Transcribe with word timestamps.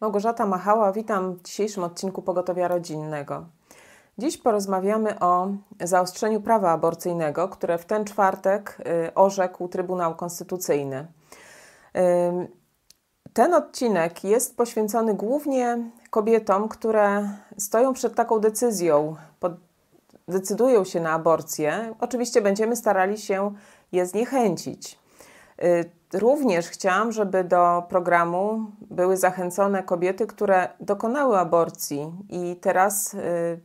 Małgorzata 0.00 0.46
Machała, 0.46 0.92
witam 0.92 1.34
w 1.34 1.42
dzisiejszym 1.42 1.84
odcinku 1.84 2.22
Pogotowia 2.22 2.68
Rodzinnego. 2.68 3.46
Dziś 4.18 4.38
porozmawiamy 4.38 5.20
o 5.20 5.48
zaostrzeniu 5.80 6.40
prawa 6.40 6.70
aborcyjnego, 6.70 7.48
które 7.48 7.78
w 7.78 7.84
ten 7.84 8.04
czwartek 8.04 8.78
y, 9.08 9.14
orzekł 9.14 9.68
Trybunał 9.68 10.16
Konstytucyjny. 10.16 11.06
Ten 13.32 13.54
odcinek 13.54 14.24
jest 14.24 14.56
poświęcony 14.56 15.14
głównie 15.14 15.90
kobietom, 16.10 16.68
które 16.68 17.30
stoją 17.58 17.92
przed 17.92 18.14
taką 18.14 18.38
decyzją, 18.38 19.16
decydują 20.28 20.84
się 20.84 21.00
na 21.00 21.10
aborcję. 21.10 21.94
Oczywiście 22.00 22.42
będziemy 22.42 22.76
starali 22.76 23.18
się 23.18 23.54
je 23.92 24.06
zniechęcić. 24.06 24.98
Y, 26.14 26.18
również 26.18 26.68
chciałam, 26.68 27.12
żeby 27.12 27.44
do 27.44 27.82
programu 27.88 28.70
były 28.80 29.16
zachęcone 29.16 29.82
kobiety, 29.82 30.26
które 30.26 30.68
dokonały 30.80 31.38
aborcji 31.38 32.12
i 32.28 32.56
teraz 32.60 33.14
y, 33.14 33.60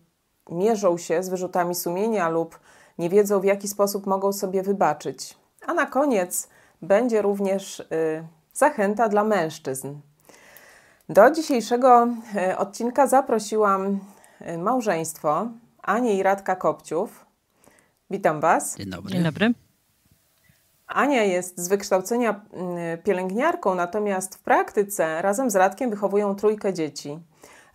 mierzą 0.50 0.98
się 0.98 1.24
z 1.24 1.30
wyrzutami 1.30 1.76
sumienia 1.76 2.30
lub 2.30 2.60
nie 2.98 3.10
wiedzą, 3.10 3.40
w 3.40 3.44
jaki 3.44 3.68
sposób 3.68 4.08
mogą 4.08 4.34
sobie 4.34 4.64
wybaczyć. 4.64 5.38
A 5.68 5.74
na 5.74 5.86
koniec 5.86 6.50
będzie 6.82 7.22
również 7.22 7.80
y, 7.80 7.86
zachęta 8.54 9.10
dla 9.10 9.24
mężczyzn. 9.24 9.96
Do 11.10 11.32
dzisiejszego 11.32 12.08
odcinka 12.58 13.08
zaprosiłam 13.08 14.00
małżeństwo 14.58 15.48
Anię 15.82 16.18
i 16.18 16.24
Radka 16.24 16.56
Kopciów. 16.56 17.26
Witam 18.10 18.42
Was. 18.42 18.78
Dzień 18.78 18.90
dobry. 18.90 19.12
Dzień 19.12 19.24
dobry. 19.24 19.54
Ania 20.94 21.24
jest 21.24 21.60
z 21.60 21.68
wykształcenia 21.68 22.42
mm, 22.54 22.98
pielęgniarką, 22.98 23.76
natomiast 23.76 24.36
w 24.36 24.40
praktyce 24.40 25.22
razem 25.22 25.50
z 25.50 25.56
Radkiem 25.56 25.90
wychowują 25.90 26.36
trójkę 26.36 26.74
dzieci. 26.74 27.20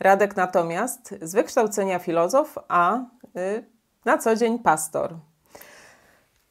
Radek 0.01 0.37
natomiast 0.37 1.15
z 1.23 1.35
wykształcenia 1.35 1.99
filozof, 1.99 2.59
a 2.69 2.99
y, 3.37 3.65
na 4.05 4.19
co 4.19 4.37
dzień 4.37 4.59
pastor. 4.59 5.15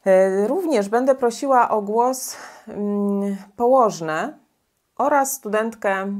Y, 0.07 0.47
również 0.47 0.89
będę 0.89 1.15
prosiła 1.15 1.69
o 1.69 1.81
głos 1.81 2.37
mm, 2.67 3.37
położne 3.55 4.39
oraz 4.97 5.33
studentkę 5.33 6.13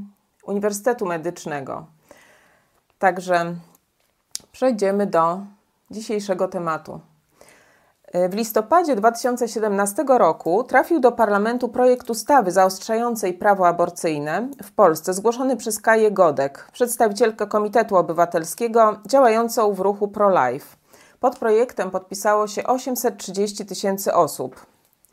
Uniwersytetu 0.45 1.06
Medycznego. 1.06 1.86
Także 3.00 3.56
przejdziemy 4.52 5.08
do 5.08 5.39
dzisiejszego 5.91 6.47
tematu. 6.47 7.00
W 8.30 8.33
listopadzie 8.33 8.95
2017 8.95 10.03
roku 10.08 10.63
trafił 10.63 10.99
do 10.99 11.11
parlamentu 11.11 11.69
projekt 11.69 12.09
ustawy 12.09 12.52
zaostrzającej 12.52 13.33
prawo 13.33 13.67
aborcyjne 13.67 14.49
w 14.63 14.72
Polsce, 14.72 15.13
zgłoszony 15.13 15.57
przez 15.57 15.80
Kaję 15.81 16.11
Godek, 16.11 16.67
przedstawicielkę 16.73 17.47
Komitetu 17.47 17.97
Obywatelskiego 17.97 18.97
działającą 19.05 19.73
w 19.73 19.80
ruchu 19.80 20.07
Pro-Life. 20.07 20.77
Pod 21.19 21.39
projektem 21.39 21.91
podpisało 21.91 22.47
się 22.47 22.63
830 22.63 23.66
tysięcy 23.66 24.13
osób. 24.13 24.66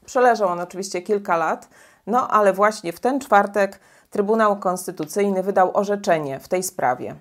Przeleżał 0.04 0.48
on 0.48 0.60
oczywiście 0.60 1.02
kilka 1.02 1.36
lat, 1.36 1.68
no 2.06 2.28
ale 2.28 2.52
właśnie 2.52 2.92
w 2.92 3.00
ten 3.00 3.20
czwartek 3.20 3.80
Trybunał 4.10 4.56
Konstytucyjny 4.56 5.42
wydał 5.42 5.70
orzeczenie 5.76 6.40
w 6.40 6.48
tej 6.48 6.62
sprawie. 6.62 7.14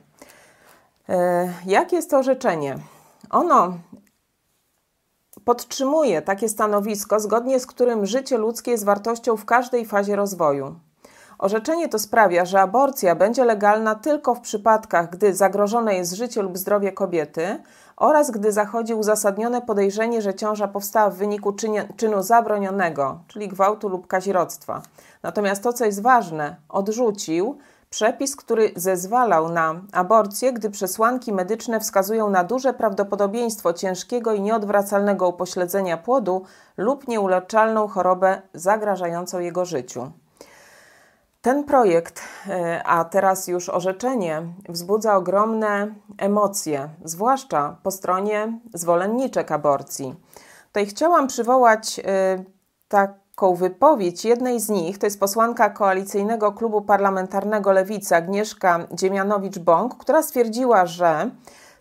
E, 1.09 1.53
jakie 1.65 1.95
jest 1.95 2.09
to 2.09 2.17
orzeczenie? 2.17 2.77
Ono 3.29 3.73
podtrzymuje 5.45 6.21
takie 6.21 6.49
stanowisko, 6.49 7.19
zgodnie 7.19 7.59
z 7.59 7.65
którym 7.65 8.05
życie 8.05 8.37
ludzkie 8.37 8.71
jest 8.71 8.85
wartością 8.85 9.37
w 9.37 9.45
każdej 9.45 9.85
fazie 9.85 10.15
rozwoju. 10.15 10.75
Orzeczenie 11.39 11.89
to 11.89 11.99
sprawia, 11.99 12.45
że 12.45 12.61
aborcja 12.61 13.15
będzie 13.15 13.45
legalna 13.45 13.95
tylko 13.95 14.35
w 14.35 14.41
przypadkach, 14.41 15.09
gdy 15.09 15.33
zagrożone 15.33 15.95
jest 15.95 16.13
życie 16.13 16.41
lub 16.41 16.57
zdrowie 16.57 16.91
kobiety 16.91 17.63
oraz 17.97 18.31
gdy 18.31 18.51
zachodzi 18.51 18.93
uzasadnione 18.93 19.61
podejrzenie, 19.61 20.21
że 20.21 20.33
ciąża 20.33 20.67
powstała 20.67 21.09
w 21.09 21.15
wyniku 21.15 21.53
czynu 21.97 22.23
zabronionego, 22.23 23.19
czyli 23.27 23.47
gwałtu 23.47 23.89
lub 23.89 24.07
kazirodztwa. 24.07 24.81
Natomiast 25.23 25.63
to, 25.63 25.73
co 25.73 25.85
jest 25.85 26.01
ważne, 26.01 26.55
odrzucił 26.69 27.57
Przepis, 27.91 28.35
który 28.35 28.71
zezwalał 28.75 29.49
na 29.49 29.81
aborcję, 29.91 30.53
gdy 30.53 30.69
przesłanki 30.69 31.33
medyczne 31.33 31.79
wskazują 31.79 32.29
na 32.29 32.43
duże 32.43 32.73
prawdopodobieństwo 32.73 33.73
ciężkiego 33.73 34.33
i 34.33 34.41
nieodwracalnego 34.41 35.27
upośledzenia 35.27 35.97
płodu 35.97 36.45
lub 36.77 37.07
nieuleczalną 37.07 37.87
chorobę 37.87 38.41
zagrażającą 38.53 39.39
jego 39.39 39.65
życiu. 39.65 40.11
Ten 41.41 41.63
projekt, 41.63 42.21
e, 42.49 42.83
a 42.83 43.05
teraz 43.05 43.47
już 43.47 43.69
orzeczenie, 43.69 44.41
wzbudza 44.69 45.15
ogromne 45.15 45.87
emocje, 46.17 46.89
zwłaszcza 47.05 47.77
po 47.83 47.91
stronie 47.91 48.59
zwolenniczek 48.73 49.51
aborcji. 49.51 50.15
Tutaj 50.67 50.85
chciałam 50.85 51.27
przywołać 51.27 51.99
e, 51.99 52.43
tak 52.87 53.20
taką 53.35 53.55
wypowiedź 53.55 54.25
jednej 54.25 54.59
z 54.59 54.69
nich, 54.69 54.97
to 54.97 55.05
jest 55.05 55.19
posłanka 55.19 55.69
koalicyjnego 55.69 56.51
klubu 56.51 56.81
parlamentarnego 56.81 57.71
Lewica 57.71 58.15
Agnieszka 58.15 58.79
Dziemianowicz-Bąk, 58.91 59.97
która 59.97 60.23
stwierdziła, 60.23 60.85
że 60.85 61.31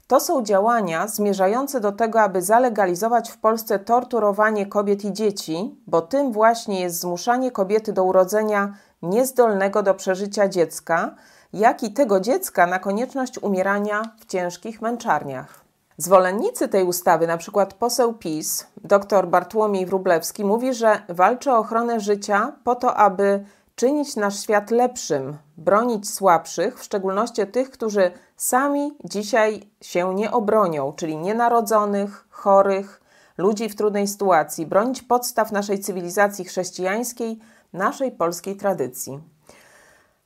to 0.06 0.20
są 0.20 0.42
działania 0.42 1.08
zmierzające 1.08 1.80
do 1.80 1.92
tego, 1.92 2.20
aby 2.20 2.42
zalegalizować 2.42 3.30
w 3.30 3.38
Polsce 3.38 3.78
torturowanie 3.78 4.66
kobiet 4.66 5.04
i 5.04 5.12
dzieci, 5.12 5.82
bo 5.86 6.02
tym 6.02 6.32
właśnie 6.32 6.80
jest 6.80 7.00
zmuszanie 7.00 7.50
kobiety 7.50 7.92
do 7.92 8.04
urodzenia 8.04 8.74
niezdolnego 9.02 9.82
do 9.82 9.94
przeżycia 9.94 10.48
dziecka, 10.48 11.14
jak 11.52 11.82
i 11.82 11.92
tego 11.92 12.20
dziecka 12.20 12.66
na 12.66 12.78
konieczność 12.78 13.42
umierania 13.42 14.02
w 14.20 14.26
ciężkich 14.26 14.82
męczarniach. 14.82 15.69
Zwolennicy 16.00 16.68
tej 16.68 16.84
ustawy, 16.84 17.26
na 17.26 17.36
przykład 17.36 17.74
poseł 17.74 18.14
PiS, 18.14 18.66
dr 18.84 19.28
Bartłomiej 19.28 19.86
Wróblewski, 19.86 20.44
mówi, 20.44 20.74
że 20.74 21.02
walczy 21.08 21.52
o 21.52 21.58
ochronę 21.58 22.00
życia 22.00 22.52
po 22.64 22.74
to, 22.74 22.96
aby 22.96 23.44
czynić 23.74 24.16
nasz 24.16 24.40
świat 24.40 24.70
lepszym, 24.70 25.36
bronić 25.56 26.10
słabszych, 26.10 26.78
w 26.78 26.84
szczególności 26.84 27.46
tych, 27.46 27.70
którzy 27.70 28.10
sami 28.36 28.96
dzisiaj 29.04 29.70
się 29.80 30.14
nie 30.14 30.30
obronią, 30.30 30.92
czyli 30.92 31.16
nienarodzonych, 31.16 32.24
chorych, 32.30 33.00
ludzi 33.38 33.68
w 33.68 33.76
trudnej 33.76 34.08
sytuacji, 34.08 34.66
bronić 34.66 35.02
podstaw 35.02 35.52
naszej 35.52 35.80
cywilizacji 35.80 36.44
chrześcijańskiej, 36.44 37.38
naszej 37.72 38.12
polskiej 38.12 38.56
tradycji. 38.56 39.20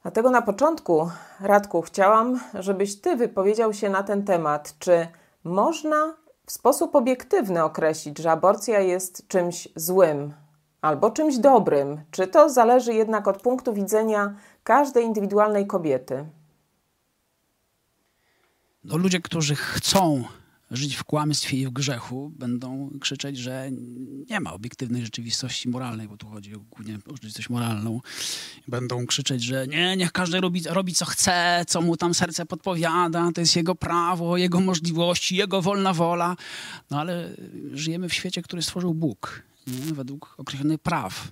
Dlatego 0.03 0.31
na 0.31 0.43
początku, 0.43 1.11
Radku, 1.41 1.83
chciałam, 1.83 2.41
żebyś 2.55 3.01
Ty 3.01 3.17
wypowiedział 3.17 3.73
się 3.73 3.91
na 3.91 4.03
ten 4.03 4.25
temat. 4.25 4.75
Czy 4.79 5.09
można 5.45 6.15
w 6.47 6.53
sposób 6.53 6.95
obiektywny 6.95 7.65
określić, 7.65 8.19
że 8.19 8.31
aborcja 8.31 8.81
jest 8.81 9.29
czymś 9.29 9.69
złym 9.77 10.35
albo 10.81 11.11
czymś 11.11 11.39
dobrym? 11.39 12.01
Czy 12.11 12.27
to 12.27 12.51
zależy 12.51 12.95
jednak 12.95 13.29
od 13.29 13.43
punktu 13.43 13.73
widzenia 13.73 14.35
każdej 14.65 15.05
indywidualnej 15.05 15.67
kobiety? 15.67 16.27
No, 18.85 18.97
ludzie, 18.97 19.21
którzy 19.21 19.57
chcą 19.57 20.25
żyć 20.71 20.95
w 20.95 21.05
kłamstwie 21.05 21.59
i 21.59 21.67
w 21.67 21.71
grzechu, 21.71 22.33
będą 22.37 22.91
krzyczeć, 23.01 23.39
że 23.39 23.71
nie 24.31 24.41
ma 24.41 24.53
obiektywnej 24.53 25.05
rzeczywistości 25.05 25.69
moralnej, 25.69 26.09
bo 26.09 26.17
tu 26.17 26.29
chodzi 26.29 26.51
głównie 26.51 26.95
o 26.95 27.13
rzeczywistość 27.13 27.49
moralną. 27.49 28.01
Będą 28.69 29.07
krzyczeć, 29.07 29.43
że 29.43 29.67
nie, 29.67 29.97
niech 29.97 30.13
każdy 30.13 30.41
robi, 30.41 30.63
robi 30.69 30.95
co 30.95 31.05
chce, 31.05 31.65
co 31.69 31.81
mu 31.81 31.97
tam 31.97 32.15
serce 32.15 32.47
podpowiada, 32.47 33.31
to 33.35 33.41
jest 33.41 33.57
jego 33.57 33.75
prawo, 33.75 34.37
jego 34.37 34.61
możliwości, 34.61 35.37
jego 35.37 35.63
wolna 35.63 35.93
wola. 35.93 36.37
No 36.91 37.01
ale 37.01 37.37
żyjemy 37.73 38.09
w 38.09 38.15
świecie, 38.15 38.43
który 38.43 38.63
stworzył 38.63 38.95
Bóg, 38.95 39.43
nie? 39.67 39.95
według 39.95 40.35
określonych 40.39 40.81
praw. 40.81 41.29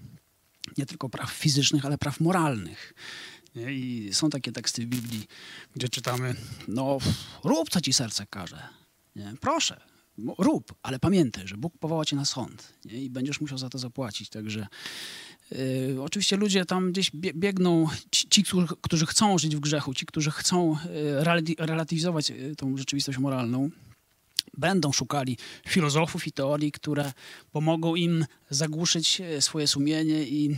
Nie 0.79 0.87
tylko 0.87 1.09
praw 1.09 1.31
fizycznych, 1.31 1.85
ale 1.85 1.99
praw 1.99 2.21
moralnych. 2.21 2.95
I 3.57 4.11
są 4.13 4.31
takie 4.31 4.53
teksty 4.53 4.83
w 4.83 4.87
Biblii, 4.87 5.27
gdzie 5.77 5.89
czytamy, 5.89 6.35
no 6.69 6.99
rób 7.45 7.71
co 7.71 7.81
ci 7.81 7.93
serce 7.93 8.27
każe 8.27 8.82
nie? 9.17 9.35
Proszę, 9.41 9.81
rób, 10.39 10.75
ale 10.83 10.99
pamiętaj, 10.99 11.49
że 11.49 11.57
Bóg 11.57 11.79
powoła 11.79 12.05
cię 12.05 12.17
na 12.17 12.25
sąd 12.25 12.73
nie? 12.85 13.03
i 13.03 13.11
będziesz 13.11 13.41
musiał 13.41 13.59
za 13.59 13.69
to 13.69 13.79
zapłacić. 13.79 14.29
Także 14.29 14.67
yy, 15.51 16.03
oczywiście 16.03 16.37
ludzie 16.37 16.65
tam 16.65 16.93
gdzieś 16.93 17.11
biegną, 17.15 17.89
ci, 18.11 18.29
ci, 18.29 18.45
którzy 18.81 19.07
chcą 19.07 19.39
żyć 19.39 19.57
w 19.57 19.61
grzechu, 19.61 19.95
ci, 19.95 20.07
którzy 20.07 20.31
chcą 20.31 20.77
yy, 21.57 21.67
relatywizować 21.67 22.31
yy, 22.31 22.57
tą 22.57 22.77
rzeczywistość 22.77 23.19
moralną, 23.19 23.71
będą 24.57 24.93
szukali 24.93 25.39
filozofów 25.69 26.27
i 26.27 26.33
teorii, 26.33 26.73
które 26.73 27.13
pomogą 27.53 27.95
im 27.95 28.27
zagłuszyć 28.51 29.21
e, 29.21 29.43
swoje 29.43 29.67
sumienie 29.67 30.23
i 30.23 30.57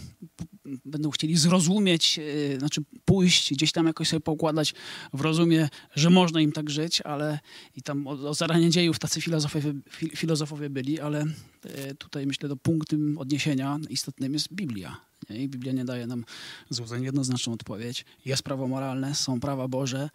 będą 0.84 1.10
chcieli 1.10 1.36
zrozumieć, 1.36 2.18
e, 2.18 2.58
znaczy 2.58 2.82
pójść, 3.04 3.52
gdzieś 3.54 3.72
tam 3.72 3.86
jakoś 3.86 4.08
sobie 4.08 4.20
poukładać 4.20 4.74
w 5.12 5.20
rozumie, 5.20 5.68
że 5.94 6.10
można 6.10 6.40
im 6.40 6.52
tak 6.52 6.70
żyć, 6.70 7.00
ale 7.00 7.38
i 7.76 7.82
tam 7.82 8.06
od, 8.06 8.24
od 8.24 8.36
zarania 8.36 8.68
dziejów 8.68 8.98
tacy 8.98 9.20
filozofowie, 9.20 9.74
filozofowie 10.16 10.70
byli, 10.70 11.00
ale 11.00 11.24
e, 11.64 11.94
tutaj 11.94 12.26
myślę, 12.26 12.48
do 12.48 12.56
punktem 12.56 13.18
odniesienia 13.18 13.78
istotnym 13.90 14.32
jest 14.32 14.52
Biblia. 14.52 14.96
I 15.30 15.48
Biblia 15.48 15.72
nie 15.72 15.84
daje 15.84 16.06
nam 16.06 16.24
złudzeń 16.70 17.04
jednoznaczną 17.04 17.52
odpowiedź. 17.52 18.04
Jest 18.24 18.42
prawo 18.42 18.68
moralne, 18.68 19.14
są 19.14 19.40
prawa 19.40 19.68
Boże 19.68 20.10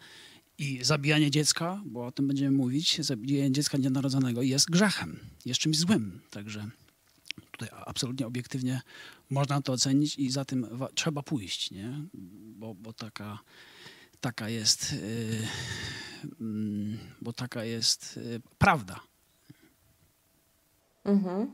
i 0.60 0.80
zabijanie 0.84 1.32
dziecka, 1.32 1.82
bo 1.86 2.06
o 2.06 2.12
tym 2.12 2.28
będziemy 2.28 2.58
mówić, 2.58 3.06
zabijanie 3.06 3.52
dziecka 3.52 3.78
nienarodzonego 3.78 4.42
jest 4.42 4.70
grzechem, 4.70 5.20
jest 5.46 5.60
czymś 5.60 5.78
złym. 5.78 6.22
Także 6.30 6.70
tutaj 7.52 7.70
absolutnie 7.86 8.28
obiektywnie 8.28 8.82
można 9.30 9.62
to 9.62 9.74
ocenić 9.74 10.18
i 10.18 10.32
za 10.32 10.46
tym 10.46 10.68
trzeba 10.96 11.24
pójść, 11.24 11.72
nie? 11.72 11.94
Bo, 12.56 12.76
bo 12.76 12.94
taka, 12.94 13.40
taka 14.22 14.50
jest, 14.50 14.94
yy, 16.40 16.98
bo 17.22 17.34
taka 17.34 17.64
jest 17.64 18.18
yy, 18.18 18.42
prawda. 18.58 19.00
Mhm. 21.06 21.52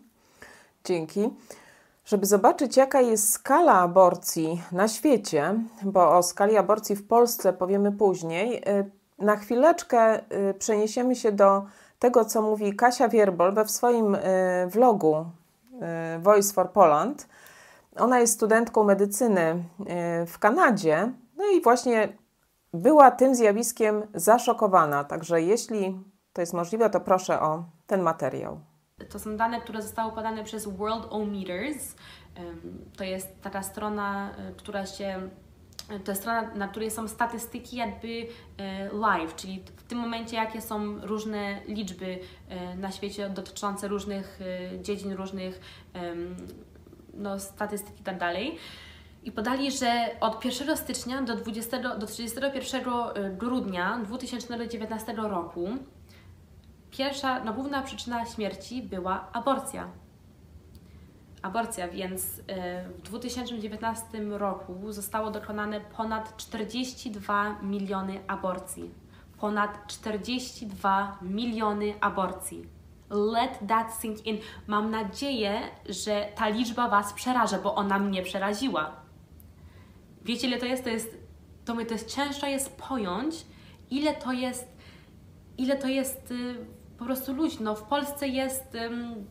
Dzięki. 0.86 1.20
Żeby 2.06 2.26
zobaczyć, 2.26 2.78
jaka 2.78 3.02
jest 3.02 3.34
skala 3.34 3.74
aborcji 3.74 4.64
na 4.72 4.88
świecie, 4.88 5.56
bo 5.84 6.18
o 6.18 6.24
skali 6.24 6.58
aborcji 6.58 6.96
w 6.96 7.08
Polsce 7.08 7.54
powiemy 7.54 7.92
później, 7.92 8.70
y, 8.70 8.92
na 9.20 9.36
chwileczkę 9.36 10.20
y, 10.20 10.54
przeniesiemy 10.60 11.16
się 11.16 11.32
do 11.32 11.64
tego, 12.00 12.26
co 12.26 12.42
mówi 12.42 12.76
Kasia 12.76 13.10
Wierbol 13.10 13.54
we 13.54 13.66
w 13.66 13.72
swoim 13.72 14.16
y, 14.16 14.20
vlogu 14.68 15.26
Voice 16.20 16.54
for 16.54 16.72
Poland. 16.72 17.28
Ona 17.98 18.20
jest 18.20 18.34
studentką 18.34 18.84
medycyny 18.84 19.64
w 20.28 20.40
Kanadzie, 20.40 21.12
no 21.38 21.44
i 21.46 21.62
właśnie 21.62 22.10
była 22.74 23.12
tym 23.12 23.36
zjawiskiem 23.36 24.02
zaszokowana. 24.14 25.04
Także 25.04 25.42
jeśli 25.42 26.00
to 26.34 26.42
jest 26.42 26.54
możliwe, 26.54 26.90
to 26.90 27.00
proszę 27.00 27.42
o 27.42 27.64
ten 27.88 28.02
materiał. 28.02 28.60
To 29.10 29.20
są 29.20 29.38
dane, 29.38 29.62
które 29.62 29.82
zostały 29.82 30.12
podane 30.12 30.44
przez 30.44 30.68
World 30.68 31.08
O. 31.10 31.26
To 32.98 33.04
jest 33.04 33.42
taka 33.42 33.64
strona, 33.64 34.36
e, 34.38 34.52
która 34.52 34.86
się 34.86 35.30
to 36.04 36.12
jest 36.12 36.22
strona, 36.22 36.56
na 36.56 36.68
której 36.68 36.92
są 36.92 37.08
statystyki 37.08 37.76
jakby 37.76 38.28
e, 38.58 38.90
live, 38.94 39.36
czyli 39.36 39.64
w 39.76 39.84
tym 39.84 39.98
momencie 39.98 40.36
jakie 40.36 40.62
są 40.62 41.00
różne 41.00 41.62
liczby 41.68 42.20
e, 42.50 42.76
na 42.76 42.92
świecie 42.92 43.30
dotyczące 43.30 43.88
różnych 43.88 44.40
dziedzin, 44.82 45.14
różnych 45.14 45.60
no, 47.14 47.40
statystyk 47.40 48.00
i 48.00 48.04
tak 48.04 48.18
dalej. 48.18 48.58
I 49.24 49.32
podali, 49.32 49.72
że 49.72 50.10
od 50.20 50.46
1 50.46 50.78
stycznia 50.78 51.22
do, 51.22 51.36
20, 51.36 51.98
do 51.98 52.08
31 52.08 52.84
grudnia 53.38 54.00
2019 54.04 55.14
roku 55.14 55.70
Pierwsza, 56.98 57.44
no 57.44 57.54
główna 57.54 57.82
przyczyna 57.82 58.26
śmierci 58.26 58.82
była 58.82 59.32
aborcja. 59.34 59.88
Aborcja, 61.42 61.88
więc 61.88 62.42
e, 62.48 62.90
w 62.90 63.02
2019 63.02 64.06
roku 64.30 64.92
zostało 64.92 65.32
dokonane 65.32 65.82
ponad 65.82 66.38
42 66.38 67.56
miliony 67.62 68.20
aborcji. 68.28 68.92
Ponad 69.40 69.88
42 69.88 71.18
miliony 71.22 71.94
aborcji. 72.02 72.68
Let 73.10 73.60
that 73.68 73.94
sink 74.02 74.26
in. 74.26 74.38
Mam 74.68 74.92
nadzieję, 74.92 75.62
że 75.90 76.28
ta 76.36 76.50
liczba 76.50 76.90
Was 76.90 77.14
przeraża, 77.14 77.60
bo 77.60 77.76
ona 77.76 78.00
mnie 78.00 78.24
przeraziła. 78.24 78.92
Wiecie, 80.24 80.48
ile 80.48 80.58
to 80.58 80.66
jest? 80.66 80.84
To 80.84 80.90
jest, 80.90 81.18
to 81.66 81.76
to 81.76 81.94
jest 81.94 82.16
ciężko 82.16 82.48
jest 82.48 82.78
pojąć, 82.78 83.46
ile 83.90 84.14
to 84.14 84.32
jest, 84.32 84.68
ile 85.58 85.78
to 85.78 85.88
jest 85.88 86.32
y, 86.32 86.75
po 86.98 87.06
prostu 87.06 87.34
ludzi. 87.34 87.58
No, 87.62 87.76
w 87.76 87.84
Polsce 87.84 88.28
jest 88.28 88.78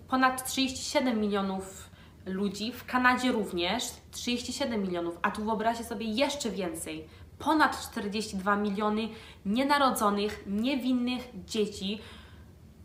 ponad 0.08 0.50
37 0.50 1.20
milionów 1.20 1.90
ludzi, 2.26 2.72
w 2.72 2.84
Kanadzie 2.84 3.32
również 3.32 3.84
37 4.10 4.82
milionów, 4.82 5.18
a 5.22 5.30
tu 5.30 5.44
wyobraźcie 5.44 5.84
sobie 5.84 6.06
jeszcze 6.06 6.50
więcej. 6.50 7.08
Ponad 7.38 7.82
42 7.90 8.56
miliony 8.56 9.08
nienarodzonych, 9.46 10.44
niewinnych 10.46 11.28
dzieci, 11.46 12.00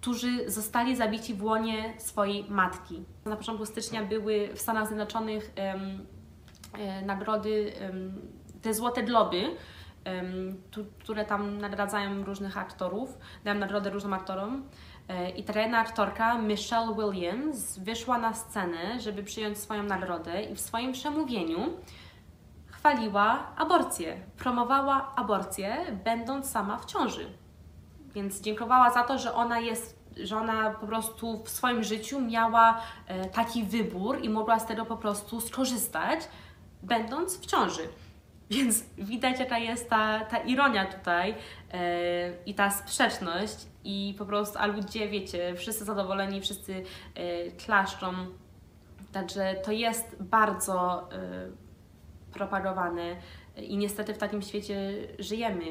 którzy 0.02 0.52
zostali 0.52 0.96
zabici 0.96 1.34
w 1.34 1.44
łonie 1.44 1.94
swojej 1.98 2.46
matki. 2.50 3.04
Na 3.26 3.36
początku 3.36 3.66
stycznia 3.66 4.04
były 4.04 4.50
w 4.56 4.62
Stanach 4.62 4.88
Zjednoczonych 4.88 5.52
e, 5.56 7.06
nagrody, 7.06 7.74
te 8.62 8.74
Złote 8.74 9.04
Globy, 9.04 9.44
które 11.00 11.26
tam 11.26 11.58
nagradzają 11.58 12.24
różnych 12.24 12.58
aktorów, 12.58 13.18
dają 13.44 13.60
nagrodę 13.60 13.90
różnym 13.90 14.14
aktorom. 14.14 14.64
E, 15.08 15.30
I 15.30 15.44
ta 15.44 15.62
jedna 15.62 15.80
aktorka, 15.80 16.38
Michelle 16.38 16.96
Williams, 16.96 17.80
wyszła 17.80 18.18
na 18.18 18.34
scenę, 18.34 19.00
żeby 19.00 19.24
przyjąć 19.24 19.58
swoją 19.58 19.84
nagrodę 19.84 20.44
i 20.44 20.56
w 20.56 20.60
swoim 20.60 20.92
przemówieniu 20.92 21.60
chwaliła 22.68 23.56
aborcję, 23.58 24.22
promowała 24.38 25.16
aborcję, 25.16 25.98
będąc 26.04 26.50
sama 26.50 26.78
w 26.78 26.86
ciąży. 26.86 27.26
Więc 28.14 28.42
dziękowała 28.42 28.92
za 28.92 29.04
to, 29.04 29.18
że 29.18 29.34
ona 29.34 29.60
jest 29.60 30.00
że 30.24 30.38
ona 30.38 30.72
po 30.72 30.88
prostu 30.88 31.44
w 31.44 31.50
swoim 31.50 31.84
życiu 31.84 32.22
miała 32.22 32.82
e, 33.08 33.30
taki 33.30 33.64
wybór 33.64 34.22
i 34.22 34.30
mogła 34.30 34.60
z 34.60 34.66
tego 34.66 34.86
po 34.86 34.98
prostu 34.98 35.42
skorzystać, 35.42 36.20
będąc 36.84 37.40
w 37.40 37.46
ciąży. 37.46 37.82
Więc 38.50 38.84
widać, 38.98 39.40
jaka 39.40 39.58
jest 39.58 39.90
ta, 39.90 40.26
ta 40.26 40.38
ironia 40.38 40.86
tutaj 40.86 41.30
yy, 41.30 41.78
i 42.46 42.54
ta 42.54 42.70
sprzeczność, 42.72 43.56
i 43.84 44.16
po 44.18 44.26
prostu, 44.26 44.60
a 44.60 44.66
ludzie, 44.66 45.10
wiecie, 45.10 45.56
wszyscy 45.56 45.86
zadowoleni, 45.86 46.42
wszyscy 46.42 46.74
yy, 46.74 46.84
klaszczą. 47.66 48.14
Także 49.12 49.56
to 49.66 49.72
jest 49.72 50.24
bardzo 50.24 51.10
yy, 51.12 51.52
propagowane 52.34 53.16
i 53.58 53.78
niestety 53.78 54.14
w 54.14 54.18
takim 54.18 54.42
świecie 54.42 54.92
żyjemy. 55.20 55.66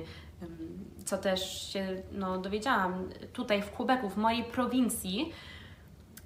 Co 1.04 1.18
też 1.18 1.72
się 1.72 2.02
no, 2.12 2.38
dowiedziałam 2.38 3.08
tutaj 3.32 3.62
w 3.62 3.70
Quebecu, 3.70 4.08
w 4.08 4.16
mojej 4.16 4.44
prowincji, 4.44 5.32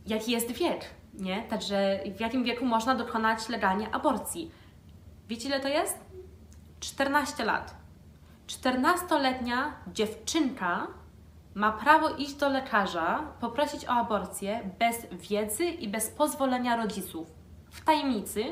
jaki 0.07 0.33
jest 0.33 0.53
wiek, 0.53 0.85
nie? 1.15 1.43
Także 1.43 2.01
w 2.17 2.21
jakim 2.21 2.45
wieku 2.45 2.65
można 2.65 2.95
dokonać 2.95 3.49
legalnie 3.49 3.95
aborcji. 3.95 4.51
Wiecie 5.29 5.49
ile 5.49 5.61
to 5.61 5.69
jest? 5.69 6.12
14 6.83 7.45
lat. 7.45 7.75
14-letnia 8.47 9.73
dziewczynka 9.93 10.87
ma 11.55 11.73
prawo 11.73 12.09
iść 12.09 12.35
do 12.35 12.49
lekarza, 12.49 13.23
poprosić 13.41 13.89
o 13.89 13.91
aborcję 13.91 14.61
bez 14.79 14.97
wiedzy 15.29 15.65
i 15.65 15.89
bez 15.89 16.09
pozwolenia 16.09 16.77
rodziców. 16.77 17.27
W 17.71 17.85
tajemnicy 17.85 18.45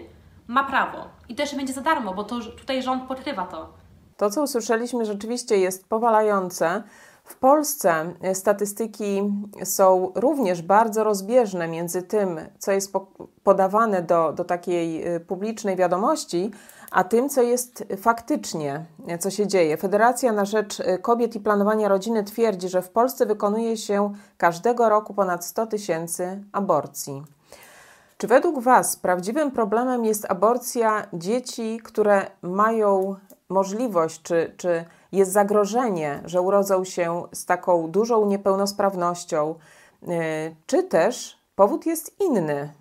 ma 0.46 0.64
prawo. 0.64 0.98
I 1.28 1.34
też 1.34 1.56
będzie 1.56 1.72
za 1.72 1.80
darmo, 1.80 2.14
bo 2.14 2.24
to 2.24 2.40
tutaj 2.40 2.82
rząd 2.82 3.02
pokrywa 3.02 3.46
to. 3.46 3.72
To, 4.16 4.30
co 4.30 4.42
usłyszeliśmy, 4.42 5.04
rzeczywiście 5.04 5.56
jest 5.56 5.88
powalające. 5.88 6.82
W 7.24 7.36
Polsce 7.36 8.14
statystyki 8.34 9.22
są 9.64 10.12
również 10.14 10.62
bardzo 10.62 11.04
rozbieżne 11.04 11.68
między 11.68 12.02
tym, 12.02 12.40
co 12.58 12.72
jest 12.72 12.92
podawane 13.44 14.02
do, 14.02 14.32
do 14.32 14.44
takiej 14.44 15.14
y, 15.16 15.20
publicznej 15.20 15.76
wiadomości, 15.76 16.50
a 16.90 17.04
tym, 17.04 17.28
co 17.28 17.42
jest 17.42 17.84
faktycznie, 17.96 18.84
co 19.20 19.30
się 19.30 19.46
dzieje. 19.46 19.76
Federacja 19.76 20.32
na 20.32 20.44
Rzecz 20.44 20.82
Kobiet 21.02 21.36
i 21.36 21.40
Planowania 21.40 21.88
Rodziny 21.88 22.24
twierdzi, 22.24 22.68
że 22.68 22.82
w 22.82 22.90
Polsce 22.90 23.26
wykonuje 23.26 23.76
się 23.76 24.12
każdego 24.36 24.88
roku 24.88 25.14
ponad 25.14 25.44
100 25.44 25.66
tysięcy 25.66 26.44
aborcji. 26.52 27.22
Czy 28.18 28.26
według 28.26 28.58
Was 28.58 28.96
prawdziwym 28.96 29.50
problemem 29.50 30.04
jest 30.04 30.26
aborcja 30.30 31.06
dzieci, 31.12 31.80
które 31.84 32.30
mają 32.42 33.16
możliwość, 33.48 34.22
czy, 34.22 34.54
czy 34.56 34.84
jest 35.12 35.32
zagrożenie, 35.32 36.22
że 36.24 36.40
urodzą 36.40 36.84
się 36.84 37.22
z 37.32 37.46
taką 37.46 37.90
dużą 37.90 38.26
niepełnosprawnością, 38.26 39.54
y, 40.02 40.06
czy 40.66 40.82
też 40.82 41.38
powód 41.54 41.86
jest 41.86 42.20
inny? 42.20 42.72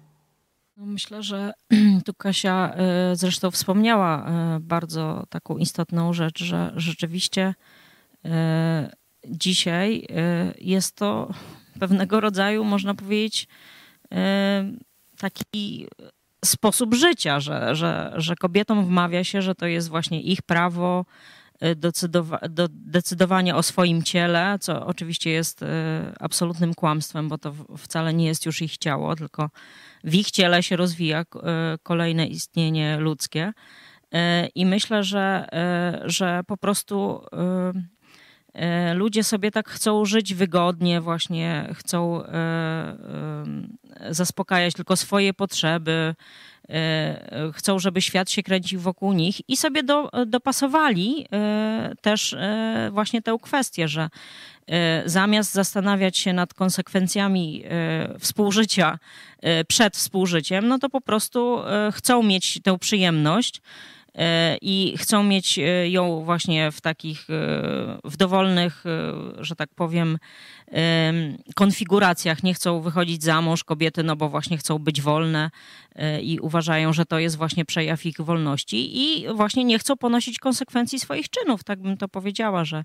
No, 0.80 0.86
myślę, 0.86 1.24
że 1.24 1.54
tu 2.06 2.14
Kasia 2.14 2.74
e, 2.76 3.16
zresztą 3.16 3.52
wspomniała 3.52 4.26
e, 4.26 4.60
bardzo 4.60 5.24
taką 5.30 5.58
istotną 5.58 6.14
rzecz, 6.14 6.44
że 6.44 6.74
rzeczywiście 6.76 7.56
e, 8.26 8.92
dzisiaj 9.28 10.08
jest 10.62 10.96
to 10.96 11.34
pewnego 11.80 12.20
rodzaju, 12.20 12.64
można 12.64 12.94
powiedzieć, 12.94 13.48
taki 15.18 15.88
sposób 16.46 16.96
życia, 16.96 17.40
że, 17.40 17.76
że, 17.76 18.14
że 18.16 18.36
kobietom 18.36 18.86
wmawia 18.86 19.24
się, 19.24 19.42
że 19.42 19.56
to 19.56 19.66
jest 19.66 19.90
właśnie 19.90 20.22
ich 20.22 20.42
prawo 20.42 21.06
do 22.50 22.68
decydowania 22.70 23.56
o 23.56 23.64
swoim 23.64 24.04
ciele, 24.04 24.58
co 24.62 24.86
oczywiście 24.86 25.30
jest 25.30 25.66
absolutnym 26.20 26.74
kłamstwem, 26.74 27.30
bo 27.30 27.38
to 27.38 27.54
wcale 27.78 28.14
nie 28.14 28.26
jest 28.26 28.46
już 28.46 28.62
ich 28.62 28.78
ciało, 28.78 29.16
tylko 29.16 29.50
w 30.04 30.16
ich 30.16 30.32
ciele 30.32 30.64
się 30.64 30.76
rozwija 30.76 31.20
e, 31.22 31.26
kolejne 31.84 32.28
istnienie 32.28 32.98
ludzkie. 32.98 33.54
E, 34.14 34.48
I 34.48 34.66
myślę, 34.66 35.04
że, 35.04 35.48
e, 35.54 36.02
że 36.06 36.42
po 36.48 36.58
prostu 36.58 37.26
ludzie 38.94 39.24
sobie 39.24 39.52
tak 39.52 39.70
chcą 39.70 40.06
żyć 40.06 40.34
wygodnie, 40.34 41.02
właśnie 41.02 41.70
chcą 41.74 42.24
zaspokajać 44.10 44.74
tylko 44.74 44.96
swoje 44.96 45.34
potrzeby, 45.34 46.16
chcą, 47.54 47.80
żeby 47.80 48.02
świat 48.02 48.32
się 48.32 48.44
kręcił 48.44 48.80
wokół 48.80 49.14
nich 49.14 49.50
i 49.50 49.58
sobie 49.58 49.84
do, 49.84 50.10
dopasowali 50.26 51.26
też 52.02 52.36
właśnie 52.92 53.22
tę 53.22 53.38
kwestię, 53.42 53.88
że 53.88 54.10
zamiast 55.06 55.54
zastanawiać 55.54 56.18
się 56.18 56.34
nad 56.34 56.54
konsekwencjami 56.54 57.64
współżycia 58.20 59.00
przed 59.68 59.98
współżyciem, 59.98 60.68
no 60.68 60.80
to 60.80 60.90
po 60.90 61.02
prostu 61.02 61.60
chcą 61.92 62.24
mieć 62.24 62.60
tę 62.64 62.78
przyjemność 62.78 63.62
E, 63.62 63.99
i 64.62 64.94
chcą 64.98 65.24
mieć 65.24 65.60
e, 65.60 65.90
ją 65.90 66.24
właśnie 66.24 66.72
w 66.72 66.82
takich, 66.82 67.30
e, 67.30 67.34
w 68.04 68.18
dowolnych, 68.18 68.84
że 69.40 69.56
tak 69.56 69.70
powiem, 69.76 70.18
konfiguracjach. 71.56 72.44
Nie 72.44 72.54
chcą 72.54 72.82
wychodzić 72.82 73.24
za 73.24 73.42
mąż 73.42 73.64
kobiety, 73.64 74.04
no 74.04 74.16
bo 74.16 74.30
właśnie 74.30 74.58
chcą 74.58 74.80
być 74.80 75.02
wolne 75.02 75.50
i 76.22 76.40
uważają, 76.40 76.94
że 76.94 77.06
to 77.06 77.20
jest 77.20 77.38
właśnie 77.38 77.66
przejaw 77.66 78.06
ich 78.06 78.22
wolności 78.22 79.02
i 79.02 79.28
właśnie 79.34 79.64
nie 79.64 79.80
chcą 79.80 79.98
ponosić 79.98 80.40
konsekwencji 80.40 81.00
swoich 81.00 81.30
czynów. 81.30 81.64
Tak 81.64 81.82
bym 81.82 81.98
to 81.98 82.08
powiedziała, 82.08 82.66
że, 82.66 82.84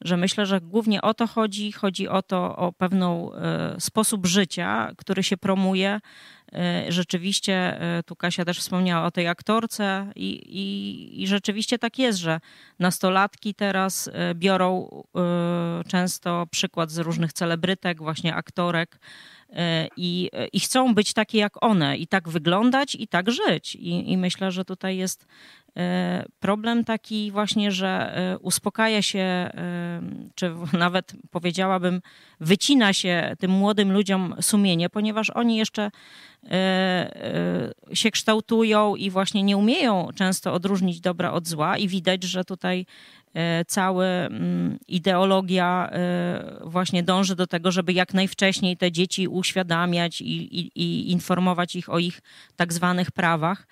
że 0.00 0.16
myślę, 0.16 0.46
że 0.46 0.60
głównie 0.60 1.02
o 1.02 1.14
to 1.14 1.26
chodzi. 1.26 1.72
Chodzi 1.72 2.08
o 2.08 2.22
to, 2.22 2.56
o 2.56 2.72
pewną 2.72 3.30
sposób 3.78 4.26
życia, 4.26 4.92
który 4.96 5.22
się 5.22 5.36
promuje 5.36 6.00
E, 6.43 6.43
rzeczywiście, 6.88 7.80
e, 7.80 8.02
tu 8.02 8.16
Kasia 8.16 8.44
też 8.44 8.58
wspomniała 8.58 9.06
o 9.06 9.10
tej 9.10 9.28
aktorce 9.28 10.12
i, 10.16 10.30
i, 10.30 11.22
i 11.22 11.26
rzeczywiście 11.26 11.78
tak 11.78 11.98
jest, 11.98 12.18
że 12.18 12.40
nastolatki 12.78 13.54
teraz 13.54 14.10
e, 14.12 14.34
biorą 14.34 14.88
często 15.88 16.46
przykład 16.50 16.90
z 16.90 16.98
różnych 16.98 17.32
celebrytek, 17.32 17.98
właśnie 17.98 18.34
aktorek, 18.34 18.98
i, 19.96 20.30
i 20.52 20.60
chcą 20.60 20.94
być 20.94 21.12
takie 21.12 21.38
jak 21.38 21.64
one, 21.64 21.96
i 21.96 22.06
tak 22.06 22.28
wyglądać, 22.28 22.94
i 22.94 23.08
tak 23.08 23.30
żyć. 23.30 23.74
I, 23.74 24.12
I 24.12 24.16
myślę, 24.16 24.52
że 24.52 24.64
tutaj 24.64 24.96
jest 24.96 25.26
E, 25.76 26.24
problem 26.40 26.84
taki 26.84 27.30
właśnie, 27.30 27.72
że 27.72 28.16
e, 28.16 28.38
uspokaja 28.38 29.02
się, 29.02 29.18
e, 29.18 29.50
czy 30.34 30.54
nawet 30.78 31.12
powiedziałabym, 31.30 32.02
wycina 32.40 32.92
się 32.92 33.36
tym 33.38 33.50
młodym 33.50 33.92
ludziom 33.92 34.34
sumienie, 34.40 34.90
ponieważ 34.90 35.30
oni 35.30 35.56
jeszcze 35.56 35.90
się 37.92 38.10
kształtują 38.10 38.96
i 38.96 39.10
właśnie 39.10 39.42
nie 39.42 39.56
umieją 39.56 40.08
często 40.14 40.52
odróżnić 40.52 41.00
dobra 41.00 41.32
od 41.32 41.48
zła 41.48 41.78
i 41.78 41.88
widać, 41.88 42.22
że 42.22 42.44
tutaj 42.44 42.86
cała 43.66 44.04
mm, 44.04 44.78
ideologia 44.88 45.90
właśnie 46.64 47.02
dąży 47.02 47.36
do 47.36 47.46
tego, 47.46 47.70
żeby 47.70 47.92
jak 47.92 48.14
najwcześniej 48.14 48.76
te 48.76 48.92
dzieci 48.92 49.28
uświadamiać 49.28 50.20
i, 50.20 50.60
i, 50.60 50.70
i 50.74 51.10
informować 51.10 51.76
ich 51.76 51.88
o 51.88 51.98
ich 51.98 52.20
tak 52.56 52.72
zwanych 52.72 53.10
prawach. 53.10 53.66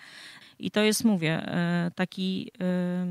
I 0.63 0.71
to 0.71 0.81
jest, 0.81 1.05
mówię, 1.05 1.33
e, 1.33 1.91
taki, 1.95 2.51
e, 2.61 3.07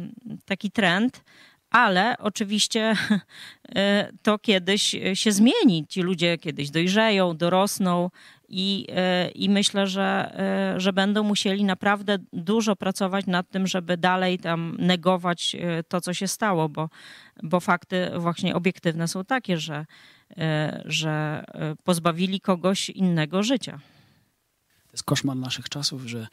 taki 0.46 0.72
trend, 0.72 1.24
ale 1.70 2.16
oczywiście 2.18 2.96
e, 3.76 4.12
to 4.24 4.40
kiedyś 4.40 4.96
się 5.14 5.32
zmieni. 5.32 5.88
Ci 5.88 6.02
ludzie 6.02 6.38
kiedyś 6.38 6.70
dojrzeją, 6.70 7.38
dorosną 7.38 8.10
i, 8.54 8.88
i 9.36 9.50
myślę, 9.50 9.88
że, 9.88 10.36
że 10.78 10.94
będą 10.94 11.24
musieli 11.24 11.64
naprawdę 11.64 12.18
dużo 12.34 12.76
pracować 12.76 13.26
nad 13.26 13.50
tym, 13.50 13.68
żeby 13.68 13.98
dalej 13.98 14.40
tam 14.40 14.76
negować 14.80 15.56
to, 15.88 16.02
co 16.02 16.14
się 16.14 16.28
stało, 16.28 16.70
bo, 16.70 16.90
bo 17.44 17.60
fakty 17.60 18.12
właśnie 18.18 18.56
obiektywne 18.56 19.08
są 19.08 19.26
takie, 19.26 19.58
że, 19.58 19.86
że 20.86 21.44
pozbawili 21.84 22.42
kogoś 22.42 22.90
innego 22.90 23.44
życia. 23.44 23.80
To 24.88 24.94
jest 24.94 25.04
koszmar 25.04 25.38
naszych 25.38 25.70
czasów, 25.70 26.06
że 26.06 26.28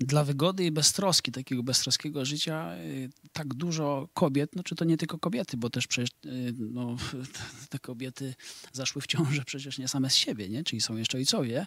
dla 0.00 0.24
wygody 0.24 0.64
i 0.64 0.70
beztroski, 0.70 1.32
takiego 1.32 1.62
beztroskiego 1.62 2.24
życia, 2.24 2.74
y, 2.76 3.10
tak 3.32 3.54
dużo 3.54 4.08
kobiet, 4.14 4.56
no 4.56 4.62
czy 4.62 4.74
to 4.74 4.84
nie 4.84 4.96
tylko 4.96 5.18
kobiety, 5.18 5.56
bo 5.56 5.70
też 5.70 5.86
przecież 5.86 6.10
y, 6.26 6.54
no, 6.58 6.96
te 7.70 7.78
kobiety 7.78 8.34
zaszły 8.72 9.02
w 9.02 9.06
ciążę 9.06 9.42
przecież 9.44 9.78
nie 9.78 9.88
same 9.88 10.10
z 10.10 10.14
siebie, 10.14 10.48
nie? 10.48 10.64
czyli 10.64 10.80
są 10.80 10.96
jeszcze 10.96 11.18
ojcowie, 11.18 11.66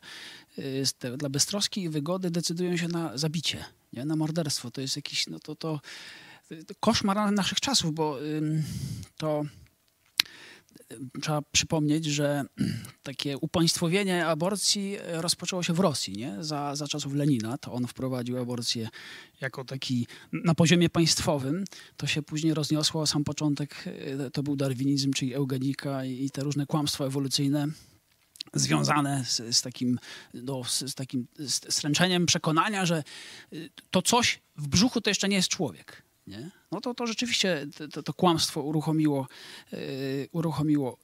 dla 1.17 1.29
beztroski 1.29 1.83
i 1.83 1.89
wygody 1.89 2.31
decydują 2.31 2.77
się 2.77 2.87
na 2.87 3.17
zabicie, 3.17 3.65
nie? 3.93 4.05
na 4.05 4.15
morderstwo. 4.15 4.71
To 4.71 4.81
jest 4.81 4.95
jakiś, 4.95 5.27
no 5.27 5.39
to, 5.39 5.55
to, 5.55 5.81
to 6.49 6.75
koszmar 6.79 7.31
naszych 7.31 7.59
czasów, 7.59 7.93
bo 7.93 8.17
to 9.17 9.45
trzeba 11.21 11.41
przypomnieć, 11.41 12.05
że 12.05 12.43
takie 13.03 13.37
upaństwowienie 13.37 14.25
aborcji 14.25 14.97
rozpoczęło 15.07 15.63
się 15.63 15.73
w 15.73 15.79
Rosji, 15.79 16.13
nie? 16.17 16.37
Za, 16.39 16.75
za 16.75 16.87
czasów 16.87 17.13
Lenina. 17.13 17.57
To 17.57 17.73
on 17.73 17.87
wprowadził 17.87 18.37
aborcję 18.37 18.89
jako 19.41 19.65
taki 19.65 20.07
na 20.33 20.55
poziomie 20.55 20.89
państwowym. 20.89 21.63
To 21.97 22.07
się 22.07 22.21
później 22.21 22.53
rozniosło. 22.53 23.07
Sam 23.07 23.23
początek 23.23 23.83
e, 23.85 24.31
to 24.31 24.43
był 24.43 24.55
darwinizm, 24.55 25.13
czyli 25.13 25.33
eugenika 25.33 26.05
i 26.05 26.29
te 26.29 26.43
różne 26.43 26.65
kłamstwa 26.65 27.05
ewolucyjne 27.05 27.67
związane 28.53 29.25
z, 29.25 29.55
z, 29.55 29.61
takim, 29.61 29.99
no, 30.33 30.63
z, 30.63 30.95
takim 30.95 31.27
stręczeniem 31.47 32.25
przekonania, 32.25 32.85
że 32.85 32.97
e, 32.97 33.55
to 33.91 34.01
coś 34.01 34.39
w 34.57 34.67
brzuchu 34.67 35.01
to 35.01 35.09
jeszcze 35.09 35.29
nie 35.29 35.35
jest 35.35 35.49
człowiek 35.49 36.10
nie? 36.27 36.51
no 36.71 36.81
to, 36.81 36.93
to 36.93 37.07
rzeczywiście 37.07 37.67
to, 37.93 38.03
to 38.03 38.13
kłamstwo 38.13 38.61
uruchomiło, 38.61 39.27
yy, 39.71 39.79
uruchomiło 40.31 40.97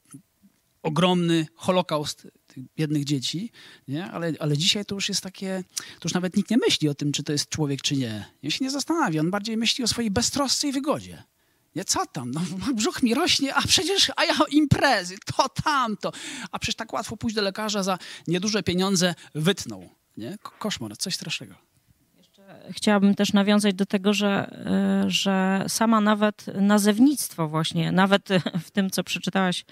ogromny 0.83 1.47
holokaust 1.55 2.27
tych 2.47 2.63
biednych 2.77 3.03
dzieci, 3.03 3.51
nie? 3.88 4.05
Ale, 4.12 4.33
ale 4.39 4.57
dzisiaj 4.57 4.86
to 4.86 4.95
już 4.95 5.09
jest 5.09 5.21
takie, 5.21 5.63
to 5.75 6.01
już 6.03 6.13
nawet 6.13 6.38
nikt 6.38 6.51
nie 6.51 6.57
myśli 6.57 6.89
o 6.89 6.95
tym, 6.95 7.12
czy 7.12 7.24
to 7.24 7.31
jest 7.31 7.50
człowiek, 7.50 7.81
czy 7.81 7.95
nie. 7.95 8.25
On 8.43 8.51
się 8.51 8.65
nie 8.65 8.71
zastanawia, 8.71 9.21
on 9.21 9.31
bardziej 9.31 9.57
myśli 9.57 9.83
o 9.83 9.88
swojej 9.88 10.12
beztrosce 10.12 10.67
i 10.67 10.71
wygodzie. 10.71 11.24
Nie, 11.75 11.86
co 11.86 12.05
tam? 12.05 12.31
No, 12.31 12.41
brzuch 12.74 13.03
mi 13.03 13.13
rośnie, 13.13 13.55
a 13.55 13.62
przecież, 13.62 14.12
a 14.15 14.25
ja 14.25 14.33
imprezy, 14.51 15.15
to 15.36 15.50
tamto. 15.50 16.12
A 16.51 16.59
przecież 16.59 16.75
tak 16.75 16.93
łatwo 16.93 17.17
pójść 17.17 17.36
do 17.36 17.41
lekarza 17.41 17.83
za 17.83 17.97
nieduże 18.27 18.63
pieniądze 18.63 19.15
wytnął. 19.36 19.89
Nie? 20.17 20.38
Koszmar, 20.59 20.97
coś 20.97 21.15
strasznego 21.15 21.67
chciałabym 22.72 23.16
też 23.16 23.34
nawiązać 23.34 23.74
do 23.74 23.86
tego, 23.86 24.13
że, 24.13 24.50
e, 24.66 25.04
że 25.08 25.63
sama 25.68 26.01
nawet 26.01 26.46
nazewnictwo 26.62 27.48
właśnie, 27.48 27.92
nawet 27.92 28.30
w 28.68 28.72
tym, 28.72 28.89
co 28.89 29.04
przeczytałaś 29.04 29.66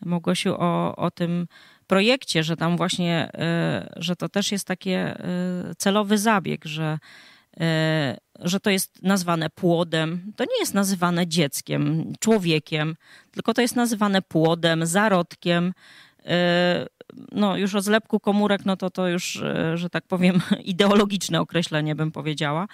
Mogosiu 0.00 0.54
o, 0.58 0.96
o 0.96 1.10
tym 1.10 1.46
projekcie, 1.86 2.42
że 2.42 2.56
tam 2.56 2.76
właśnie, 2.76 3.30
e, 3.34 3.92
że 3.96 4.16
to 4.16 4.28
też 4.28 4.52
jest 4.52 4.66
takie 4.66 4.98
e, 4.98 5.18
celowy 5.78 6.18
zabieg, 6.18 6.64
że, 6.64 6.98
że 8.38 8.60
to 8.60 8.70
jest 8.70 9.02
nazwane 9.02 9.50
płodem. 9.50 10.32
To 10.36 10.44
nie 10.44 10.60
jest 10.60 10.74
nazywane 10.74 11.26
dzieckiem, 11.26 12.12
człowiekiem, 12.20 12.96
tylko 13.30 13.54
to 13.54 13.60
jest 13.60 13.76
nazywane 13.76 14.22
płodem, 14.22 14.86
zarodkiem, 14.86 15.72
no 17.32 17.56
już 17.56 17.74
o 17.74 17.80
zlepku 17.80 18.20
komórek, 18.20 18.64
no 18.64 18.76
to 18.76 18.90
to 18.90 19.08
już, 19.08 19.36
e, 19.36 19.76
że 19.76 19.90
tak 19.90 20.06
powiem, 20.06 20.40
ideologiczne 20.64 21.40
określenie 21.40 21.94
bym 21.94 22.12
powiedziała, 22.12 22.68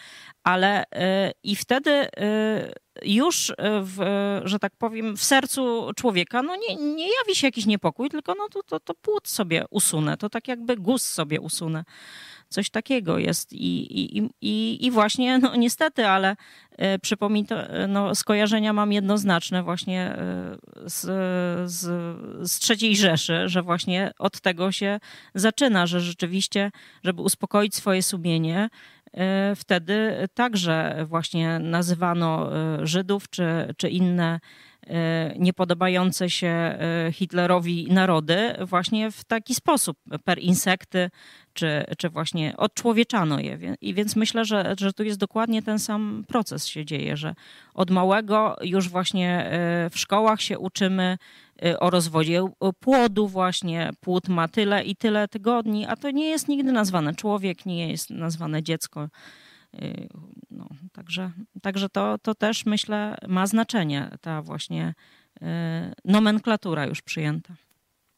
ale 0.44 0.84
e, 0.92 1.32
i 1.42 1.56
wtedy 1.56 1.90
e, 1.90 2.72
już, 3.02 3.52
w, 3.82 3.98
że 4.44 4.58
tak 4.58 4.72
powiem, 4.78 5.16
w 5.16 5.24
sercu 5.24 5.90
człowieka 5.96 6.42
no 6.42 6.56
nie, 6.56 6.76
nie 6.76 7.08
jawi 7.18 7.34
się 7.34 7.46
jakiś 7.46 7.66
niepokój, 7.66 8.10
tylko 8.10 8.34
no 8.38 8.48
to, 8.48 8.62
to, 8.62 8.80
to 8.80 8.94
płód 8.94 9.28
sobie 9.28 9.64
usunę, 9.70 10.16
to 10.16 10.30
tak 10.30 10.48
jakby 10.48 10.76
guz 10.76 11.04
sobie 11.04 11.40
usunę. 11.40 11.84
Coś 12.54 12.70
takiego 12.70 13.18
jest. 13.18 13.52
I, 13.52 14.00
i, 14.00 14.30
i, 14.40 14.87
i 14.87 14.90
właśnie, 14.90 15.38
no 15.38 15.56
niestety, 15.56 16.06
ale 16.06 16.37
e, 16.70 16.99
przypomnij 16.99 17.44
to, 17.44 17.68
e, 17.68 17.87
no, 17.87 18.14
skojarzenia 18.14 18.73
mam 18.73 18.92
jednoznaczne 18.92 19.62
właśnie 19.62 20.00
e, 20.00 20.56
z, 20.84 21.00
z, 21.70 21.80
z 22.50 22.58
trzeciej 22.58 22.96
Rzeszy, 22.96 23.49
że 23.49 23.62
właśnie 23.62 24.12
od 24.18 24.40
tego 24.40 24.73
się 24.73 25.00
zaczyna, 25.34 25.87
że 25.87 26.00
rzeczywiście, 26.00 26.70
żeby 27.04 27.23
uspokoić 27.23 27.75
swoje 27.75 28.02
sumienie, 28.02 28.68
wtedy 29.56 30.28
także 30.34 31.06
właśnie 31.08 31.58
nazywano 31.58 32.50
Żydów 32.82 33.30
czy, 33.30 33.75
czy 33.76 33.88
inne 33.88 34.40
niepodobające 35.38 36.30
się 36.30 36.78
Hitlerowi 37.12 37.86
narody 37.90 38.54
właśnie 38.60 39.10
w 39.10 39.24
taki 39.24 39.54
sposób, 39.54 39.98
per 40.24 40.38
insekty, 40.38 41.10
czy, 41.54 41.84
czy 41.98 42.10
właśnie 42.10 42.56
odczłowieczano 42.56 43.40
je. 43.40 43.58
I 43.80 43.94
więc 43.94 44.16
myślę, 44.16 44.44
że, 44.44 44.74
że 44.78 44.92
tu 44.92 45.02
jest 45.04 45.18
dokładnie 45.18 45.62
ten 45.62 45.78
sam 45.78 46.24
proces 46.28 46.66
się 46.66 46.84
dzieje, 46.84 47.16
że 47.16 47.34
od 47.74 47.90
małego 47.90 48.56
już 48.62 48.88
właśnie 48.88 49.46
e, 49.46 49.90
w 49.90 49.98
szkołach 49.98 50.40
się 50.40 50.58
uczymy 50.58 51.18
e, 51.64 51.80
o 51.80 51.90
rozwodzie 51.90 52.42
płodu 52.80 53.28
właśnie. 53.28 53.90
Płód 54.00 54.28
ma 54.28 54.48
tyle 54.48 54.84
i 54.84 54.96
tyle 54.96 55.28
tygodni, 55.28 55.86
a 55.86 55.96
to 55.96 56.10
nie 56.10 56.28
jest 56.28 56.48
nigdy 56.48 56.72
nazwane 56.72 57.14
człowiek, 57.14 57.66
nie 57.66 57.88
jest 57.88 58.10
nazwane 58.10 58.62
dziecko. 58.62 59.08
E, 59.82 60.08
no, 60.50 60.68
także 60.92 61.30
także 61.62 61.88
to, 61.88 62.18
to 62.18 62.34
też 62.34 62.66
myślę 62.66 63.16
ma 63.28 63.46
znaczenie, 63.46 64.10
ta 64.20 64.42
właśnie 64.42 64.94
nomenklatura 66.04 66.86
już 66.86 67.02
przyjęta. 67.02 67.54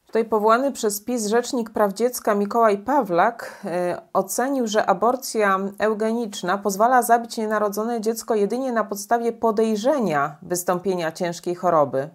Tutaj 0.07 0.25
powołany 0.25 0.73
przez 0.73 1.01
PiS 1.01 1.27
Rzecznik 1.27 1.71
Praw 1.71 1.93
Dziecka 1.93 2.35
Mikołaj 2.35 2.79
Pawlak 2.79 3.63
y, 3.65 3.69
ocenił, 4.13 4.67
że 4.67 4.87
aborcja 4.87 5.59
eugeniczna 5.79 6.59
pozwala 6.59 7.03
zabić 7.03 7.37
nienarodzone 7.37 8.01
dziecko 8.01 8.35
jedynie 8.35 8.73
na 8.73 8.85
podstawie 8.85 9.33
podejrzenia 9.33 10.37
wystąpienia 10.43 11.13
ciężkiej 11.13 11.55
choroby. 11.55 12.09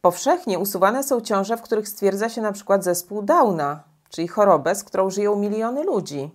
Powszechnie 0.00 0.58
usuwane 0.58 1.02
są 1.02 1.20
ciąże, 1.20 1.56
w 1.56 1.62
których 1.62 1.88
stwierdza 1.88 2.28
się 2.28 2.42
na 2.42 2.52
przykład 2.52 2.84
zespół 2.84 3.22
Downa, 3.22 3.82
czyli 4.08 4.28
chorobę, 4.28 4.74
z 4.74 4.84
którą 4.84 5.10
żyją 5.10 5.36
miliony 5.36 5.84
ludzi. 5.84 6.30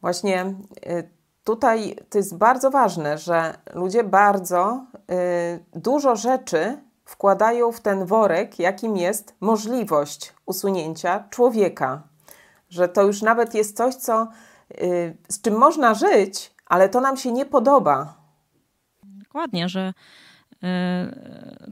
Właśnie 0.00 0.54
y, 0.86 1.08
tutaj 1.44 1.96
to 2.10 2.18
jest 2.18 2.36
bardzo 2.36 2.70
ważne, 2.70 3.18
że 3.18 3.54
ludzie 3.74 4.04
bardzo 4.04 4.86
y, 4.96 5.80
dużo 5.80 6.16
rzeczy 6.16 6.78
wkładają 7.04 7.72
w 7.72 7.80
ten 7.80 8.06
worek, 8.06 8.58
jakim 8.58 8.96
jest 8.96 9.34
możliwość 9.40 10.32
usunięcia 10.46 11.24
człowieka. 11.30 12.02
Że 12.68 12.88
to 12.88 13.02
już 13.02 13.22
nawet 13.22 13.54
jest 13.54 13.76
coś, 13.76 13.94
co, 13.94 14.28
y, 14.70 15.16
z 15.28 15.40
czym 15.40 15.58
można 15.58 15.94
żyć, 15.94 16.54
ale 16.66 16.88
to 16.88 17.00
nam 17.00 17.16
się 17.16 17.32
nie 17.32 17.46
podoba. 17.46 18.14
Dokładnie, 19.02 19.68
że 19.68 19.92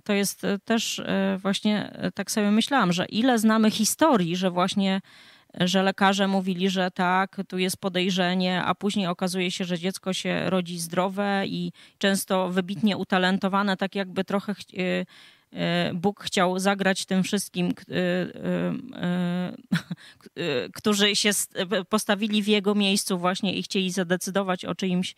to 0.05 0.13
jest 0.13 0.43
też 0.65 1.03
właśnie 1.39 1.99
tak 2.15 2.31
sobie 2.31 2.51
myślałam, 2.51 2.93
że 2.93 3.05
ile 3.05 3.39
znamy 3.39 3.71
historii, 3.71 4.37
że 4.37 4.51
właśnie 4.51 5.01
że 5.61 5.83
lekarze 5.83 6.29
mówili, 6.29 6.71
że 6.71 6.91
tak, 6.91 7.41
tu 7.49 7.59
jest 7.59 7.77
podejrzenie, 7.77 8.63
a 8.65 8.75
później 8.75 9.07
okazuje 9.07 9.51
się, 9.51 9.65
że 9.65 9.79
dziecko 9.79 10.13
się 10.13 10.51
rodzi 10.51 10.79
zdrowe 10.79 11.43
i 11.47 11.73
często 11.99 12.49
wybitnie 12.49 12.97
utalentowane, 12.97 13.77
tak 13.77 13.95
jakby 13.95 14.25
trochę 14.25 14.53
y, 14.53 14.57
y, 14.81 15.95
Bóg 15.95 16.25
chciał 16.25 16.59
zagrać 16.59 17.07
tym 17.07 17.23
wszystkim, 17.23 17.69
y, 20.39 20.71
którzy 20.75 21.17
się 21.17 21.31
postawili 21.89 22.43
w 22.43 22.49
jego 22.49 22.75
miejscu 22.75 23.19
właśnie 23.19 23.55
i 23.55 23.63
chcieli 23.63 23.91
zadecydować 23.91 24.65
o 24.65 24.75
czyimś 24.75 25.15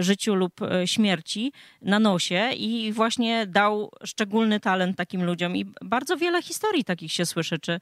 życiu 0.00 0.34
lub 0.34 0.60
śmierci 0.86 1.52
na 1.82 1.98
nosie 1.98 2.50
i 2.56 2.92
właśnie 2.92 3.46
dał 3.46 3.90
szczególny 4.04 4.60
talent 4.60 4.96
takim 4.96 5.24
ludziom. 5.24 5.56
I 5.56 5.64
bardzo 5.82 6.16
wiele 6.16 6.42
historii 6.42 6.84
takich 6.84 7.12
się 7.12 7.26
słyszy, 7.26 7.58
czy 7.58 7.80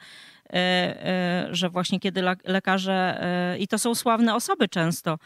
że 1.51 1.71
właśnie 1.71 2.01
kiedy 2.01 2.23
lekarze, 2.45 3.23
e, 3.23 3.59
i 3.59 3.69
to 3.69 3.79
są 3.79 3.95
sławne 3.95 4.35
osoby 4.35 4.69
często, 4.69 5.19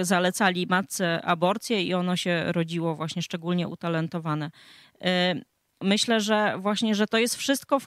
zalecali 0.00 0.66
matce 0.66 1.22
aborcję 1.22 1.82
i 1.82 1.94
ono 1.94 2.16
się 2.16 2.44
rodziło 2.52 2.94
właśnie 2.94 3.22
szczególnie 3.22 3.68
utalentowane. 3.68 4.50
Myślę, 5.82 6.20
że 6.20 6.54
właśnie, 6.58 6.94
że 6.94 7.06
to 7.06 7.18
jest 7.18 7.36
wszystko 7.36 7.80
w, 7.80 7.86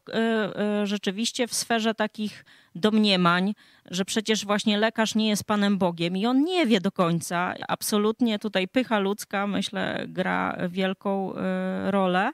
rzeczywiście 0.83 1.47
w 1.47 1.53
sferze 1.53 1.93
takich 1.93 2.45
domniemań, 2.75 3.53
że 3.91 4.05
przecież 4.05 4.45
właśnie 4.45 4.77
lekarz 4.77 5.15
nie 5.15 5.29
jest 5.29 5.43
Panem 5.43 5.77
Bogiem 5.77 6.17
i 6.17 6.25
on 6.25 6.43
nie 6.43 6.65
wie 6.65 6.81
do 6.81 6.91
końca. 6.91 7.53
Absolutnie 7.67 8.39
tutaj 8.39 8.67
pycha 8.67 8.99
ludzka, 8.99 9.47
myślę, 9.47 10.05
gra 10.07 10.57
wielką 10.69 11.33
rolę. 11.85 12.31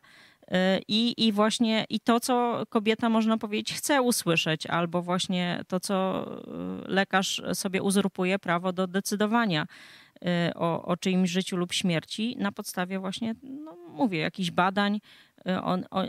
I, 0.87 1.27
I 1.27 1.31
właśnie 1.31 1.85
i 1.89 1.99
to, 1.99 2.19
co 2.19 2.63
kobieta, 2.69 3.09
można 3.09 3.37
powiedzieć, 3.37 3.73
chce 3.73 4.01
usłyszeć, 4.01 4.65
albo 4.65 5.01
właśnie 5.01 5.61
to, 5.67 5.79
co 5.79 6.25
y, 6.85 6.87
lekarz 6.87 7.41
sobie 7.53 7.81
uzurpuje 7.81 8.39
prawo 8.39 8.73
do 8.73 8.87
decydowania 8.87 9.65
y, 10.15 10.27
o, 10.55 10.85
o 10.85 10.97
czyimś 10.97 11.29
życiu 11.29 11.57
lub 11.57 11.73
śmierci 11.73 12.35
na 12.39 12.51
podstawie 12.51 12.99
właśnie, 12.99 13.35
no 13.43 13.77
mówię, 13.89 14.19
jakichś 14.19 14.51
badań. 14.51 14.99
Y, 15.47 15.61
on, 15.61 15.85
on, 15.91 16.07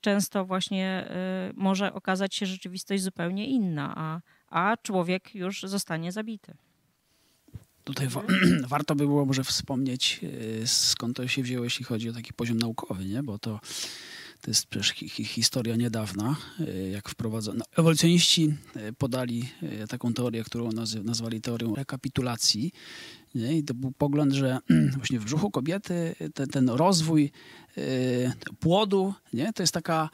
często 0.00 0.44
właśnie 0.44 1.08
może 1.54 1.92
okazać 1.92 2.34
się 2.34 2.46
rzeczywistość 2.46 3.02
zupełnie 3.02 3.46
inna, 3.46 3.94
a, 3.96 4.20
a 4.48 4.76
człowiek 4.76 5.34
już 5.34 5.62
zostanie 5.62 6.12
zabity. 6.12 6.54
Tutaj 7.84 8.08
wa 8.08 8.22
warto 8.68 8.94
by 8.94 9.06
było 9.06 9.24
może 9.26 9.44
wspomnieć, 9.44 10.20
e, 10.62 10.66
skąd 10.66 11.16
to 11.16 11.28
się 11.28 11.42
wzięło, 11.42 11.64
jeśli 11.64 11.84
chodzi 11.84 12.08
o 12.08 12.12
taki 12.12 12.32
poziom 12.32 12.58
naukowy, 12.58 13.04
nie? 13.04 13.22
bo 13.22 13.38
to, 13.38 13.60
to 14.40 14.50
jest 14.50 14.66
przecież 14.66 14.90
hi 14.90 15.24
historia 15.24 15.76
niedawna, 15.76 16.36
e, 16.60 16.88
jak 16.90 17.08
wprowadzono. 17.08 17.58
No, 17.58 17.64
ewolucjoniści 17.76 18.54
e, 18.76 18.92
podali 18.92 19.48
taką 19.88 20.14
teorię, 20.14 20.44
którą 20.44 20.70
nazwali 21.04 21.40
teorią 21.40 21.74
rekapitulacji. 21.74 22.72
Nie? 23.34 23.58
I 23.58 23.64
to 23.64 23.74
był 23.74 23.92
pogląd, 23.92 24.32
że 24.32 24.58
właśnie 24.96 25.20
w 25.20 25.24
brzuchu 25.24 25.50
kobiety 25.50 26.14
ten, 26.34 26.48
ten 26.48 26.68
rozwój 26.68 27.32
płodu 28.60 29.14
nie? 29.32 29.52
to 29.52 29.62
jest 29.62 29.74
taka 29.74 30.10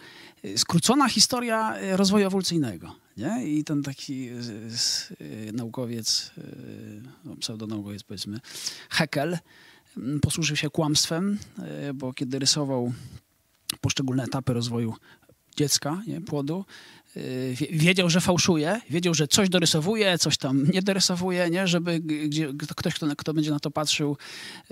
skrócona 0.56 1.08
historia 1.08 1.74
rozwoju 1.96 2.26
ewolucyjnego. 2.26 2.94
Nie? 3.16 3.46
I 3.46 3.64
ten 3.64 3.82
taki 3.82 4.30
y, 4.30 5.52
naukowiec, 5.52 6.32
y, 6.38 7.02
no, 7.24 7.36
pseudonaukowiec 7.36 8.02
powiedzmy, 8.02 8.40
Heckel, 8.90 9.38
mm, 9.96 10.20
posłużył 10.20 10.56
się 10.56 10.70
kłamstwem, 10.70 11.38
y, 11.88 11.94
bo 11.94 12.12
kiedy 12.12 12.38
rysował 12.38 12.92
poszczególne 13.80 14.24
etapy 14.24 14.52
rozwoju 14.52 14.94
dziecka, 15.56 16.02
nie, 16.06 16.20
płodu, 16.20 16.64
Y, 16.64 16.99
wiedział, 17.70 18.10
że 18.10 18.20
fałszuje, 18.20 18.80
wiedział, 18.90 19.14
że 19.14 19.28
coś 19.28 19.48
dorysowuje, 19.48 20.18
coś 20.18 20.36
tam 20.36 20.70
nie 20.70 20.82
dorysowuje, 20.82 21.50
nie? 21.50 21.66
żeby 21.66 22.00
gdzie, 22.00 22.52
ktoś, 22.76 22.94
kto, 22.94 23.06
kto 23.16 23.34
będzie 23.34 23.50
na 23.50 23.60
to 23.60 23.70
patrzył, 23.70 24.16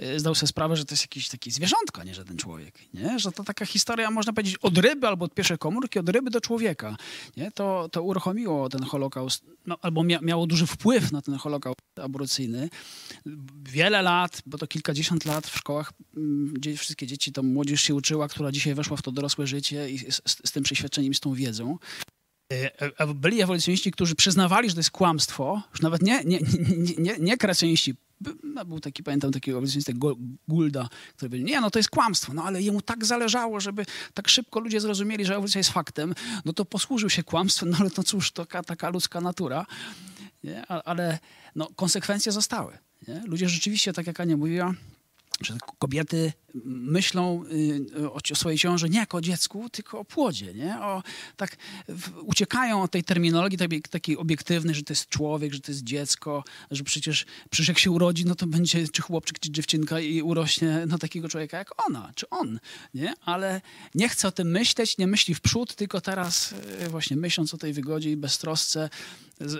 y, 0.03 0.21
zdał 0.21 0.35
sobie 0.35 0.49
sprawę, 0.49 0.77
że 0.77 0.85
to 0.85 0.93
jest 0.93 1.05
jakiś 1.05 1.29
taki 1.29 1.51
zwierzątko, 1.51 2.05
nie 2.05 2.15
żaden 2.15 2.37
człowiek. 2.37 2.79
Nie? 2.95 3.19
Że 3.19 3.33
to 3.33 3.45
taka 3.45 3.67
historia, 3.67 4.11
można 4.11 4.33
powiedzieć, 4.33 4.57
od 4.57 4.79
ryby 4.79 5.09
albo 5.09 5.25
od 5.25 5.35
pierwszej 5.35 5.59
komórki, 5.59 5.99
od 5.99 6.09
ryby 6.09 6.31
do 6.31 6.41
człowieka. 6.41 6.97
Nie? 7.37 7.51
To, 7.51 7.89
to 7.93 8.03
uruchomiło 8.03 8.69
ten 8.69 8.83
Holokaust, 8.83 9.45
no, 9.67 9.79
albo 9.83 10.05
mia, 10.05 10.19
miało 10.23 10.47
duży 10.47 10.67
wpływ 10.67 11.13
na 11.13 11.23
ten 11.23 11.35
Holokaust 11.35 11.81
aborcyjny. 12.03 12.71
Wiele 13.63 14.03
lat, 14.03 14.43
bo 14.47 14.59
to 14.59 14.67
kilkadziesiąt 14.67 15.25
lat 15.25 15.47
w 15.47 15.59
szkołach, 15.59 15.93
mm, 16.17 16.55
gdzie 16.55 16.77
wszystkie 16.77 17.07
dzieci, 17.07 17.33
to 17.33 17.43
młodzież 17.43 17.81
się 17.81 17.95
uczyła, 17.95 18.29
która 18.29 18.53
dzisiaj 18.53 18.75
weszła 18.75 18.97
w 18.97 19.03
to 19.03 19.13
dorosłe 19.13 19.47
życie 19.47 19.91
i 19.91 19.99
z, 19.99 20.23
z 20.25 20.53
tym 20.53 20.63
przeświadczeniem, 20.63 21.15
z 21.15 21.21
tą 21.21 21.35
wiedzą. 21.35 21.79
E, 22.53 23.01
e, 23.01 23.15
byli 23.15 23.43
ewolucjoniści, 23.43 23.91
którzy 23.91 24.15
przyznawali, 24.15 24.69
że 24.69 24.75
to 24.75 24.81
jest 24.81 24.91
kłamstwo, 24.91 25.63
już 25.71 25.81
nawet 25.81 26.03
nie, 26.03 26.25
nie, 26.25 26.39
nie, 26.69 26.95
nie, 26.99 27.17
nie 27.19 27.37
kreacjoniści. 27.37 27.95
No, 28.43 28.65
był 28.65 28.81
taki, 28.81 29.03
pamiętam, 29.03 29.33
taki 29.33 29.51
ewolucjonista 29.51 29.93
Gulda, 30.49 30.89
który 31.17 31.31
powiedział, 31.31 31.49
nie, 31.49 31.61
no 31.61 31.71
to 31.71 31.79
jest 31.79 31.91
kłamstwo, 31.91 32.35
no 32.35 32.45
ale 32.45 32.63
jemu 32.63 32.83
tak 32.83 33.05
zależało, 33.05 33.61
żeby 33.61 33.87
tak 34.15 34.29
szybko 34.29 34.61
ludzie 34.61 34.81
zrozumieli, 34.81 35.25
że 35.25 35.35
ewolucja 35.35 35.59
jest 35.59 35.71
faktem, 35.71 36.15
no 36.45 36.53
to 36.53 36.65
posłużył 36.65 37.11
się 37.11 37.23
kłamstwem, 37.23 37.71
no 37.73 37.77
ale 37.81 37.91
to 37.91 38.03
cóż, 38.03 38.33
to 38.33 38.47
taka, 38.47 38.63
taka 38.63 38.89
ludzka 38.89 39.21
natura. 39.21 39.67
Nie? 40.45 40.67
Ale 40.67 41.19
no, 41.55 41.69
konsekwencje 41.77 42.33
zostały. 42.33 42.79
Nie? 43.09 43.23
Ludzie 43.27 43.49
rzeczywiście, 43.49 43.93
tak 43.93 44.07
jak 44.07 44.21
Ania 44.21 44.37
mówiła, 44.37 44.75
że 45.41 45.59
kobiety 45.79 46.33
myślą 46.65 47.45
y, 47.97 48.13
o 48.13 48.37
swojej 48.37 48.59
ciąży 48.59 48.89
nie 48.89 48.99
jako 48.99 49.17
o 49.17 49.21
dziecku, 49.21 49.69
tylko 49.71 49.99
o 49.99 50.05
płodzie. 50.05 50.55
Nie? 50.55 50.81
O, 50.81 51.03
tak 51.37 51.57
uciekają 52.23 52.83
od 52.83 52.91
tej 52.91 53.05
terminologii 53.05 53.59
takiej, 53.91 54.17
obiektywnej, 54.17 54.75
że 54.75 54.83
to 54.83 54.93
jest 54.93 55.09
człowiek, 55.09 55.55
że 55.55 55.61
to 55.61 55.73
jest 55.73 55.85
dziecko, 55.85 56.45
że 56.71 56.85
przecież, 56.85 57.27
przecież 57.51 57.69
jak 57.69 57.79
się 57.79 57.91
urodzi, 57.91 58.25
no 58.25 58.35
to 58.35 58.47
będzie 58.47 58.89
czy 58.89 59.03
chłopczyk, 59.03 59.39
czy 59.39 59.51
dziewczynka 59.51 60.01
i 60.01 60.23
urośnie 60.23 60.87
na 60.87 60.99
takiego 60.99 61.29
człowieka 61.29 61.59
jak 61.59 61.89
ona, 61.89 62.13
czy 62.15 62.31
on. 62.31 62.61
Nie? 62.95 63.15
Ale 63.25 63.61
nie 63.95 64.09
chce 64.09 64.29
o 64.29 64.33
tym 64.33 64.51
myśleć, 64.51 64.99
nie 64.99 65.07
myśli 65.07 65.35
w 65.35 65.41
przód, 65.41 65.75
tylko 65.75 66.01
teraz 66.01 66.55
y, 66.87 66.89
właśnie 66.89 67.17
myśląc 67.17 67.55
o 67.55 67.59
tej 67.59 67.73
wygodzie 67.73 68.11
i 68.11 68.17
beztrosce 68.17 68.91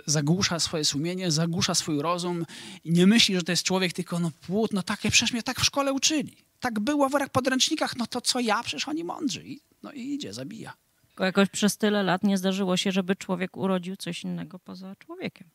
zagłusza 0.05 0.59
swoje 0.59 0.85
sumienie, 0.85 1.31
zagłusza 1.31 1.75
swój 1.75 2.01
rozum 2.01 2.45
i 2.83 2.91
nie 2.91 3.07
myśli, 3.07 3.35
że 3.35 3.41
to 3.41 3.51
jest 3.51 3.63
człowiek, 3.63 3.93
tylko 3.93 4.19
no 4.19 4.31
płód, 4.47 4.73
no 4.73 4.83
tak, 4.83 4.99
przecież 4.99 5.33
mnie 5.33 5.43
tak 5.43 5.59
w 5.59 5.65
szkole 5.69 5.93
uczyli. 5.93 6.37
Tak 6.59 6.79
było 6.79 7.09
w 7.09 7.29
podręcznikach, 7.31 7.97
no 7.97 8.05
to 8.07 8.21
co 8.21 8.39
ja, 8.39 8.63
przecież 8.63 8.87
oni 8.87 9.03
mądrzy. 9.03 9.43
I, 9.43 9.61
no 9.83 9.91
i 9.91 9.99
idzie, 9.99 10.33
zabija. 10.33 10.73
Tylko 11.07 11.25
jakoś 11.25 11.49
przez 11.49 11.77
tyle 11.77 12.03
lat 12.03 12.23
nie 12.23 12.37
zdarzyło 12.37 12.77
się, 12.77 12.91
żeby 12.91 13.15
człowiek 13.15 13.57
urodził 13.57 13.95
coś 13.95 14.23
innego 14.23 14.59
poza 14.59 14.95
człowiekiem. 14.95 15.47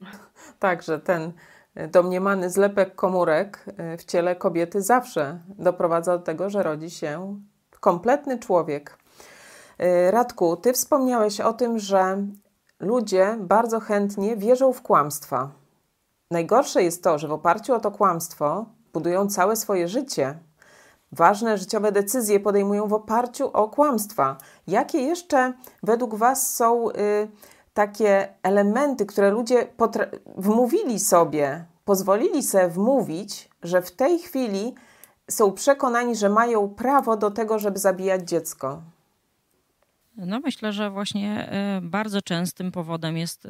Także 0.58 0.98
ten 0.98 1.32
domniemany 1.88 2.50
zlepek 2.50 2.94
komórek 2.94 3.64
e, 3.76 3.96
w 3.96 4.04
ciele 4.04 4.36
kobiety 4.36 4.82
zawsze 4.82 5.40
doprowadza 5.58 6.18
do 6.18 6.24
tego, 6.24 6.50
że 6.50 6.62
rodzi 6.62 6.90
się 6.90 7.40
kompletny 7.80 8.38
człowiek. 8.38 8.98
E, 9.78 10.10
Radku, 10.10 10.56
ty 10.56 10.72
wspomniałeś 10.72 11.40
o 11.40 11.52
tym, 11.52 11.78
że 11.78 12.26
ludzie 12.80 13.36
bardzo 13.40 13.80
chętnie 13.80 14.36
wierzą 14.36 14.72
w 14.72 14.82
kłamstwa. 14.82 15.50
Najgorsze 16.30 16.82
jest 16.82 17.04
to, 17.04 17.18
że 17.18 17.28
w 17.28 17.32
oparciu 17.32 17.74
o 17.74 17.80
to 17.80 17.90
kłamstwo 17.90 18.66
budują 18.92 19.28
całe 19.28 19.56
swoje 19.56 19.88
życie. 19.88 20.38
Ważne 21.12 21.58
życiowe 21.58 21.92
decyzje 21.92 22.40
podejmują 22.40 22.88
w 22.88 22.92
oparciu 22.92 23.50
o 23.52 23.68
kłamstwa. 23.68 24.36
Jakie 24.66 24.98
jeszcze 24.98 25.52
według 25.82 26.14
Was 26.14 26.56
są 26.56 26.90
y, 26.90 26.94
takie 27.74 28.28
elementy, 28.42 29.06
które 29.06 29.30
ludzie 29.30 29.66
wmówili 30.36 31.00
sobie, 31.00 31.64
pozwolili 31.84 32.42
sobie 32.42 32.68
wmówić, 32.68 33.48
że 33.62 33.82
w 33.82 33.90
tej 33.90 34.18
chwili 34.18 34.74
są 35.30 35.52
przekonani, 35.52 36.16
że 36.16 36.28
mają 36.28 36.68
prawo 36.68 37.16
do 37.16 37.30
tego, 37.30 37.58
żeby 37.58 37.78
zabijać 37.78 38.28
dziecko? 38.28 38.82
No 40.16 40.40
myślę, 40.40 40.72
że 40.72 40.90
właśnie 40.90 41.50
bardzo 41.82 42.22
częstym 42.22 42.72
powodem 42.72 43.16
jest 43.16 43.48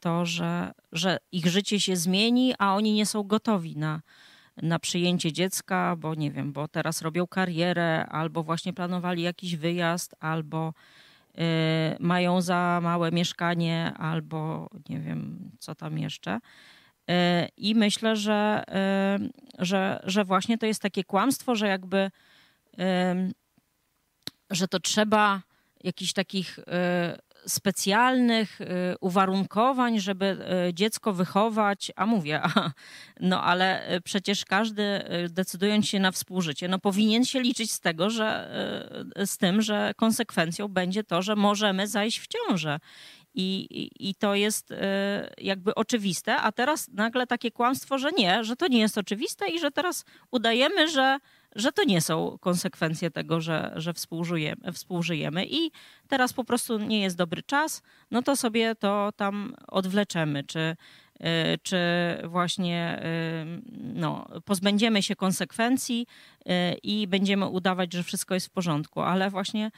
to, 0.00 0.24
że, 0.24 0.72
że 0.92 1.18
ich 1.32 1.46
życie 1.46 1.80
się 1.80 1.96
zmieni, 1.96 2.54
a 2.58 2.74
oni 2.76 2.92
nie 2.92 3.06
są 3.06 3.22
gotowi 3.22 3.76
na, 3.76 4.00
na 4.62 4.78
przyjęcie 4.78 5.32
dziecka, 5.32 5.96
bo 5.96 6.14
nie 6.14 6.30
wiem, 6.30 6.52
bo 6.52 6.68
teraz 6.68 7.02
robią 7.02 7.26
karierę, 7.26 8.06
albo 8.06 8.42
właśnie 8.42 8.72
planowali 8.72 9.22
jakiś 9.22 9.56
wyjazd, 9.56 10.14
albo 10.20 10.74
y, 11.38 11.42
mają 12.00 12.40
za 12.40 12.80
małe 12.82 13.10
mieszkanie, 13.12 13.92
albo 13.98 14.70
nie 14.88 15.00
wiem, 15.00 15.50
co 15.58 15.74
tam 15.74 15.98
jeszcze. 15.98 16.36
Y, 16.36 17.12
I 17.56 17.74
myślę, 17.74 18.16
że, 18.16 18.64
y, 19.58 19.64
że, 19.64 20.00
że 20.04 20.24
właśnie 20.24 20.58
to 20.58 20.66
jest 20.66 20.82
takie 20.82 21.04
kłamstwo, 21.04 21.54
że 21.54 21.68
jakby, 21.68 22.10
że 24.50 24.68
to 24.68 24.80
trzeba 24.80 25.42
jakichś 25.84 26.12
takich 26.12 26.58
specjalnych 27.48 28.60
y, 28.60 28.64
uwarunkowań, 29.00 30.00
żeby 30.00 30.38
y, 30.68 30.74
dziecko 30.74 31.12
wychować, 31.12 31.92
a 31.96 32.06
mówię, 32.06 32.42
a, 32.54 32.70
no 33.20 33.42
ale 33.42 33.94
y, 33.94 34.00
przecież 34.00 34.44
każdy 34.44 35.04
decydując 35.30 35.86
się 35.86 36.00
na 36.00 36.12
współżycie, 36.12 36.68
no 36.68 36.78
powinien 36.78 37.24
się 37.24 37.40
liczyć 37.40 37.72
z 37.72 37.80
tego, 37.80 38.10
że 38.10 38.26
z 39.26 39.38
tym, 39.38 39.62
że 39.62 39.92
konsekwencją 39.96 40.68
będzie 40.68 41.04
to, 41.04 41.22
że 41.22 41.36
możemy 41.36 41.88
zajść 41.88 42.20
w 42.20 42.26
ciążę. 42.26 42.78
I, 43.34 43.66
i, 43.70 44.08
I 44.08 44.14
to 44.14 44.34
jest 44.34 44.74
jakby 45.38 45.74
oczywiste, 45.74 46.36
a 46.36 46.52
teraz 46.52 46.88
nagle 46.88 47.26
takie 47.26 47.50
kłamstwo, 47.50 47.98
że 47.98 48.10
nie, 48.18 48.44
że 48.44 48.56
to 48.56 48.68
nie 48.68 48.78
jest 48.78 48.98
oczywiste 48.98 49.48
i 49.48 49.60
że 49.60 49.70
teraz 49.70 50.04
udajemy, 50.30 50.88
że, 50.88 51.18
że 51.56 51.72
to 51.72 51.84
nie 51.84 52.00
są 52.00 52.38
konsekwencje 52.40 53.10
tego, 53.10 53.40
że, 53.40 53.72
że 53.76 53.94
współżyjemy, 53.94 54.72
współżyjemy. 54.72 55.46
I 55.46 55.70
teraz 56.08 56.32
po 56.32 56.44
prostu 56.44 56.78
nie 56.78 57.00
jest 57.00 57.16
dobry 57.16 57.42
czas, 57.42 57.82
no 58.10 58.22
to 58.22 58.36
sobie 58.36 58.74
to 58.74 59.10
tam 59.16 59.54
odwleczemy, 59.68 60.44
czy, 60.44 60.76
y, 61.20 61.24
czy 61.62 61.78
właśnie 62.24 63.02
y, 63.02 63.62
no, 63.94 64.26
pozbędziemy 64.44 65.02
się 65.02 65.16
konsekwencji 65.16 66.06
y, 66.40 66.52
i 66.82 67.06
będziemy 67.06 67.46
udawać, 67.46 67.92
że 67.92 68.02
wszystko 68.02 68.34
jest 68.34 68.46
w 68.46 68.50
porządku, 68.50 69.00
ale 69.00 69.30
właśnie 69.30 69.70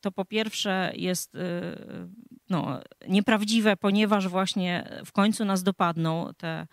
to 0.00 0.12
po 0.12 0.24
pierwsze 0.24 0.92
jest 0.96 1.36
no, 2.48 2.80
nieprawdziwe, 3.08 3.76
ponieważ 3.76 4.28
właśnie 4.28 4.88
w 5.06 5.12
końcu 5.12 5.44
nas 5.44 5.62
dopadną 5.62 6.30
te, 6.36 6.66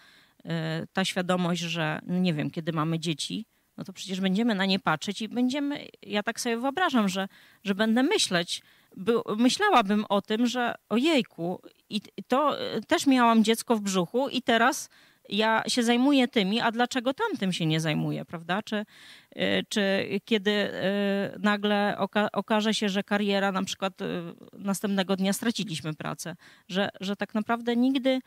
ta 0.93 1.05
świadomość, 1.05 1.61
że 1.61 1.99
no 2.05 2.19
nie 2.19 2.33
wiem, 2.33 2.51
kiedy 2.51 2.73
mamy 2.73 2.99
dzieci, 2.99 3.45
no 3.77 3.83
to 3.83 3.93
przecież 3.93 4.21
będziemy 4.21 4.55
na 4.55 4.65
nie 4.65 4.79
patrzeć 4.79 5.21
i 5.21 5.29
będziemy, 5.29 5.87
ja 6.01 6.23
tak 6.23 6.39
sobie 6.39 6.57
wyobrażam, 6.57 7.09
że, 7.09 7.27
że 7.63 7.75
będę 7.75 8.03
myśleć, 8.03 8.61
by, 8.97 9.13
myślałabym 9.37 10.05
o 10.09 10.21
tym, 10.21 10.47
że 10.47 10.75
ojejku, 10.89 11.61
i 11.89 12.01
to 12.27 12.59
e, 12.61 12.81
też 12.81 13.07
miałam 13.07 13.43
dziecko 13.43 13.75
w 13.75 13.81
brzuchu 13.81 14.29
i 14.29 14.41
teraz 14.41 14.89
ja 15.29 15.63
się 15.67 15.83
zajmuję 15.83 16.27
tymi, 16.27 16.61
a 16.61 16.71
dlaczego 16.71 17.13
tamtym 17.13 17.53
się 17.53 17.65
nie 17.65 17.79
zajmuję, 17.79 18.25
prawda? 18.25 18.63
Czy, 18.63 18.85
e, 19.35 19.63
czy 19.63 20.09
kiedy 20.25 20.51
e, 20.51 21.35
nagle 21.39 21.95
oka 21.97 22.31
okaże 22.31 22.73
się, 22.73 22.89
że 22.89 23.03
kariera 23.03 23.51
na 23.51 23.63
przykład 23.63 23.93
następnego 24.53 25.15
dnia 25.15 25.33
straciliśmy 25.33 25.93
pracę, 25.93 26.35
że, 26.67 26.89
że 27.01 27.15
tak 27.15 27.33
naprawdę 27.33 27.75
nigdy 27.75 28.19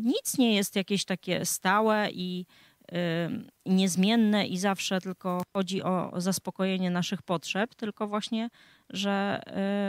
nic 0.00 0.38
nie 0.38 0.54
jest 0.54 0.76
jakieś 0.76 1.04
takie 1.04 1.44
stałe 1.44 2.08
i 2.12 2.46
niezmienne 3.66 4.46
i 4.46 4.58
zawsze 4.58 5.00
tylko 5.00 5.42
chodzi 5.52 5.82
o 5.82 6.12
zaspokojenie 6.16 6.90
naszych 6.90 7.22
potrzeb, 7.22 7.74
tylko 7.74 8.06
właśnie, 8.06 8.50
że, 8.90 9.40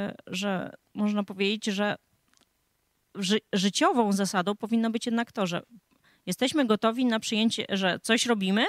y, 0.10 0.34
że 0.34 0.74
można 0.94 1.24
powiedzieć, 1.24 1.66
że 1.66 1.96
ży 3.16 3.40
życiową 3.54 4.12
zasadą 4.12 4.56
powinno 4.56 4.90
być 4.90 5.06
jednak 5.06 5.32
to, 5.32 5.48
że 5.48 5.62
jesteśmy 6.26 6.66
gotowi 6.66 7.06
na 7.06 7.20
przyjęcie, 7.20 7.66
że 7.70 8.00
coś 8.00 8.26
robimy 8.26 8.66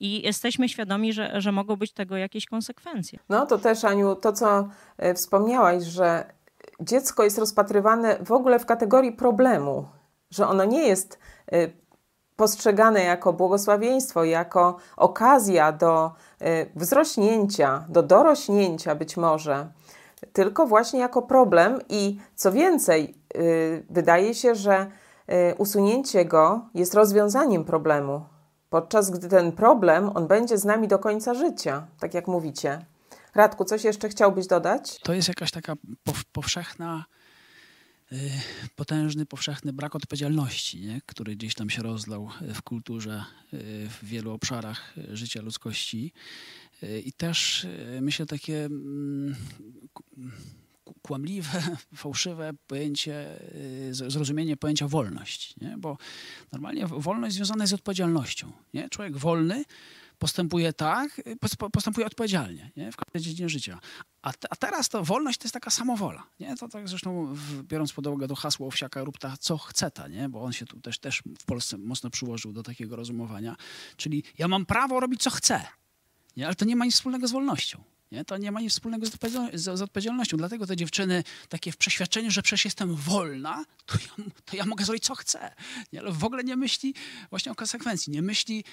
i 0.00 0.22
jesteśmy 0.22 0.68
świadomi, 0.68 1.12
że, 1.12 1.40
że 1.40 1.52
mogą 1.52 1.76
być 1.76 1.92
tego 1.92 2.16
jakieś 2.16 2.46
konsekwencje. 2.46 3.18
No 3.28 3.46
to 3.46 3.58
też, 3.58 3.84
Aniu, 3.84 4.14
to 4.14 4.32
co 4.32 4.68
e, 4.98 5.14
wspomniałaś, 5.14 5.84
że 5.84 6.32
dziecko 6.80 7.24
jest 7.24 7.38
rozpatrywane 7.38 8.18
w 8.24 8.32
ogóle 8.32 8.58
w 8.58 8.66
kategorii 8.66 9.12
problemu, 9.12 9.88
że 10.30 10.48
ono 10.48 10.64
nie 10.64 10.88
jest 10.88 11.18
postrzegane 12.36 13.04
jako 13.04 13.32
błogosławieństwo, 13.32 14.24
jako 14.24 14.76
okazja 14.96 15.72
do 15.72 16.12
y, 16.42 16.70
wzrośnięcia, 16.76 17.84
do 17.88 18.02
dorośnięcia 18.02 18.94
być 18.94 19.16
może, 19.16 19.68
tylko 20.32 20.66
właśnie 20.66 21.00
jako 21.00 21.22
problem 21.22 21.78
i 21.88 22.18
co 22.34 22.52
więcej, 22.52 23.14
y, 23.36 23.86
wydaje 23.90 24.34
się, 24.34 24.54
że 24.54 24.86
y, 25.50 25.54
usunięcie 25.58 26.24
go 26.24 26.68
jest 26.74 26.94
rozwiązaniem 26.94 27.64
problemu, 27.64 28.24
podczas 28.70 29.10
gdy 29.10 29.28
ten 29.28 29.52
problem, 29.52 30.10
on 30.14 30.26
będzie 30.26 30.58
z 30.58 30.64
nami 30.64 30.88
do 30.88 30.98
końca 30.98 31.34
życia, 31.34 31.86
tak 32.00 32.14
jak 32.14 32.28
mówicie. 32.28 32.86
Radku, 33.34 33.64
coś 33.64 33.84
jeszcze 33.84 34.08
chciałbyś 34.08 34.46
dodać? 34.46 35.00
To 35.00 35.12
jest 35.12 35.28
jakaś 35.28 35.50
taka 35.50 35.72
powszechna 36.32 37.04
potężny, 38.76 39.26
powszechny 39.26 39.72
brak 39.72 39.96
odpowiedzialności, 39.96 40.80
nie? 40.80 41.00
który 41.06 41.36
gdzieś 41.36 41.54
tam 41.54 41.70
się 41.70 41.82
rozlał 41.82 42.30
w 42.54 42.62
kulturze, 42.62 43.24
y, 43.54 43.58
w 43.88 43.98
wielu 44.02 44.32
obszarach 44.32 44.94
życia 45.12 45.42
ludzkości. 45.42 46.12
Y, 46.82 47.00
I 47.00 47.12
też 47.12 47.66
myślę 48.00 48.26
takie 48.26 48.64
mm, 48.64 49.36
kłamliwe, 51.02 51.62
fałszywe 51.96 52.52
pojęcie, 52.66 53.40
zrozumienie 53.90 54.56
pojęcia 54.56 54.88
wolność. 54.88 55.54
Nie? 55.60 55.76
Bo 55.78 55.98
normalnie 56.52 56.86
wolność 56.86 57.34
związana 57.34 57.64
jest 57.64 57.70
z 57.70 57.74
odpowiedzialnością. 57.74 58.52
Nie? 58.74 58.88
Człowiek 58.88 59.16
wolny 59.16 59.64
postępuje 60.18 60.72
tak, 60.72 61.22
postępuje 61.72 62.06
odpowiedzialnie 62.06 62.70
nie? 62.76 62.92
w 62.92 62.96
każdej 62.96 63.22
dziedzinie 63.22 63.48
życia. 63.48 63.80
A, 64.24 64.32
te, 64.32 64.48
a, 64.50 64.56
teraz 64.56 64.88
to 64.88 65.04
wolność 65.04 65.38
to 65.38 65.44
jest 65.44 65.54
taka 65.54 65.70
samowola. 65.70 66.26
Nie? 66.40 66.56
To 66.56 66.68
tak 66.68 66.88
zresztą 66.88 67.34
w, 67.34 67.62
biorąc 67.62 67.92
pod 67.92 68.06
uwagę 68.06 68.28
to 68.28 68.34
hasło 68.34 68.66
Owsiaka 68.66 69.04
rób 69.04 69.18
ta, 69.18 69.36
co 69.36 69.58
chce 69.58 69.90
ta, 69.90 70.08
nie? 70.08 70.28
bo 70.28 70.42
on 70.42 70.52
się 70.52 70.66
tu 70.66 70.80
też, 70.80 70.98
też 70.98 71.22
w 71.38 71.44
Polsce 71.44 71.78
mocno 71.78 72.10
przyłożył 72.10 72.52
do 72.52 72.62
takiego 72.62 72.96
rozumowania. 72.96 73.56
Czyli 73.96 74.24
ja 74.38 74.48
mam 74.48 74.66
prawo 74.66 75.00
robić 75.00 75.22
co 75.22 75.30
chcę, 75.30 75.66
nie? 76.36 76.46
ale 76.46 76.54
to 76.54 76.64
nie 76.64 76.76
ma 76.76 76.84
nic 76.84 76.94
wspólnego 76.94 77.28
z 77.28 77.32
wolnością. 77.32 77.84
Nie? 78.12 78.24
To 78.24 78.36
nie 78.36 78.52
ma 78.52 78.60
nic 78.60 78.72
wspólnego 78.72 79.06
z, 79.52 79.68
odpowiedzialnością. 79.68 80.36
Dlatego 80.36 80.66
te 80.66 80.76
dziewczyny 80.76 81.24
takie 81.48 81.72
w 81.72 81.76
przeświadczeniu, 81.76 82.30
że 82.30 82.42
przecież 82.42 82.64
jestem 82.64 82.94
wolna, 82.94 83.64
to 83.86 83.94
ja, 83.94 84.24
to 84.44 84.56
ja 84.56 84.66
mogę 84.66 84.84
zrobić 84.84 85.04
co 85.04 85.14
chcę. 85.14 85.54
Nie? 85.92 86.00
Ale 86.00 86.12
w 86.12 86.24
ogóle 86.24 86.44
nie 86.44 86.56
myśli 86.56 86.94
właśnie 87.30 87.52
o 87.52 87.54
konsekwencji. 87.54 88.12
Nie 88.12 88.22
myśli, 88.22 88.64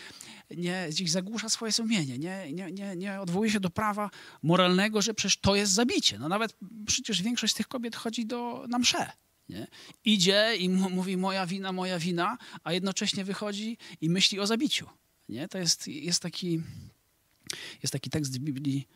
nie, 0.58 0.88
zagłusza 1.06 1.50
swoje 1.50 1.72
sumienie. 1.72 2.17
Nie, 2.17 2.54
nie, 2.54 2.72
nie, 2.72 2.96
nie 2.96 3.22
odwołuje 3.22 3.52
się 3.52 3.60
do 3.60 3.70
prawa 3.70 4.10
moralnego, 4.44 5.02
że 5.02 5.13
przecież 5.13 5.38
to 5.38 5.56
jest 5.56 5.72
zabicie. 5.72 6.20
No 6.20 6.30
nawet 6.30 6.58
przecież 6.86 7.22
większość 7.22 7.54
z 7.54 7.56
tych 7.56 7.67
kobiet 7.67 7.96
chodzi 7.96 8.26
do, 8.26 8.65
na 8.70 8.80
msze. 8.80 9.12
Nie? 9.50 9.67
Idzie 10.06 10.56
i 10.60 10.70
mówi 10.70 11.17
moja 11.17 11.46
wina, 11.46 11.72
moja 11.72 12.00
wina, 12.00 12.38
a 12.63 12.74
jednocześnie 12.74 13.26
wychodzi 13.26 13.78
i 14.02 14.10
myśli 14.10 14.39
o 14.39 14.48
zabiciu. 14.48 14.89
Nie? 15.30 15.48
To 15.48 15.58
jest, 15.58 15.88
jest, 15.88 16.22
taki, 16.22 16.62
jest 17.84 17.94
taki 17.94 18.10
tekst 18.10 18.38
w 18.38 18.39
Biblii, 18.39 18.88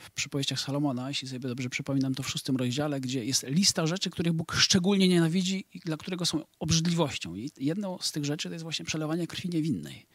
w 0.00 0.10
przypowieściach 0.14 0.60
Salomona, 0.60 1.08
jeśli 1.08 1.28
sobie 1.28 1.48
dobrze 1.48 1.70
przypominam, 1.70 2.14
to 2.14 2.22
w 2.22 2.30
szóstym 2.30 2.56
rozdziale, 2.56 3.00
gdzie 3.00 3.24
jest 3.24 3.46
lista 3.46 3.86
rzeczy, 3.86 4.10
których 4.10 4.32
Bóg 4.32 4.54
szczególnie 4.54 5.08
nienawidzi 5.08 5.64
i 5.74 5.78
dla 5.78 5.96
którego 5.96 6.26
są 6.26 6.44
obrzydliwością. 6.58 7.34
I 7.34 7.50
jedną 7.56 7.98
z 8.00 8.12
tych 8.12 8.24
rzeczy 8.24 8.48
to 8.48 8.52
jest 8.52 8.62
właśnie 8.62 8.84
przelewanie 8.84 9.26
krwi 9.26 9.48
niewinnej. 9.48 10.06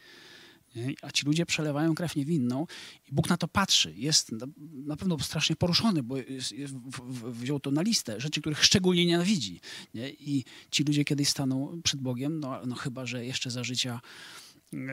A 1.02 1.12
ci 1.12 1.26
ludzie 1.26 1.46
przelewają 1.46 1.96
krew 1.96 2.16
niewinną 2.16 2.68
i 3.10 3.14
Bóg 3.14 3.30
na 3.30 3.38
to 3.38 3.48
patrzy. 3.48 3.94
Jest 3.96 4.32
na 4.86 4.96
pewno 4.96 5.20
strasznie 5.20 5.56
poruszony, 5.56 6.04
bo 6.04 6.16
wziął 7.26 7.60
to 7.60 7.72
na 7.72 7.82
listę 7.82 8.22
rzeczy, 8.22 8.42
których 8.42 8.66
szczególnie 8.66 9.06
nienawidzi. 9.06 9.60
Nie? 9.94 10.10
I 10.10 10.44
ci 10.72 10.84
ludzie 10.84 11.06
kiedyś 11.06 11.30
staną 11.30 11.82
przed 11.84 12.00
Bogiem, 12.00 12.40
no, 12.40 12.66
no 12.66 12.76
chyba, 12.76 13.06
że 13.06 13.26
jeszcze 13.26 13.52
za 13.52 13.64
życia 13.64 14.02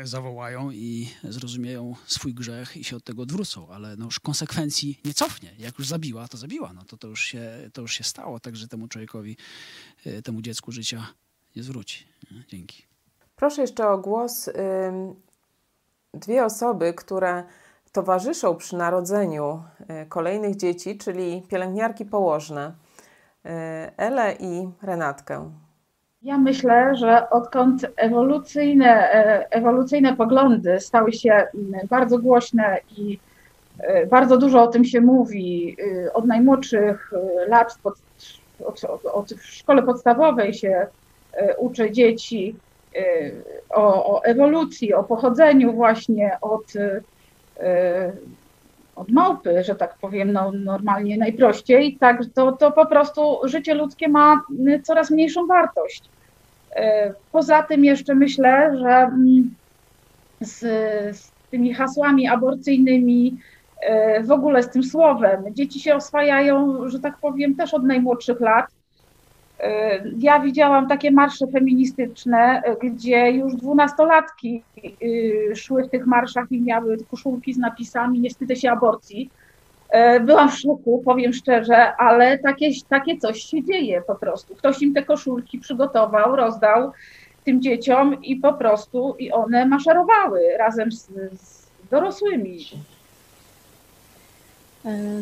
zawołają 0.04 0.70
i 0.70 1.08
zrozumieją 1.24 1.94
swój 2.06 2.34
grzech 2.34 2.76
i 2.76 2.84
się 2.84 2.96
od 2.96 3.04
tego 3.04 3.22
odwrócą, 3.22 3.68
ale 3.68 3.96
no 3.96 4.04
już 4.04 4.20
konsekwencji 4.20 5.00
nie 5.04 5.14
cofnie. 5.14 5.54
Jak 5.58 5.78
już 5.78 5.88
zabiła, 5.88 6.28
to 6.28 6.36
zabiła. 6.36 6.72
No 6.72 6.84
to, 6.84 6.96
to, 6.96 7.08
już 7.08 7.20
się, 7.20 7.70
to 7.72 7.82
już 7.82 7.94
się 7.94 8.04
stało, 8.04 8.40
także 8.40 8.68
temu 8.68 8.88
człowiekowi, 8.88 9.36
e, 10.06 10.22
temu 10.22 10.42
dziecku 10.42 10.72
życia 10.72 11.06
nie 11.56 11.62
zwróci. 11.62 12.06
Dzięki. 12.48 12.82
Proszę 13.36 13.62
jeszcze 13.62 13.88
o 13.88 13.98
głos 13.98 14.50
dwie 16.14 16.44
osoby, 16.44 16.94
które 16.94 17.44
towarzyszą 17.92 18.56
przy 18.56 18.76
narodzeniu 18.76 19.62
e, 19.88 20.06
kolejnych 20.06 20.56
dzieci, 20.56 20.98
czyli 20.98 21.42
pielęgniarki 21.48 22.04
położne, 22.04 22.74
e, 23.44 23.92
Elę 23.96 24.36
i 24.40 24.68
Renatkę. 24.82 25.52
Ja 26.24 26.38
myślę, 26.38 26.96
że 26.96 27.30
odkąd 27.30 27.86
ewolucyjne, 27.96 29.12
e, 29.12 29.46
ewolucyjne 29.50 30.16
poglądy 30.16 30.80
stały 30.80 31.12
się 31.12 31.32
mm, 31.32 31.86
bardzo 31.88 32.18
głośne 32.18 32.78
i 32.98 33.18
Bardzo 34.10 34.38
dużo 34.38 34.62
o 34.62 34.66
tym 34.66 34.84
się 34.84 35.00
mówi. 35.00 35.76
Od 36.14 36.26
najmłodszych 36.26 37.12
lat, 37.48 37.78
pod, 37.82 37.94
od, 38.64 38.84
od, 38.84 39.06
od 39.06 39.32
w 39.32 39.46
szkole 39.46 39.82
podstawowej 39.82 40.54
się 40.54 40.86
uczy 41.58 41.90
dzieci 41.90 42.56
o, 43.70 44.14
o 44.16 44.24
ewolucji, 44.24 44.94
o 44.94 45.04
pochodzeniu 45.04 45.72
właśnie 45.72 46.38
od 46.40 46.72
od 48.96 49.10
małpy, 49.10 49.64
że 49.64 49.74
tak 49.74 49.94
powiem, 50.00 50.32
no, 50.32 50.52
normalnie 50.52 51.16
najprościej, 51.16 51.96
tak, 52.00 52.20
to, 52.34 52.52
to 52.52 52.72
po 52.72 52.86
prostu 52.86 53.38
życie 53.44 53.74
ludzkie 53.74 54.08
ma 54.08 54.42
coraz 54.82 55.10
mniejszą 55.10 55.46
wartość. 55.46 56.02
E, 56.76 57.14
poza 57.32 57.62
tym 57.62 57.84
jeszcze 57.84 58.14
myślę, 58.14 58.76
że 58.78 58.88
mm, 58.88 59.54
z, 60.40 60.60
z 61.16 61.32
tymi 61.50 61.74
hasłami 61.74 62.28
aborcyjnymi, 62.28 63.38
e, 63.80 64.22
w 64.22 64.30
ogóle 64.30 64.62
z 64.62 64.70
tym 64.70 64.82
słowem, 64.82 65.44
dzieci 65.50 65.80
się 65.80 65.94
oswajają, 65.94 66.88
że 66.88 67.00
tak 67.00 67.18
powiem, 67.18 67.54
też 67.54 67.74
od 67.74 67.84
najmłodszych 67.84 68.40
lat 68.40 68.66
ja 70.18 70.40
widziałam 70.40 70.88
takie 70.88 71.10
marsze 71.10 71.46
feministyczne, 71.46 72.62
e, 72.64 72.76
gdzie 72.76 73.30
już 73.30 73.56
dwunastolatki 73.56 74.62
e, 74.76 75.56
szły 75.56 75.84
w 75.84 75.90
tych 75.90 76.06
marszach 76.06 76.52
i 76.52 76.60
miały 76.60 76.98
koszulki 77.10 77.54
z 77.54 77.58
napisami 77.58 78.20
nie 78.20 78.30
wstydzę 78.30 78.56
się 78.56 78.70
aborcji. 78.70 79.30
Byłam 80.20 80.50
w 80.50 80.58
szoku, 80.58 81.02
powiem 81.04 81.32
szczerze, 81.32 81.96
ale 81.96 82.38
takie, 82.38 82.70
takie 82.88 83.18
coś 83.18 83.42
się 83.42 83.64
dzieje 83.64 84.02
po 84.06 84.14
prostu. 84.14 84.54
Ktoś 84.54 84.82
im 84.82 84.94
te 84.94 85.02
koszulki 85.02 85.58
przygotował, 85.58 86.36
rozdał 86.36 86.92
tym 87.44 87.62
dzieciom 87.62 88.22
i 88.22 88.36
po 88.36 88.52
prostu 88.52 89.16
i 89.18 89.32
one 89.32 89.66
maszerowały 89.66 90.40
razem 90.58 90.92
z, 90.92 91.08
z 91.32 91.66
dorosłymi. 91.90 92.58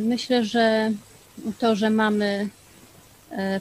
Myślę, 0.01 0.45
że 0.45 0.91
to, 1.59 1.75
że 1.75 1.91
mamy 1.91 2.49
E, 2.60 2.60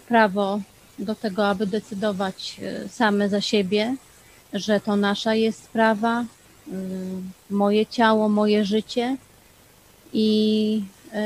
prawo 0.07 0.59
do 0.99 1.15
tego, 1.15 1.47
aby 1.47 1.67
decydować 1.67 2.59
e, 2.63 2.89
same 2.89 3.29
za 3.29 3.41
siebie, 3.41 3.95
że 4.53 4.79
to 4.79 4.95
nasza 4.95 5.35
jest 5.35 5.63
sprawa, 5.63 6.21
e, 6.21 6.25
moje 7.49 7.85
ciało, 7.85 8.29
moje 8.29 8.65
życie 8.65 9.17
i 10.13 10.83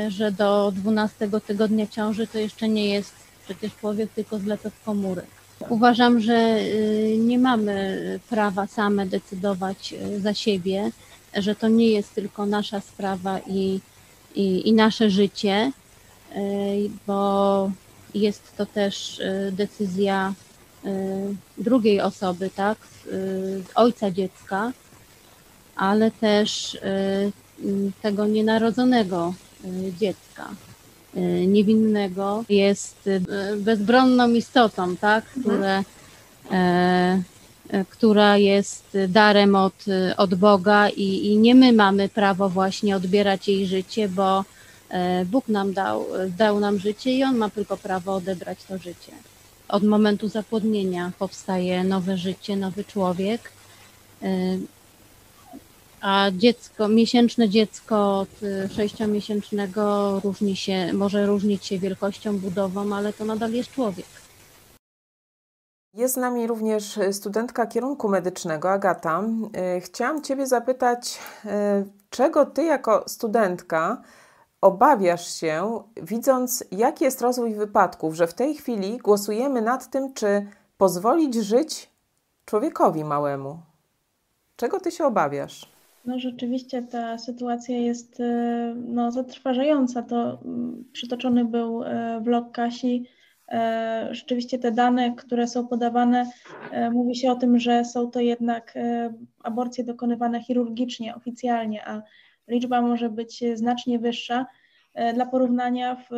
że 0.08 0.32
do 0.32 0.72
12 0.76 1.28
tygodnia 1.46 1.86
ciąży 1.86 2.26
to 2.26 2.38
jeszcze 2.38 2.68
nie 2.68 2.88
jest 2.88 3.12
przecież 3.44 3.76
człowiek, 3.76 4.10
tylko 4.10 4.38
zlepek 4.38 4.72
komórek. 4.84 5.26
Uważam, 5.68 6.20
że 6.20 6.60
nie 7.18 7.38
mamy 7.38 8.20
prawa 8.30 8.66
same 8.66 9.06
decydować 9.06 9.94
za 10.18 10.34
siebie, 10.34 10.90
że 11.36 11.54
to 11.54 11.68
nie 11.68 11.88
jest 11.88 12.14
tylko 12.14 12.46
nasza 12.46 12.80
sprawa 12.80 13.40
i, 13.46 13.80
i, 14.34 14.68
i 14.68 14.72
nasze 14.72 15.10
życie, 15.10 15.72
bo 17.06 17.70
jest 18.14 18.56
to 18.56 18.66
też 18.66 19.18
y, 19.18 19.52
decyzja 19.52 20.34
y, 20.84 20.90
drugiej 21.58 22.00
osoby, 22.00 22.50
tak, 22.56 22.78
y, 23.06 23.62
ojca 23.74 24.10
dziecka, 24.10 24.72
ale 25.76 26.10
też 26.10 26.78
tego 28.02 28.26
nienarodzonego 28.26 29.34
dziecka, 30.00 30.48
niewinnego, 31.46 32.44
jest 32.48 33.10
bezbronną 33.56 34.30
istotą, 34.30 34.96
tak, 34.96 35.24
które, 35.24 35.84
e, 36.50 37.22
która 37.90 38.36
jest 38.36 38.98
darem 39.08 39.56
od, 39.56 39.84
od 40.16 40.34
Boga 40.34 40.88
i, 40.88 41.26
i 41.26 41.36
nie 41.36 41.54
my 41.54 41.72
mamy 41.72 42.08
prawo 42.08 42.48
właśnie 42.48 42.96
odbierać 42.96 43.48
jej 43.48 43.66
życie, 43.66 44.08
bo 44.08 44.44
Bóg 45.26 45.48
nam 45.48 45.72
dał, 45.72 46.06
dał 46.28 46.60
nam 46.60 46.78
życie 46.78 47.10
i 47.10 47.24
On 47.24 47.36
ma 47.36 47.50
tylko 47.50 47.76
prawo 47.76 48.14
odebrać 48.14 48.64
to 48.64 48.78
życie. 48.78 49.12
Od 49.68 49.82
momentu 49.82 50.28
zapłodnienia 50.28 51.12
powstaje 51.18 51.84
nowe 51.84 52.16
życie, 52.16 52.56
nowy 52.56 52.84
człowiek, 52.84 53.52
e, 54.22 54.28
a 56.00 56.30
dziecko, 56.32 56.88
miesięczne 56.88 57.48
dziecko 57.48 58.18
od 58.18 58.28
sześciomiesięcznego 58.76 60.20
różni 60.24 60.56
się, 60.56 60.92
może 60.92 61.26
różnić 61.26 61.66
się 61.66 61.78
wielkością, 61.78 62.38
budową, 62.38 62.94
ale 62.94 63.12
to 63.12 63.24
nadal 63.24 63.52
jest 63.52 63.70
człowiek. 63.70 64.06
Jest 65.94 66.14
z 66.14 66.16
nami 66.16 66.46
również 66.46 66.98
studentka 67.12 67.66
kierunku 67.66 68.08
medycznego, 68.08 68.70
Agata. 68.70 69.22
E, 69.52 69.80
chciałam 69.80 70.22
Ciebie 70.22 70.46
zapytać, 70.46 71.18
czego 72.10 72.46
Ty 72.46 72.64
jako 72.64 73.04
studentka 73.06 74.02
obawiasz 74.64 75.40
się, 75.40 75.82
widząc, 76.02 76.64
jaki 76.72 77.04
jest 77.04 77.22
rozwój 77.22 77.54
wypadków, 77.54 78.14
że 78.14 78.26
w 78.26 78.34
tej 78.34 78.54
chwili 78.54 78.98
głosujemy 78.98 79.62
nad 79.62 79.90
tym, 79.90 80.14
czy 80.14 80.46
pozwolić 80.78 81.34
żyć 81.34 81.90
człowiekowi 82.44 83.04
małemu. 83.04 83.58
Czego 84.56 84.80
ty 84.80 84.90
się 84.90 85.04
obawiasz? 85.04 85.68
No 86.04 86.18
rzeczywiście 86.18 86.82
ta 86.82 87.18
sytuacja 87.18 87.78
jest 87.78 88.20
e, 88.20 88.74
no, 88.76 89.10
zatrważająca. 89.12 90.02
To 90.02 90.38
mm, 90.44 90.84
przytoczony 90.92 91.44
był 91.44 91.82
e, 91.82 92.20
vlog 92.20 92.52
Kasi. 92.52 93.06
E, 93.48 94.08
rzeczywiście 94.10 94.58
te 94.58 94.72
dane, 94.72 95.14
które 95.16 95.48
są 95.48 95.66
podawane, 95.66 96.30
mówi 96.92 97.16
się 97.16 97.32
o 97.32 97.36
tym, 97.36 97.58
że 97.58 97.84
są 97.84 98.10
to 98.10 98.20
jednak 98.20 98.74
aborcje 99.42 99.84
dokonywane 99.84 100.42
chirurgicznie, 100.42 101.14
oficjalnie, 101.14 101.88
a 101.88 102.02
liczba 102.48 102.82
może 102.82 103.10
być 103.10 103.44
znacznie 103.54 103.98
wyższa. 103.98 104.46
E, 104.94 105.12
dla 105.12 105.26
porównania 105.26 105.96
w 105.96 106.10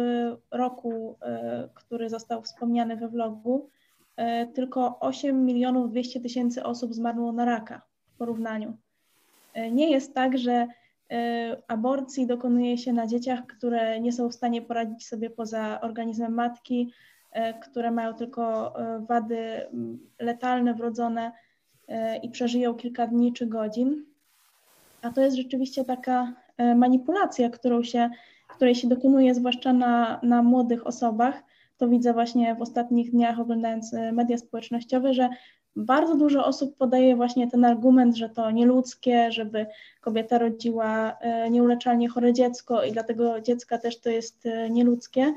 roku, 0.51 1.19
e, 1.23 1.69
który 1.75 2.09
został 2.09 2.43
wspomniany 2.43 2.97
we 2.97 3.09
vlogu, 3.09 3.69
e, 4.17 4.47
tylko 4.47 5.01
8 5.01 5.45
milionów 5.45 5.91
200 5.91 6.21
tysięcy 6.21 6.65
osób 6.65 6.95
zmarło 6.95 7.33
na 7.33 7.45
raka 7.45 7.83
w 8.15 8.19
porównaniu. 8.19 8.77
Nie 9.73 9.91
jest 9.91 10.15
tak, 10.15 10.39
że 10.39 10.67
aborcji 11.69 12.27
dokonuje 12.27 12.79
się 12.79 12.93
na 12.93 13.07
dzieciach, 13.07 13.47
które 13.47 14.01
nie 14.01 14.13
są 14.13 14.29
w 14.29 14.35
stanie 14.35 14.63
poradzić 14.63 15.07
sobie 15.07 15.31
poza 15.31 15.81
organizmem 15.81 16.35
matki, 16.35 16.93
które 17.63 17.91
mają 17.91 18.15
tylko 18.15 18.75
wady 19.09 19.67
letalne, 20.19 20.75
wrodzone 20.75 21.33
i 22.23 22.31
przeżyją 22.31 22.75
kilka 22.75 23.07
dni 23.07 23.33
czy 23.33 23.47
godzin. 23.47 24.05
A 25.07 25.13
to 25.13 25.21
jest 25.21 25.37
rzeczywiście 25.37 25.85
taka 25.85 26.33
manipulacja, 26.77 27.51
którą 27.51 27.83
się, 27.83 28.11
której 28.49 28.75
się 28.75 28.89
dokonuje 28.89 29.35
zwłaszcza 29.35 29.73
na, 29.73 30.21
na 30.23 30.43
młodych 30.43 30.87
osobach. 30.87 31.43
To 31.79 31.89
widzę 31.89 32.13
właśnie 32.13 32.55
w 32.55 32.63
ostatnich 32.63 33.11
dniach, 33.11 33.41
oglądając 33.41 33.95
e, 33.95 34.13
media 34.13 34.39
społecznościowe, 34.39 35.15
że 35.15 35.29
bardzo 35.77 36.17
dużo 36.17 36.47
osób 36.47 36.77
podaje 36.77 37.17
właśnie 37.17 37.51
ten 37.51 37.65
argument, 37.65 38.17
że 38.17 38.29
to 38.29 38.51
nieludzkie, 38.51 39.33
żeby 39.33 39.67
kobieta 40.01 40.39
rodziła 40.39 41.19
e, 41.21 41.51
nieuleczalnie 41.51 42.09
chore 42.09 42.33
dziecko 42.33 42.85
i 42.85 42.93
dlatego 42.93 43.41
dziecka 43.41 43.79
też 43.79 44.01
to 44.01 44.11
jest 44.11 44.47
e, 44.47 44.71
nieludzkie, 44.71 45.35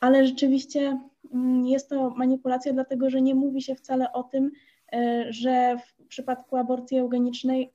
ale 0.00 0.26
rzeczywiście 0.26 0.98
mm, 1.34 1.66
jest 1.66 1.88
to 1.88 2.10
manipulacja, 2.10 2.72
dlatego 2.72 3.10
że 3.10 3.22
nie 3.22 3.34
mówi 3.34 3.62
się 3.62 3.74
wcale 3.74 4.12
o 4.12 4.22
tym, 4.22 4.50
że 5.28 5.76
w 5.86 6.06
przypadku 6.06 6.56
aborcji 6.56 6.98
eugenicznej 6.98 7.72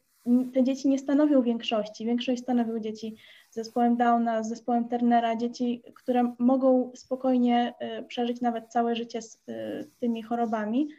te 0.54 0.64
dzieci 0.64 0.90
nie 0.90 1.00
stanowią 1.00 1.42
większości. 1.42 2.06
Większość 2.06 2.42
stanowią 2.42 2.80
dzieci 2.80 3.16
z 3.50 3.56
zespołem 3.56 3.98
Downa, 3.98 4.44
z 4.44 4.50
zespołem 4.50 4.90
Turnera, 4.90 5.36
dzieci, 5.36 5.84
które 5.96 6.34
mogą 6.40 6.92
spokojnie 6.96 7.74
y, 8.00 8.04
przeżyć 8.04 8.42
nawet 8.42 8.68
całe 8.68 8.96
życie 8.96 9.22
z 9.22 9.36
y, 9.36 9.90
tymi 10.00 10.24
chorobami. 10.24 10.90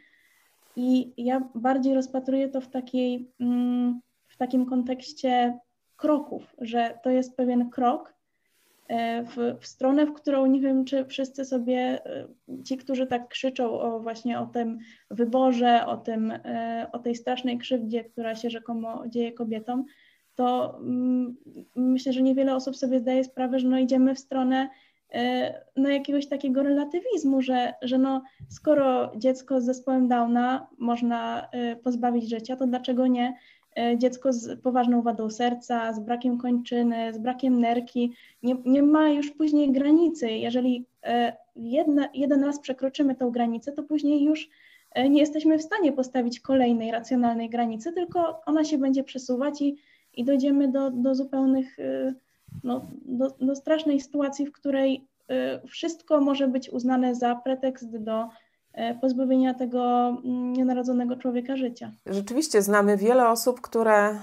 I 0.75 1.13
ja 1.17 1.49
bardziej 1.55 1.93
rozpatruję 1.93 2.49
to 2.49 2.61
w, 2.61 2.67
takiej, 2.67 3.31
mm, 3.39 4.01
w 4.27 4.37
takim 4.37 4.65
kontekście 4.65 5.59
kroków, 5.95 6.55
że 6.61 6.99
to 7.03 7.09
jest 7.09 7.37
pewien 7.37 7.69
krok, 7.69 8.18
w, 9.23 9.55
w, 9.59 9.67
stronę, 9.67 10.05
w 10.05 10.13
którą 10.13 10.45
nie 10.45 10.61
wiem, 10.61 10.85
czy 10.85 11.05
wszyscy 11.05 11.45
sobie, 11.45 12.05
e, 12.05 12.27
ci, 12.63 12.77
którzy 12.77 13.07
tak 13.07 13.27
krzyczą 13.27 13.79
o 13.79 13.99
właśnie 13.99 14.39
o 14.39 14.45
tym 14.45 14.79
wyborze, 15.11 15.85
o, 15.85 15.97
tym, 15.97 16.31
e, 16.31 16.87
o 16.91 16.99
tej 16.99 17.15
strasznej 17.15 17.57
krzywdzie, 17.57 18.03
która 18.03 18.35
się 18.35 18.49
rzekomo 18.49 19.03
dzieje 19.07 19.31
kobietom, 19.31 19.85
to 20.35 20.77
mm, 20.79 21.37
myślę, 21.75 22.13
że 22.13 22.21
niewiele 22.21 22.55
osób 22.55 22.77
sobie 22.77 22.99
zdaje 22.99 23.23
sprawę, 23.23 23.59
że 23.59 23.67
no 23.67 23.79
idziemy 23.79 24.15
w 24.15 24.19
stronę 24.19 24.69
no 25.75 25.89
jakiegoś 25.89 26.27
takiego 26.27 26.63
relatywizmu, 26.63 27.41
że, 27.41 27.73
że 27.81 27.97
no 27.97 28.23
skoro 28.49 29.11
dziecko 29.17 29.61
z 29.61 29.65
zespołem 29.65 30.07
Downa 30.07 30.67
można 30.77 31.49
pozbawić 31.83 32.29
życia, 32.29 32.55
to 32.55 32.67
dlaczego 32.67 33.07
nie 33.07 33.33
E, 33.33 33.58
dziecko 33.97 34.33
z 34.33 34.61
poważną 34.61 35.01
wadą 35.01 35.29
serca, 35.29 35.93
z 35.93 35.99
brakiem 35.99 36.37
kończyny, 36.37 37.13
z 37.13 37.17
brakiem 37.17 37.59
nerki, 37.59 38.13
nie, 38.43 38.55
nie 38.65 38.83
ma 38.83 39.09
już 39.09 39.31
później 39.31 39.71
granicy. 39.71 40.31
Jeżeli 40.31 40.85
e, 41.03 41.37
jedna, 41.55 42.09
jeden 42.13 42.43
raz 42.43 42.59
przekroczymy 42.59 43.15
tą 43.15 43.31
granicę, 43.31 43.71
to 43.71 43.83
później 43.83 44.23
już 44.23 44.49
e, 44.91 45.09
nie 45.09 45.19
jesteśmy 45.19 45.57
w 45.57 45.63
stanie 45.63 45.93
postawić 45.93 46.39
kolejnej 46.39 46.91
racjonalnej 46.91 47.49
granicy, 47.49 47.93
tylko 47.93 48.41
ona 48.45 48.63
się 48.63 48.77
będzie 48.77 49.03
przesuwać 49.03 49.61
i, 49.61 49.75
i 50.13 50.23
dojdziemy 50.23 50.67
do, 50.67 50.91
do 50.91 51.15
zupełnych 51.15 51.77
no, 52.63 52.85
do, 53.05 53.29
do 53.41 53.55
strasznej 53.55 53.99
sytuacji, 53.99 54.45
w 54.45 54.51
której 54.51 55.05
wszystko 55.67 56.21
może 56.21 56.47
być 56.47 56.69
uznane 56.69 57.15
za 57.15 57.35
pretekst 57.35 57.97
do 57.97 58.29
pozbawienia 59.01 59.53
tego 59.53 60.07
mm, 60.07 60.53
nienarodzonego 60.53 61.15
człowieka 61.15 61.57
życia. 61.57 61.91
Rzeczywiście 62.05 62.61
znamy 62.61 62.97
wiele 62.97 63.29
osób, 63.29 63.61
które 63.61 64.15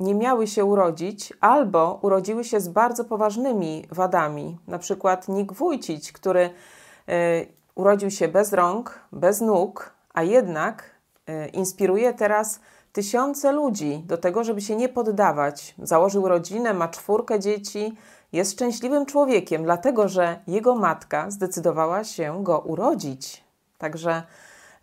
nie 0.00 0.14
miały 0.14 0.46
się 0.46 0.64
urodzić 0.64 1.32
albo 1.40 1.98
urodziły 2.02 2.44
się 2.44 2.60
z 2.60 2.68
bardzo 2.68 3.04
poważnymi 3.04 3.86
wadami. 3.90 4.58
Na 4.66 4.78
przykład 4.78 5.28
Nick 5.28 5.52
Wójcić, 5.52 6.12
który 6.12 6.40
y, 6.40 7.46
urodził 7.74 8.10
się 8.10 8.28
bez 8.28 8.52
rąk, 8.52 9.00
bez 9.12 9.40
nóg, 9.40 9.94
a 10.14 10.22
jednak 10.22 10.90
y, 11.28 11.48
inspiruje 11.48 12.14
teraz 12.14 12.60
tysiące 12.92 13.52
ludzi 13.52 14.02
do 14.06 14.18
tego, 14.18 14.44
żeby 14.44 14.60
się 14.60 14.76
nie 14.76 14.88
poddawać. 14.88 15.74
Założył 15.82 16.28
rodzinę, 16.28 16.74
ma 16.74 16.88
czwórkę 16.88 17.40
dzieci, 17.40 17.96
jest 18.32 18.52
szczęśliwym 18.52 19.06
człowiekiem, 19.06 19.64
dlatego 19.64 20.08
że 20.08 20.40
jego 20.46 20.74
matka 20.74 21.30
zdecydowała 21.30 22.04
się 22.04 22.44
go 22.44 22.58
urodzić. 22.58 23.43
Także 23.84 24.22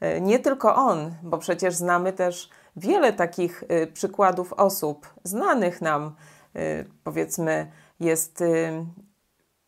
y, 0.03 0.21
nie 0.21 0.39
tylko 0.39 0.75
on, 0.75 1.15
bo 1.23 1.37
przecież 1.37 1.75
znamy 1.75 2.13
też 2.13 2.49
wiele 2.75 3.13
takich 3.13 3.63
y, 3.63 3.87
przykładów 3.87 4.53
osób 4.53 5.13
znanych 5.23 5.81
nam. 5.81 6.15
Y, 6.55 6.85
powiedzmy, 7.03 7.71
jest 7.99 8.43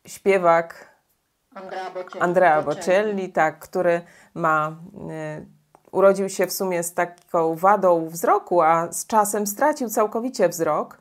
śpiewak 0.08 0.89
Andrea 1.56 1.91
Bocelli, 1.91 2.22
Andrea 2.22 2.62
Bocelli 2.62 3.32
tak, 3.32 3.60
który 3.60 4.02
ma, 4.34 4.76
urodził 5.91 6.30
się 6.30 6.48
w 6.48 6.54
sumie 6.54 6.84
z 6.84 6.93
taką 6.93 7.56
wadą 7.56 8.08
wzroku, 8.10 8.62
a 8.62 8.91
z 8.91 9.08
czasem 9.08 9.48
stracił 9.48 9.89
całkowicie 9.89 10.50
wzrok. 10.50 10.98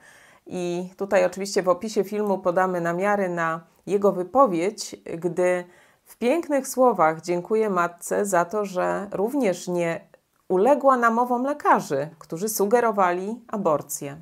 I 0.46 0.90
tutaj 0.96 1.24
oczywiście 1.24 1.62
w 1.62 1.68
opisie 1.68 2.04
filmu 2.04 2.38
podamy 2.38 2.80
namiary 2.80 3.28
na 3.28 3.60
jego 3.86 4.12
wypowiedź, 4.12 4.96
gdy 5.18 5.64
w 6.12 6.16
pięknych 6.16 6.68
słowach 6.68 7.22
dziękuję 7.22 7.70
matce 7.70 8.26
za 8.26 8.44
to, 8.44 8.64
że 8.64 9.08
również 9.12 9.68
nie 9.68 10.08
uległa 10.48 10.96
namowom 10.96 11.44
lekarzy, 11.44 12.08
którzy 12.18 12.48
sugerowali 12.48 13.34
aborcję. 13.48 14.20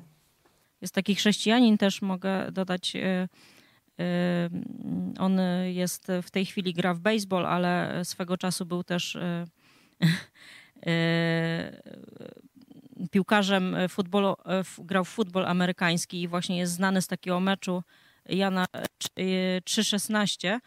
Jest 0.81 0.93
taki 0.93 1.15
chrześcijanin 1.15 1.77
też, 1.77 2.01
mogę 2.01 2.51
dodać. 2.51 2.95
E, 2.95 3.27
e, 3.99 4.49
on 5.19 5.39
jest 5.65 6.07
w 6.23 6.31
tej 6.31 6.45
chwili 6.45 6.73
gra 6.73 6.93
w 6.93 6.99
baseball, 6.99 7.45
ale 7.45 8.01
swego 8.05 8.37
czasu 8.37 8.65
był 8.65 8.83
też 8.83 9.15
e, 9.15 9.45
piłkarzem 13.11 13.75
futbolu, 13.89 14.35
grał 14.77 15.05
w 15.05 15.09
futbol 15.09 15.45
amerykański 15.45 16.21
i 16.21 16.27
właśnie 16.27 16.57
jest 16.57 16.73
znany 16.73 17.01
z 17.01 17.07
takiego 17.07 17.39
meczu 17.39 17.83
Jana 18.29 18.65
316 19.63 20.55
Y, 20.55 20.61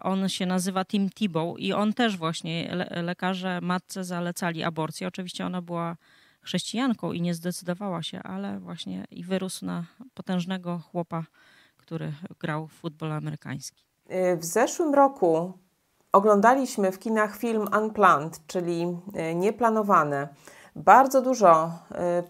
on 0.00 0.28
się 0.28 0.46
nazywa 0.46 0.84
Tim 0.84 1.10
Tebow 1.10 1.58
i 1.58 1.72
on 1.72 1.92
też 1.92 2.16
właśnie, 2.16 2.74
le 2.74 3.02
lekarze 3.02 3.60
matce 3.62 4.04
zalecali 4.04 4.62
aborcję. 4.62 5.08
Oczywiście 5.08 5.46
ona 5.46 5.62
była 5.62 5.96
chrześcijanką 6.42 7.12
i 7.12 7.20
nie 7.20 7.34
zdecydowała 7.34 8.02
się, 8.02 8.22
ale 8.22 8.60
właśnie 8.60 9.04
i 9.10 9.24
wyrósł 9.24 9.66
na 9.66 9.84
potężnego 10.14 10.78
chłopa, 10.92 11.24
który 11.76 12.12
grał 12.40 12.66
w 12.66 12.72
futbol 12.72 13.12
amerykański. 13.12 13.84
Y, 14.10 14.36
w 14.36 14.44
zeszłym 14.44 14.94
roku 14.94 15.52
oglądaliśmy 16.12 16.92
w 16.92 16.98
kinach 16.98 17.36
film 17.36 17.68
Unplanned, 17.82 18.46
czyli 18.46 18.82
y, 19.30 19.34
nieplanowane. 19.34 20.28
Bardzo 20.76 21.22
dużo 21.22 21.72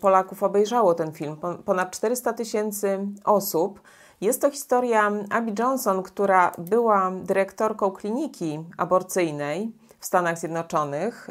Polaków 0.01 0.43
obejrzało 0.43 0.95
ten 0.95 1.13
film, 1.13 1.37
ponad 1.65 1.91
400 1.91 2.33
tysięcy 2.33 2.99
osób. 3.25 3.81
Jest 4.21 4.41
to 4.41 4.51
historia 4.51 5.13
Abby 5.31 5.53
Johnson, 5.59 6.03
która 6.03 6.53
była 6.59 7.11
dyrektorką 7.11 7.91
kliniki 7.91 8.65
aborcyjnej 8.77 9.73
w 9.99 10.07
Stanach 10.07 10.39
Zjednoczonych. 10.39 11.31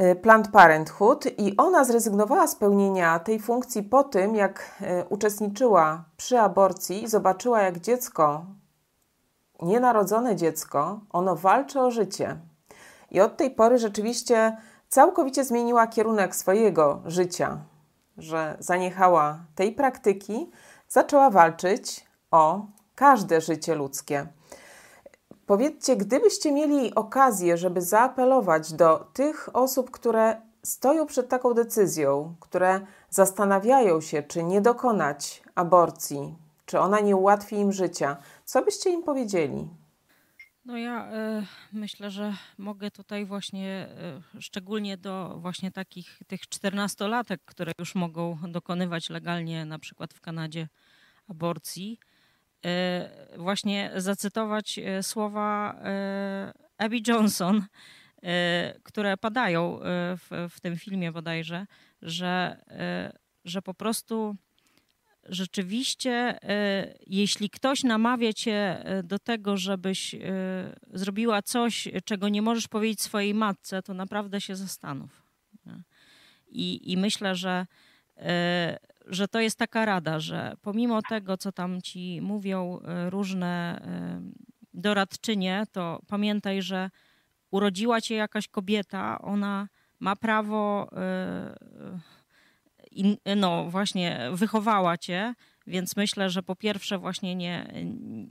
Y, 0.00 0.16
Planned 0.22 0.48
Parenthood 0.48 1.26
i 1.38 1.56
ona 1.56 1.84
zrezygnowała 1.84 2.46
z 2.46 2.56
pełnienia 2.56 3.18
tej 3.18 3.40
funkcji 3.40 3.82
po 3.82 4.04
tym, 4.04 4.34
jak 4.34 4.80
y, 4.80 5.04
uczestniczyła 5.08 6.04
przy 6.16 6.40
aborcji 6.40 7.04
i 7.04 7.08
zobaczyła, 7.08 7.62
jak 7.62 7.80
dziecko, 7.80 8.44
nienarodzone 9.62 10.36
dziecko, 10.36 11.00
ono 11.10 11.36
walczy 11.36 11.80
o 11.80 11.90
życie. 11.90 12.36
I 13.10 13.20
od 13.20 13.36
tej 13.36 13.50
pory 13.50 13.78
rzeczywiście 13.78 14.56
całkowicie 14.88 15.44
zmieniła 15.44 15.86
kierunek 15.86 16.36
swojego 16.36 17.02
życia, 17.04 17.58
że 18.18 18.56
zaniechała 18.58 19.38
tej 19.54 19.72
praktyki, 19.72 20.50
zaczęła 20.92 21.30
walczyć 21.30 22.06
o 22.30 22.66
każde 22.94 23.40
życie 23.40 23.74
ludzkie. 23.74 24.26
Powiedzcie, 25.46 25.96
gdybyście 25.96 26.52
mieli 26.52 26.94
okazję, 26.94 27.56
żeby 27.56 27.82
zaapelować 27.82 28.72
do 28.72 29.06
tych 29.12 29.48
osób, 29.52 29.90
które 29.90 30.36
stoją 30.62 31.06
przed 31.06 31.28
taką 31.28 31.54
decyzją, 31.54 32.34
które 32.40 32.80
zastanawiają 33.10 34.00
się, 34.00 34.22
czy 34.22 34.44
nie 34.44 34.60
dokonać 34.60 35.42
aborcji, 35.54 36.34
czy 36.66 36.78
ona 36.80 37.00
nie 37.00 37.16
ułatwi 37.16 37.56
im 37.56 37.72
życia, 37.72 38.16
co 38.44 38.62
byście 38.62 38.90
im 38.90 39.02
powiedzieli? 39.02 39.68
No 40.64 40.76
ja 40.76 41.12
y, 41.12 41.46
myślę, 41.72 42.10
że 42.10 42.36
mogę 42.58 42.90
tutaj 42.90 43.24
właśnie 43.24 43.88
y, 44.36 44.42
szczególnie 44.42 44.96
do 44.96 45.38
właśnie 45.38 45.70
takich 45.70 46.20
tych 46.26 46.48
czternastolatek, 46.48 47.40
które 47.44 47.72
już 47.78 47.94
mogą 47.94 48.38
dokonywać 48.48 49.10
legalnie 49.10 49.64
na 49.64 49.78
przykład 49.78 50.14
w 50.14 50.20
Kanadzie 50.20 50.68
aborcji, 51.28 51.98
e, 52.64 53.38
właśnie 53.38 53.90
zacytować 53.96 54.78
e, 54.78 55.02
słowa 55.02 55.74
e, 55.84 56.52
Abby 56.78 57.00
Johnson, 57.08 57.66
które 58.82 59.16
padają 59.16 59.78
w, 60.16 60.48
w 60.50 60.60
tym 60.60 60.76
filmie 60.76 61.12
bodajże, 61.12 61.66
że, 62.02 62.64
że 63.44 63.62
po 63.62 63.74
prostu 63.74 64.36
rzeczywiście, 65.28 66.38
jeśli 67.06 67.50
ktoś 67.50 67.82
namawia 67.82 68.32
cię 68.32 68.84
do 69.04 69.18
tego, 69.18 69.56
żebyś 69.56 70.14
zrobiła 70.92 71.42
coś, 71.42 71.88
czego 72.04 72.28
nie 72.28 72.42
możesz 72.42 72.68
powiedzieć 72.68 73.00
swojej 73.00 73.34
matce, 73.34 73.82
to 73.82 73.94
naprawdę 73.94 74.40
się 74.40 74.56
zastanów. 74.56 75.22
I, 76.48 76.92
i 76.92 76.96
myślę, 76.96 77.34
że 77.34 77.66
że 79.06 79.28
to 79.28 79.40
jest 79.40 79.58
taka 79.58 79.84
rada, 79.84 80.20
że 80.20 80.56
pomimo 80.62 81.02
tego, 81.08 81.36
co 81.36 81.52
tam 81.52 81.82
ci 81.82 82.20
mówią 82.20 82.80
różne 83.08 83.80
doradczynie, 84.74 85.64
to 85.72 86.02
pamiętaj, 86.06 86.62
że 86.62 86.90
urodziła 87.50 88.00
cię 88.00 88.14
jakaś 88.14 88.48
kobieta, 88.48 89.18
ona 89.18 89.68
ma 90.00 90.16
prawo, 90.16 90.90
no 93.36 93.70
właśnie, 93.70 94.28
wychowała 94.32 94.98
cię, 94.98 95.34
więc 95.66 95.96
myślę, 95.96 96.30
że 96.30 96.42
po 96.42 96.56
pierwsze 96.56 96.98
właśnie 96.98 97.34
nie, 97.34 97.72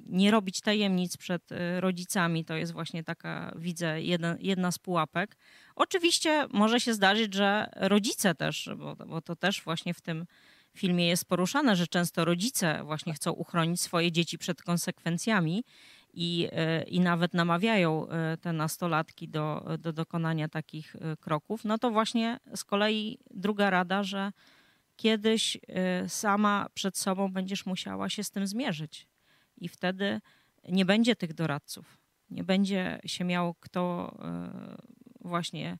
nie 0.05 0.31
robić 0.31 0.61
tajemnic 0.61 1.17
przed 1.17 1.49
rodzicami, 1.79 2.45
to 2.45 2.55
jest 2.55 2.73
właśnie 2.73 3.03
taka, 3.03 3.53
widzę, 3.55 4.01
jedna, 4.01 4.35
jedna 4.39 4.71
z 4.71 4.79
pułapek. 4.79 5.37
Oczywiście 5.75 6.47
może 6.53 6.79
się 6.79 6.93
zdarzyć, 6.93 7.33
że 7.33 7.69
rodzice 7.75 8.35
też, 8.35 8.69
bo, 8.77 8.95
bo 8.95 9.21
to 9.21 9.35
też 9.35 9.61
właśnie 9.63 9.93
w 9.93 10.01
tym 10.01 10.25
filmie 10.73 11.07
jest 11.07 11.25
poruszane, 11.25 11.75
że 11.75 11.87
często 11.87 12.25
rodzice 12.25 12.83
właśnie 12.83 13.13
chcą 13.13 13.31
uchronić 13.31 13.81
swoje 13.81 14.11
dzieci 14.11 14.37
przed 14.37 14.61
konsekwencjami 14.61 15.63
i, 16.13 16.47
e, 16.51 16.83
i 16.83 16.99
nawet 16.99 17.33
namawiają 17.33 18.09
e, 18.09 18.37
te 18.37 18.53
nastolatki 18.53 19.27
do, 19.27 19.65
do 19.79 19.93
dokonania 19.93 20.47
takich 20.49 20.95
e, 20.95 21.17
kroków, 21.17 21.65
no 21.65 21.77
to 21.77 21.91
właśnie 21.91 22.39
z 22.55 22.63
kolei 22.63 23.19
druga 23.31 23.69
rada, 23.69 24.03
że 24.03 24.31
kiedyś 24.95 25.57
sama 26.07 26.67
przed 26.73 26.97
sobą 26.97 27.33
będziesz 27.33 27.65
musiała 27.65 28.09
się 28.09 28.23
z 28.23 28.31
tym 28.31 28.47
zmierzyć. 28.47 29.07
I 29.57 29.69
wtedy 29.69 30.21
nie 30.69 30.85
będzie 30.85 31.15
tych 31.15 31.33
doradców, 31.33 31.97
nie 32.29 32.43
będzie 32.43 32.99
się 33.05 33.23
miał 33.23 33.53
kto 33.59 34.15
właśnie 35.21 35.77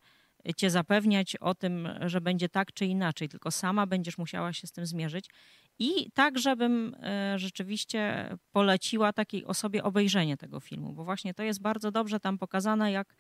cię 0.58 0.70
zapewniać 0.70 1.36
o 1.36 1.56
tym, 1.56 1.90
że 2.06 2.22
będzie 2.22 2.50
tak 2.50 2.74
czy 2.74 2.86
inaczej, 2.86 3.30
tylko 3.30 3.52
sama 3.52 3.86
będziesz 3.86 4.18
musiała 4.18 4.54
się 4.54 4.68
z 4.68 4.72
tym 4.72 4.86
zmierzyć. 4.86 5.30
I 5.84 6.12
tak, 6.12 6.40
żebym 6.40 6.96
e, 7.04 7.40
rzeczywiście 7.40 8.30
poleciła 8.52 9.14
takiej 9.14 9.46
osobie 9.46 9.84
obejrzenie 9.84 10.38
tego 10.38 10.60
filmu, 10.60 10.94
bo 10.94 11.04
właśnie 11.04 11.34
to 11.34 11.44
jest 11.44 11.62
bardzo 11.62 11.92
dobrze 11.92 12.20
tam 12.20 12.38
pokazane, 12.38 12.92
jak, 12.92 13.16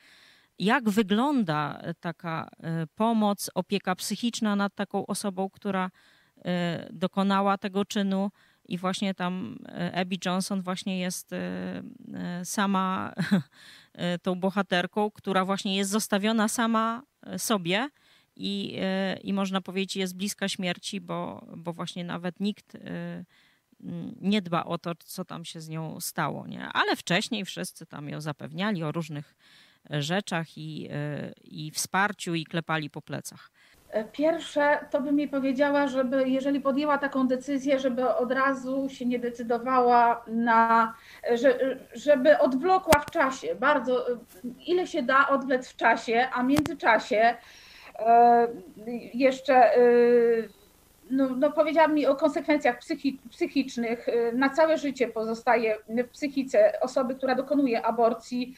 jak 0.59 0.89
wygląda 0.89 1.81
taka 1.99 2.49
e, 2.59 2.87
pomoc, 2.95 3.49
opieka 3.55 3.95
psychiczna 3.95 4.55
nad 4.55 4.75
taką 4.75 5.05
osobą, 5.05 5.49
która 5.49 5.91
e, 6.45 6.87
dokonała 6.93 7.57
tego 7.57 7.85
czynu. 7.85 8.31
I 8.65 8.77
właśnie 8.77 9.13
tam 9.13 9.57
Abby 9.93 10.17
Johnson 10.25 10.61
właśnie 10.61 10.99
jest 10.99 11.31
sama 12.43 13.13
tą 14.23 14.35
bohaterką, 14.39 15.11
która 15.11 15.45
właśnie 15.45 15.75
jest 15.75 15.91
zostawiona 15.91 16.47
sama 16.47 17.03
sobie 17.37 17.89
i, 18.35 18.77
e, 18.81 19.17
i 19.23 19.33
można 19.33 19.61
powiedzieć 19.61 19.95
jest 19.95 20.17
bliska 20.17 20.49
śmierci, 20.49 21.01
bo, 21.01 21.45
bo 21.57 21.73
właśnie 21.73 22.03
nawet 22.03 22.39
nikt 22.39 22.75
e, 22.75 23.25
nie 24.21 24.41
dba 24.41 24.63
o 24.63 24.77
to, 24.77 24.91
co 25.05 25.25
tam 25.25 25.45
się 25.45 25.61
z 25.61 25.69
nią 25.69 25.99
stało, 25.99 26.47
nie? 26.47 26.65
Ale 26.73 26.95
wcześniej 26.95 27.45
wszyscy 27.45 27.85
tam 27.85 28.09
ją 28.09 28.21
zapewniali 28.21 28.83
o 28.83 28.91
różnych 28.91 29.35
rzeczach 29.89 30.57
i, 30.57 30.89
i 31.43 31.71
wsparciu 31.71 32.35
i 32.35 32.45
klepali 32.45 32.89
po 32.89 33.01
plecach. 33.01 33.51
Pierwsze, 34.11 34.79
to 34.91 35.01
bym 35.01 35.19
jej 35.19 35.27
powiedziała, 35.27 35.87
żeby 35.87 36.29
jeżeli 36.29 36.61
podjęła 36.61 36.97
taką 36.97 37.27
decyzję, 37.27 37.79
żeby 37.79 38.15
od 38.15 38.31
razu 38.31 38.89
się 38.89 39.05
nie 39.05 39.19
decydowała 39.19 40.25
na, 40.27 40.93
że, 41.33 41.77
żeby 41.93 42.39
odwlokła 42.39 42.99
w 42.99 43.11
czasie, 43.11 43.55
bardzo, 43.55 44.05
ile 44.67 44.87
się 44.87 45.03
da 45.03 45.29
odwlec 45.29 45.69
w 45.69 45.75
czasie, 45.75 46.27
a 46.33 46.43
w 46.43 46.45
międzyczasie 46.45 47.17
e, 47.17 47.37
jeszcze 49.13 49.55
e, 49.55 49.81
no, 51.09 51.29
no 51.29 51.53
mi 51.89 52.05
o 52.05 52.15
konsekwencjach 52.15 52.79
psychi, 52.79 53.19
psychicznych, 53.29 54.09
e, 54.09 54.31
na 54.31 54.49
całe 54.49 54.77
życie 54.77 55.07
pozostaje 55.07 55.77
w 55.87 56.09
psychice 56.09 56.79
osoby, 56.81 57.15
która 57.15 57.35
dokonuje 57.35 57.85
aborcji. 57.85 58.55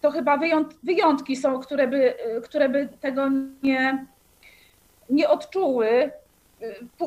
To 0.00 0.10
chyba 0.10 0.38
wyjątki 0.82 1.36
są, 1.36 1.60
które 1.60 1.88
by, 1.88 2.14
które 2.44 2.68
by 2.68 2.88
tego 3.00 3.28
nie, 3.62 4.06
nie 5.10 5.28
odczuły 5.28 6.10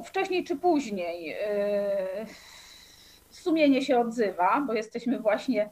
wcześniej 0.05 0.43
czy 0.43 0.55
później. 0.55 1.35
Sumienie 3.29 3.81
się 3.81 3.99
odzywa, 3.99 4.63
bo 4.67 4.73
jesteśmy 4.73 5.19
właśnie 5.19 5.69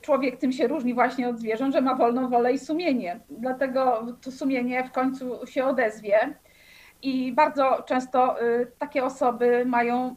człowiek 0.00 0.36
tym 0.36 0.52
się 0.52 0.68
różni 0.68 0.94
właśnie 0.94 1.28
od 1.28 1.38
zwierząt, 1.38 1.74
że 1.74 1.80
ma 1.80 1.94
wolną 1.94 2.28
wolę 2.28 2.52
i 2.52 2.58
sumienie. 2.58 3.20
Dlatego 3.30 4.06
to 4.22 4.32
sumienie 4.32 4.84
w 4.84 4.92
końcu 4.92 5.46
się 5.46 5.64
odezwie. 5.64 6.34
I 7.02 7.32
bardzo 7.32 7.82
często 7.86 8.42
y, 8.42 8.72
takie 8.78 9.04
osoby 9.04 9.64
mają 9.66 10.16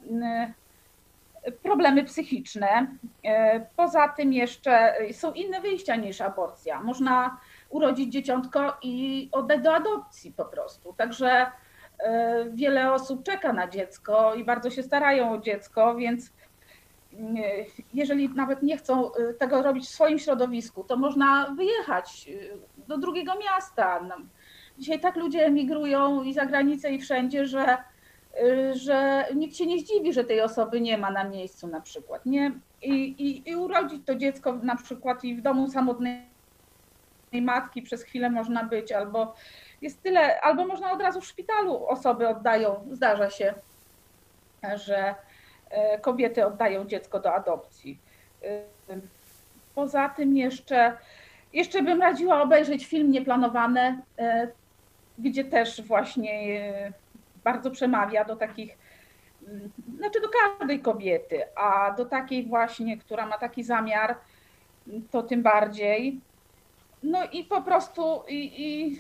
y, 1.48 1.52
problemy 1.52 2.04
psychiczne. 2.04 2.88
Y, 3.26 3.30
poza 3.76 4.08
tym 4.08 4.34
jeszcze 4.34 4.96
są 5.12 5.34
inne 5.34 5.62
wyjścia 5.62 5.96
niż 5.96 6.22
aborcja. 6.22 6.82
Można 6.82 7.38
urodzić 7.70 8.14
dzieciątko 8.14 8.78
i 8.82 9.30
oddać 9.32 9.62
do 9.62 9.76
adopcji 9.76 10.32
po 10.32 10.46
prostu. 10.46 10.94
Także 10.94 11.52
wiele 12.54 12.94
osób 12.94 13.24
czeka 13.24 13.54
na 13.54 13.68
dziecko 13.68 14.36
i 14.36 14.44
bardzo 14.44 14.70
się 14.70 14.84
starają 14.84 15.32
o 15.32 15.38
dziecko, 15.38 15.96
więc 15.96 16.32
jeżeli 17.94 18.30
nawet 18.30 18.64
nie 18.64 18.78
chcą 18.78 19.16
y, 19.16 19.34
tego 19.34 19.62
robić 19.62 19.86
w 19.86 19.90
swoim 19.90 20.20
środowisku, 20.20 20.84
to 20.84 20.98
można 20.98 21.50
wyjechać 21.58 22.28
y, 22.30 22.58
do 22.88 22.98
drugiego 22.98 23.34
miasta. 23.36 24.02
No, 24.04 24.16
dzisiaj 24.78 25.00
tak 25.00 25.16
ludzie 25.16 25.46
emigrują 25.46 26.24
i 26.24 26.34
za 26.34 26.46
granicę, 26.46 26.92
i 26.92 27.00
wszędzie, 27.00 27.46
że, 27.46 27.78
y, 28.44 28.74
że 28.76 29.26
nikt 29.36 29.56
się 29.56 29.66
nie 29.66 29.80
zdziwi, 29.80 30.14
że 30.14 30.24
tej 30.24 30.42
osoby 30.42 30.82
nie 30.82 30.98
ma 30.98 31.12
na 31.12 31.24
miejscu 31.24 31.68
na 31.68 31.82
przykład. 31.82 32.26
Nie? 32.26 32.52
I, 32.82 32.94
i, 32.94 33.50
i 33.50 33.56
urodzić 33.56 34.06
to 34.06 34.16
dziecko 34.16 34.54
na 34.54 34.76
przykład 34.76 35.24
i 35.24 35.36
w 35.36 35.42
domu 35.42 35.68
samotnej 35.68 36.32
matki 37.42 37.82
przez 37.82 38.04
chwilę 38.04 38.30
można 38.30 38.64
być, 38.64 38.92
albo 38.92 39.34
jest 39.82 40.04
tyle, 40.04 40.42
albo 40.42 40.68
można 40.68 40.92
od 40.92 41.02
razu 41.02 41.22
w 41.22 41.26
szpitalu 41.26 41.86
osoby 41.88 42.28
oddają, 42.28 42.88
zdarza 42.92 43.30
się, 43.30 43.54
że 44.76 45.16
kobiety 46.02 46.46
oddają 46.46 46.86
dziecko 46.86 47.20
do 47.20 47.34
adopcji. 47.34 48.00
E, 48.44 48.64
poza 49.76 50.10
tym 50.10 50.38
jeszcze, 50.38 50.98
jeszcze 51.54 51.84
bym 51.84 52.02
radziła 52.02 52.42
obejrzeć 52.42 52.86
film 52.86 53.12
Nieplanowane, 53.12 54.02
e, 54.20 54.48
gdzie 55.18 55.44
też 55.44 55.82
właśnie 55.82 56.62
bardzo 57.44 57.72
przemawia 57.72 58.26
do 58.26 58.36
takich, 58.36 58.78
mm, 59.48 59.72
znaczy 59.98 60.22
do 60.22 60.28
każdej 60.30 60.80
kobiety, 60.80 61.44
a 61.56 61.92
do 61.92 62.06
takiej 62.06 62.46
właśnie, 62.46 62.98
która 62.98 63.26
ma 63.26 63.38
taki 63.38 63.64
zamiar, 63.64 64.16
to 65.12 65.24
tym 65.24 65.44
bardziej. 65.44 66.20
No 67.04 67.20
i 67.32 67.44
po 67.44 67.62
prostu 67.62 68.24
i, 68.28 68.64
i 68.64 69.00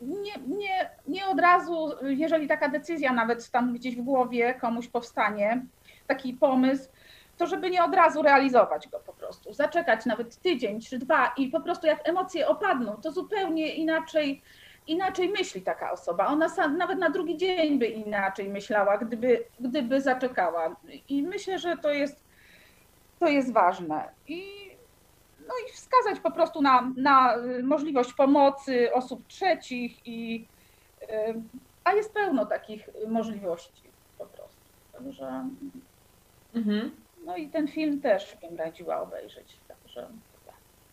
nie, 0.00 0.32
nie, 0.56 0.90
nie 1.08 1.26
od 1.26 1.40
razu, 1.40 1.92
jeżeli 2.02 2.48
taka 2.48 2.68
decyzja 2.68 3.12
nawet 3.12 3.50
tam 3.50 3.74
gdzieś 3.74 3.96
w 3.96 4.02
głowie 4.02 4.54
komuś 4.54 4.88
powstanie, 4.88 5.66
taki 6.10 6.34
pomysł, 6.34 6.88
to 7.38 7.46
żeby 7.46 7.70
nie 7.70 7.84
od 7.84 7.94
razu 7.94 8.22
realizować 8.22 8.88
go 8.88 8.98
po 8.98 9.12
prostu, 9.12 9.52
zaczekać 9.52 10.06
nawet 10.06 10.36
tydzień 10.36 10.80
czy 10.80 10.98
dwa 10.98 11.32
i 11.36 11.48
po 11.48 11.60
prostu 11.60 11.86
jak 11.86 12.08
emocje 12.08 12.48
opadną, 12.48 12.96
to 12.96 13.12
zupełnie 13.12 13.74
inaczej, 13.74 14.42
inaczej 14.86 15.28
myśli 15.28 15.62
taka 15.62 15.92
osoba. 15.92 16.26
Ona 16.26 16.48
sam, 16.48 16.76
nawet 16.76 16.98
na 16.98 17.10
drugi 17.10 17.36
dzień 17.36 17.78
by 17.78 17.86
inaczej 17.86 18.48
myślała, 18.48 18.98
gdyby, 18.98 19.44
gdyby 19.60 20.00
zaczekała. 20.00 20.76
I 21.08 21.22
myślę, 21.22 21.58
że 21.58 21.76
to 21.76 21.90
jest, 21.90 22.24
to 23.18 23.28
jest 23.28 23.52
ważne. 23.52 24.08
I, 24.28 24.42
no 25.48 25.54
i 25.66 25.72
wskazać 25.72 26.20
po 26.20 26.30
prostu 26.30 26.62
na, 26.62 26.92
na 26.96 27.36
możliwość 27.62 28.12
pomocy 28.12 28.92
osób 28.92 29.26
trzecich, 29.26 30.06
i, 30.06 30.46
a 31.84 31.92
jest 31.92 32.14
pełno 32.14 32.46
takich 32.46 32.88
możliwości 33.08 33.90
po 34.18 34.26
prostu. 34.26 34.60
Także 34.92 35.44
Mhm. 36.54 36.90
No 37.26 37.36
i 37.36 37.48
ten 37.48 37.68
film 37.68 38.00
też 38.00 38.36
bym 38.42 38.56
radziła 38.56 39.02
obejrzeć. 39.02 39.56
Także... 39.68 40.06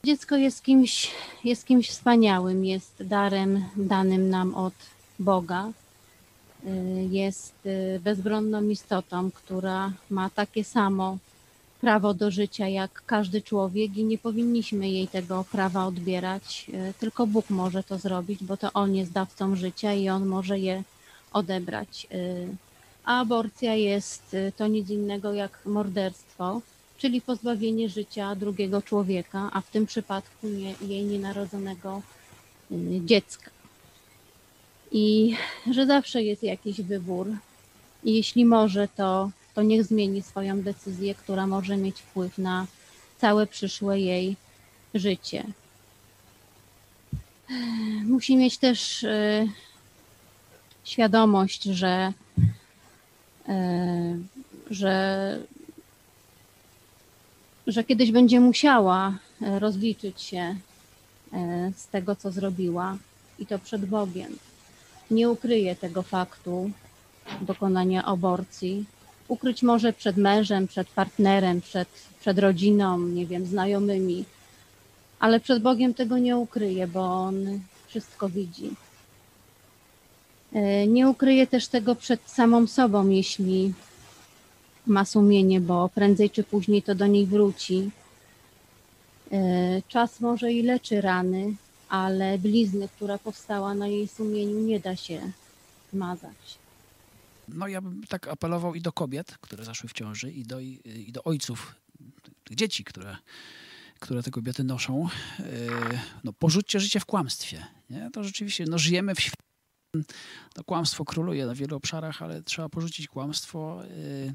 Dziecko 0.03 0.35
jest 0.35 0.63
kimś, 0.63 1.11
jest 1.43 1.65
kimś 1.65 1.89
wspaniałym, 1.89 2.65
jest 2.65 3.03
darem 3.03 3.65
danym 3.75 4.29
nam 4.29 4.55
od 4.55 4.73
Boga. 5.19 5.71
Y, 6.65 6.69
jest 7.11 7.53
y, 7.65 7.99
bezbronną 8.03 8.63
istotą, 8.63 9.31
która 9.31 9.91
ma 10.09 10.29
takie 10.29 10.63
samo 10.63 11.17
prawo 11.81 12.13
do 12.13 12.31
życia 12.31 12.67
jak 12.67 13.03
każdy 13.05 13.41
człowiek 13.41 13.97
i 13.97 14.03
nie 14.03 14.17
powinniśmy 14.17 14.89
jej 14.89 15.07
tego 15.07 15.45
prawa 15.51 15.85
odbierać. 15.85 16.67
Y, 16.73 16.93
tylko 16.99 17.27
Bóg 17.27 17.49
może 17.49 17.83
to 17.83 17.97
zrobić, 17.97 18.43
bo 18.43 18.57
to 18.57 18.73
On 18.73 18.95
jest 18.95 19.11
dawcą 19.11 19.55
życia 19.55 19.93
i 19.93 20.09
On 20.09 20.25
może 20.25 20.59
je 20.59 20.83
odebrać 21.33 22.07
a 23.07 23.19
aborcja 23.19 23.75
jest 23.75 24.33
y, 24.33 24.51
to 24.57 24.67
nic 24.67 24.89
innego 24.89 25.33
jak 25.33 25.65
morderstwo, 25.65 26.61
czyli 26.97 27.21
pozbawienie 27.21 27.89
życia 27.89 28.35
drugiego 28.35 28.81
człowieka, 28.81 29.49
a 29.53 29.61
w 29.61 29.71
tym 29.71 29.85
przypadku 29.85 30.47
nie, 30.47 30.75
jej 30.81 31.03
nienarodzonego 31.05 32.01
y, 32.71 32.75
dziecka. 33.05 33.51
I 34.91 35.35
że 35.71 35.85
zawsze 35.85 36.23
jest 36.23 36.43
jakiś 36.43 36.81
wybór. 36.81 37.27
I 38.03 38.13
jeśli 38.13 38.45
może, 38.45 38.87
to, 38.87 39.31
to 39.55 39.61
niech 39.63 39.83
zmieni 39.83 40.21
swoją 40.21 40.61
decyzję, 40.61 41.15
która 41.15 41.47
może 41.47 41.77
mieć 41.77 41.99
wpływ 41.99 42.37
na 42.37 42.65
całe 43.17 43.47
przyszłe 43.47 43.99
jej 43.99 44.35
życie. 44.93 45.43
Musi 48.03 48.37
mieć 48.37 48.57
też 48.57 49.03
y, 49.03 49.47
świadomość, 50.83 51.63
że 51.63 52.13
że, 54.69 55.39
że 57.67 57.83
kiedyś 57.83 58.11
będzie 58.11 58.39
musiała 58.39 59.13
e, 59.41 59.59
rozliczyć 59.59 60.21
się 60.21 60.55
e, 61.33 61.71
z 61.75 61.87
tego, 61.87 62.15
co 62.15 62.31
zrobiła 62.31 62.97
i 63.39 63.45
to 63.45 63.59
przed 63.59 63.85
Bogiem. 63.85 64.37
Nie 65.11 65.29
ukryje 65.29 65.75
tego 65.75 66.03
faktu 66.03 66.71
dokonania 67.41 68.03
aborcji. 68.05 68.85
Ukryć 69.27 69.63
może 69.63 69.93
przed 69.93 70.17
mężem, 70.17 70.67
przed 70.67 70.87
partnerem, 70.87 71.61
przed, 71.61 71.87
przed 72.19 72.39
rodziną, 72.39 72.99
nie 72.99 73.25
wiem, 73.25 73.45
znajomymi, 73.45 74.25
ale 75.19 75.39
przed 75.39 75.63
Bogiem 75.63 75.93
tego 75.93 76.17
nie 76.17 76.37
ukryje, 76.37 76.87
bo 76.87 77.21
On 77.21 77.59
wszystko 77.87 78.29
widzi. 78.29 78.71
E, 80.57 80.87
nie 80.87 81.09
ukryje 81.09 81.47
też 81.47 81.67
tego 81.67 81.95
przed 81.95 82.29
samą 82.29 82.67
sobą, 82.67 83.09
jeśli 83.09 83.73
ma 84.87 85.05
sumienie, 85.05 85.61
bo 85.61 85.89
prędzej 85.89 86.29
czy 86.29 86.43
później 86.43 86.83
to 86.83 86.95
do 86.95 87.07
niej 87.07 87.25
wróci. 87.25 87.91
E, 89.31 89.81
czas 89.87 90.19
może 90.19 90.53
i 90.53 90.63
leczy 90.63 91.01
rany, 91.01 91.55
ale 91.89 92.37
blizny, 92.37 92.89
która 92.95 93.17
powstała 93.17 93.73
na 93.73 93.87
jej 93.87 94.07
sumieniu, 94.07 94.59
nie 94.59 94.79
da 94.79 94.95
się 94.95 95.31
zmazać. 95.93 96.57
No 97.47 97.67
ja 97.67 97.81
bym 97.81 98.03
tak 98.09 98.27
apelował 98.27 98.75
i 98.75 98.81
do 98.81 98.91
kobiet, 98.91 99.37
które 99.41 99.65
zaszły 99.65 99.89
w 99.89 99.93
ciąży, 99.93 100.31
i 100.31 100.43
do, 100.43 100.59
i 100.59 101.11
do 101.11 101.23
ojców 101.23 101.75
tych 102.43 102.57
dzieci, 102.57 102.83
które, 102.83 103.17
które 103.99 104.23
te 104.23 104.31
kobiety 104.31 104.63
noszą. 104.63 105.07
E, 105.39 105.43
no, 106.23 106.33
porzućcie 106.33 106.79
życie 106.79 106.99
w 106.99 107.05
kłamstwie. 107.05 107.65
Nie? 107.89 108.09
To 108.13 108.23
rzeczywiście, 108.23 108.65
no, 108.65 108.77
żyjemy 108.77 109.15
w 109.15 109.21
świecie 109.21 109.46
no, 110.57 110.63
kłamstwo 110.65 111.05
króluje 111.05 111.45
na 111.45 111.55
wielu 111.55 111.77
obszarach, 111.77 112.21
ale 112.21 112.43
trzeba 112.43 112.69
porzucić 112.69 113.07
kłamstwo 113.07 113.81
yy, 113.83 114.33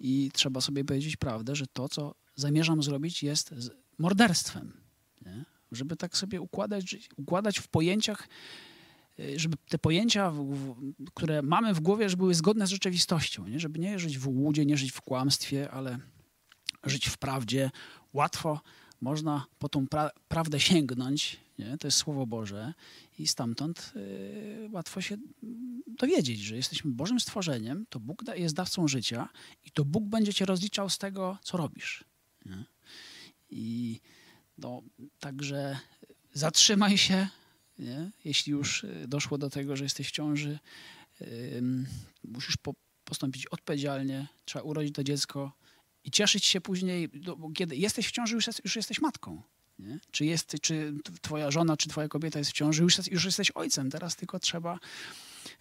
i 0.00 0.30
trzeba 0.32 0.60
sobie 0.60 0.84
powiedzieć 0.84 1.16
prawdę, 1.16 1.56
że 1.56 1.66
to, 1.66 1.88
co 1.88 2.14
zamierzam 2.34 2.82
zrobić, 2.82 3.22
jest 3.22 3.54
morderstwem. 3.98 4.72
Nie? 5.26 5.44
Żeby 5.72 5.96
tak 5.96 6.16
sobie 6.16 6.40
układać, 6.40 7.08
układać 7.16 7.58
w 7.58 7.68
pojęciach 7.68 8.28
żeby 9.36 9.56
te 9.68 9.78
pojęcia, 9.78 10.32
które 11.14 11.42
mamy 11.42 11.74
w 11.74 11.80
głowie, 11.80 12.08
żeby 12.08 12.20
były 12.20 12.34
zgodne 12.34 12.66
z 12.66 12.70
rzeczywistością, 12.70 13.46
nie? 13.46 13.60
żeby 13.60 13.78
nie 13.78 13.98
żyć 13.98 14.18
w 14.18 14.28
łudzie, 14.28 14.66
nie 14.66 14.76
żyć 14.76 14.92
w 14.92 15.00
kłamstwie, 15.00 15.70
ale 15.70 15.98
żyć 16.84 17.08
w 17.08 17.18
prawdzie. 17.18 17.70
Łatwo 18.12 18.60
można 19.00 19.46
po 19.58 19.68
tą 19.68 19.86
pra 19.86 20.10
prawdę 20.28 20.60
sięgnąć, 20.60 21.36
nie? 21.58 21.78
to 21.78 21.86
jest 21.86 21.98
Słowo 21.98 22.26
Boże 22.26 22.74
i 23.18 23.26
stamtąd 23.26 23.92
y, 23.96 24.68
łatwo 24.72 25.00
się 25.00 25.16
dowiedzieć, 25.86 26.40
że 26.40 26.56
jesteśmy 26.56 26.90
Bożym 26.90 27.20
stworzeniem, 27.20 27.86
to 27.88 28.00
Bóg 28.00 28.24
jest 28.36 28.54
dawcą 28.54 28.88
życia 28.88 29.28
i 29.64 29.70
to 29.70 29.84
Bóg 29.84 30.04
będzie 30.04 30.34
cię 30.34 30.44
rozliczał 30.44 30.90
z 30.90 30.98
tego, 30.98 31.38
co 31.42 31.56
robisz. 31.56 32.04
Nie? 32.46 32.64
I 33.50 34.00
no, 34.58 34.82
także 35.20 35.78
zatrzymaj 36.32 36.98
się, 36.98 37.28
nie? 37.78 38.10
jeśli 38.24 38.52
już 38.52 38.84
y, 38.84 39.04
doszło 39.08 39.38
do 39.38 39.50
tego, 39.50 39.76
że 39.76 39.84
jesteś 39.84 40.08
w 40.08 40.12
ciąży, 40.12 40.58
musisz 42.24 42.56
po, 42.56 42.74
postąpić 43.04 43.46
odpowiedzialnie, 43.46 44.26
trzeba 44.44 44.62
urodzić 44.62 44.94
to 44.94 45.04
dziecko 45.04 45.52
i 46.04 46.10
cieszyć 46.10 46.44
się 46.44 46.60
później, 46.60 47.08
no, 47.26 47.36
kiedy 47.54 47.76
jesteś 47.76 48.08
w 48.08 48.10
ciąży, 48.10 48.34
już, 48.34 48.46
jest, 48.46 48.64
już 48.64 48.76
jesteś 48.76 49.00
matką. 49.00 49.42
Nie? 49.78 49.98
Czy, 50.10 50.24
jest, 50.24 50.56
czy 50.62 50.94
twoja 51.22 51.50
żona, 51.50 51.76
czy 51.76 51.88
twoja 51.88 52.08
kobieta 52.08 52.38
jest 52.38 52.50
w 52.50 52.54
ciąży, 52.54 52.82
już, 52.82 53.08
już 53.10 53.24
jesteś 53.24 53.50
ojcem. 53.50 53.90
Teraz 53.90 54.16
tylko 54.16 54.38
trzeba 54.38 54.78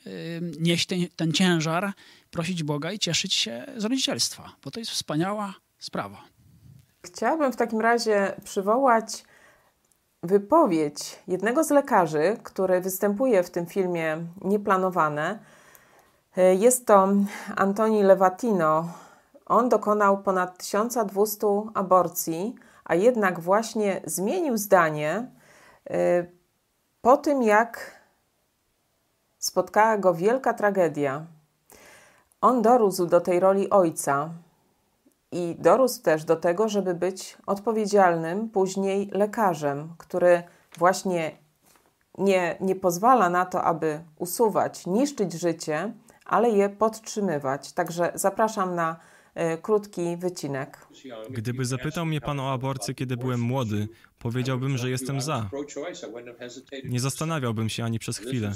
yy, 0.05 0.11
nieść 0.59 0.85
ten, 0.85 0.99
ten 1.15 1.33
ciężar, 1.33 1.93
prosić 2.31 2.63
Boga 2.63 2.91
i 2.91 2.99
cieszyć 2.99 3.33
się 3.33 3.65
z 3.77 3.83
rodzicielstwa, 3.83 4.55
bo 4.63 4.71
to 4.71 4.79
jest 4.79 4.91
wspaniała 4.91 5.53
sprawa. 5.79 6.23
Chciałabym 7.05 7.51
w 7.51 7.55
takim 7.55 7.81
razie 7.81 8.33
przywołać 8.43 9.23
wypowiedź 10.23 11.19
jednego 11.27 11.63
z 11.63 11.69
lekarzy, 11.69 12.37
który 12.43 12.81
występuje 12.81 13.43
w 13.43 13.49
tym 13.49 13.65
filmie 13.65 14.17
Nieplanowane. 14.41 15.39
Jest 16.59 16.85
to 16.85 17.07
Antoni 17.55 18.03
Lewatino. 18.03 18.93
On 19.49 19.69
dokonał 19.69 20.17
ponad 20.17 20.57
1200 20.57 21.47
aborcji, 21.73 22.55
a 22.85 22.95
jednak 22.95 23.39
właśnie 23.39 24.01
zmienił 24.05 24.57
zdanie 24.57 25.31
y, 25.91 26.31
po 27.01 27.17
tym, 27.17 27.43
jak 27.43 27.99
spotkała 29.39 29.97
go 29.97 30.13
wielka 30.13 30.53
tragedia. 30.53 31.25
On 32.41 32.61
dorósł 32.61 33.05
do 33.05 33.21
tej 33.21 33.39
roli 33.39 33.69
ojca 33.69 34.29
i 35.31 35.55
dorósł 35.59 36.01
też 36.01 36.23
do 36.23 36.35
tego, 36.35 36.69
żeby 36.69 36.93
być 36.93 37.37
odpowiedzialnym 37.45 38.49
później 38.49 39.09
lekarzem, 39.13 39.93
który 39.97 40.43
właśnie 40.77 41.31
nie, 42.17 42.57
nie 42.61 42.75
pozwala 42.75 43.29
na 43.29 43.45
to, 43.45 43.63
aby 43.63 43.99
usuwać, 44.17 44.85
niszczyć 44.85 45.33
życie, 45.33 45.93
ale 46.25 46.49
je 46.49 46.69
podtrzymywać. 46.69 47.73
Także 47.73 48.11
zapraszam 48.15 48.75
na 48.75 48.95
krótki 49.61 50.17
wycinek. 50.17 50.87
Gdyby 51.29 51.65
zapytał 51.65 52.05
mnie 52.05 52.21
pan 52.21 52.39
o 52.39 52.51
aborcję, 52.51 52.93
kiedy 52.93 53.17
byłem 53.17 53.39
młody, 53.39 53.87
powiedziałbym, 54.19 54.77
że 54.77 54.89
jestem 54.89 55.21
za. 55.21 55.49
Nie 56.83 56.99
zastanawiałbym 56.99 57.69
się 57.69 57.83
ani 57.83 57.99
przez 57.99 58.17
chwilę. 58.17 58.51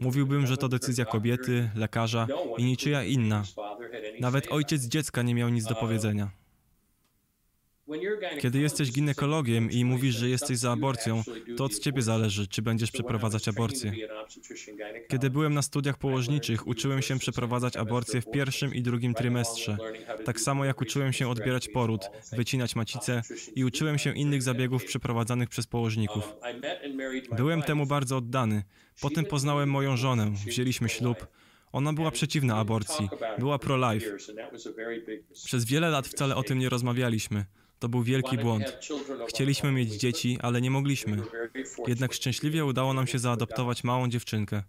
Mówiłbym, 0.00 0.46
że 0.46 0.56
to 0.56 0.68
decyzja 0.68 1.04
kobiety, 1.04 1.70
lekarza 1.74 2.26
i 2.58 2.64
niczyja 2.64 3.04
inna. 3.04 3.42
Nawet 4.20 4.52
ojciec 4.52 4.82
dziecka 4.82 5.22
nie 5.22 5.34
miał 5.34 5.48
nic 5.48 5.64
do 5.64 5.74
powiedzenia. 5.74 6.30
Kiedy 8.40 8.58
jesteś 8.58 8.92
ginekologiem 8.92 9.70
i 9.70 9.84
mówisz, 9.84 10.14
że 10.14 10.28
jesteś 10.28 10.58
za 10.58 10.72
aborcją, 10.72 11.22
to 11.56 11.64
od 11.64 11.78
ciebie 11.78 12.02
zależy, 12.02 12.46
czy 12.46 12.62
będziesz 12.62 12.90
przeprowadzać 12.90 13.48
aborcję. 13.48 13.92
Kiedy 15.08 15.30
byłem 15.30 15.54
na 15.54 15.62
studiach 15.62 15.98
położniczych, 15.98 16.66
uczyłem 16.66 17.02
się 17.02 17.18
przeprowadzać 17.18 17.76
aborcję 17.76 18.20
w 18.20 18.30
pierwszym 18.30 18.74
i 18.74 18.82
drugim 18.82 19.14
trymestrze. 19.14 19.76
Tak 20.24 20.40
samo 20.40 20.64
jak 20.64 20.80
uczyłem 20.80 21.12
się 21.12 21.28
odbierać 21.28 21.68
poród, 21.68 22.10
wycinać 22.32 22.76
macicę 22.76 23.22
i 23.54 23.64
uczyłem 23.64 23.98
się 23.98 24.12
innych 24.12 24.42
zabiegów 24.42 24.84
przeprowadzanych 24.84 25.48
przez 25.48 25.66
położników. 25.66 26.34
Byłem 27.36 27.62
temu 27.62 27.86
bardzo 27.86 28.16
oddany. 28.16 28.62
Potem 29.00 29.24
poznałem 29.24 29.70
moją 29.70 29.96
żonę, 29.96 30.32
wzięliśmy 30.46 30.88
ślub. 30.88 31.26
Ona 31.72 31.92
była 31.92 32.10
przeciwna 32.10 32.56
aborcji, 32.56 33.08
była 33.38 33.58
pro-life. 33.58 34.06
Przez 35.44 35.64
wiele 35.64 35.90
lat 35.90 36.08
wcale 36.08 36.36
o 36.36 36.42
tym 36.42 36.58
nie 36.58 36.68
rozmawialiśmy. 36.68 37.44
To 37.78 37.88
był 37.88 38.02
wielki 38.02 38.38
błąd. 38.38 38.78
Chcieliśmy 39.28 39.72
mieć 39.72 39.94
dzieci, 39.94 40.38
ale 40.42 40.60
nie 40.60 40.70
mogliśmy. 40.70 41.22
Jednak 41.86 42.12
szczęśliwie 42.12 42.64
udało 42.64 42.94
nam 42.94 43.06
się 43.06 43.18
zaadoptować 43.18 43.84
małą 43.84 44.08
dziewczynkę. 44.08 44.62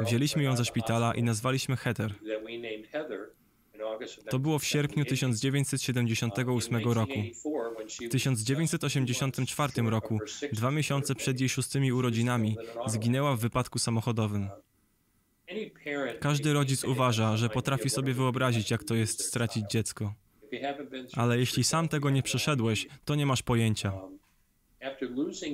Wzięliśmy 0.00 0.42
ją 0.42 0.56
ze 0.56 0.64
szpitala 0.64 1.14
i 1.14 1.22
nazwaliśmy 1.22 1.76
Heather. 1.76 2.14
To 4.30 4.38
było 4.38 4.58
w 4.58 4.64
sierpniu 4.64 5.04
1978 5.04 6.88
roku. 6.92 7.14
W 8.06 8.08
1984 8.10 9.82
roku, 9.82 10.18
dwa 10.52 10.70
miesiące 10.70 11.14
przed 11.14 11.40
jej 11.40 11.48
szóstymi 11.48 11.92
urodzinami, 11.92 12.56
zginęła 12.86 13.36
w 13.36 13.40
wypadku 13.40 13.78
samochodowym. 13.78 14.48
Każdy 16.20 16.52
rodzic 16.52 16.84
uważa, 16.84 17.36
że 17.36 17.48
potrafi 17.48 17.90
sobie 17.90 18.14
wyobrazić, 18.14 18.70
jak 18.70 18.84
to 18.84 18.94
jest 18.94 19.24
stracić 19.24 19.64
dziecko. 19.70 20.14
Ale 21.12 21.38
jeśli 21.38 21.64
sam 21.64 21.88
tego 21.88 22.10
nie 22.10 22.22
przeszedłeś, 22.22 22.86
to 23.04 23.14
nie 23.14 23.26
masz 23.26 23.42
pojęcia. 23.42 23.92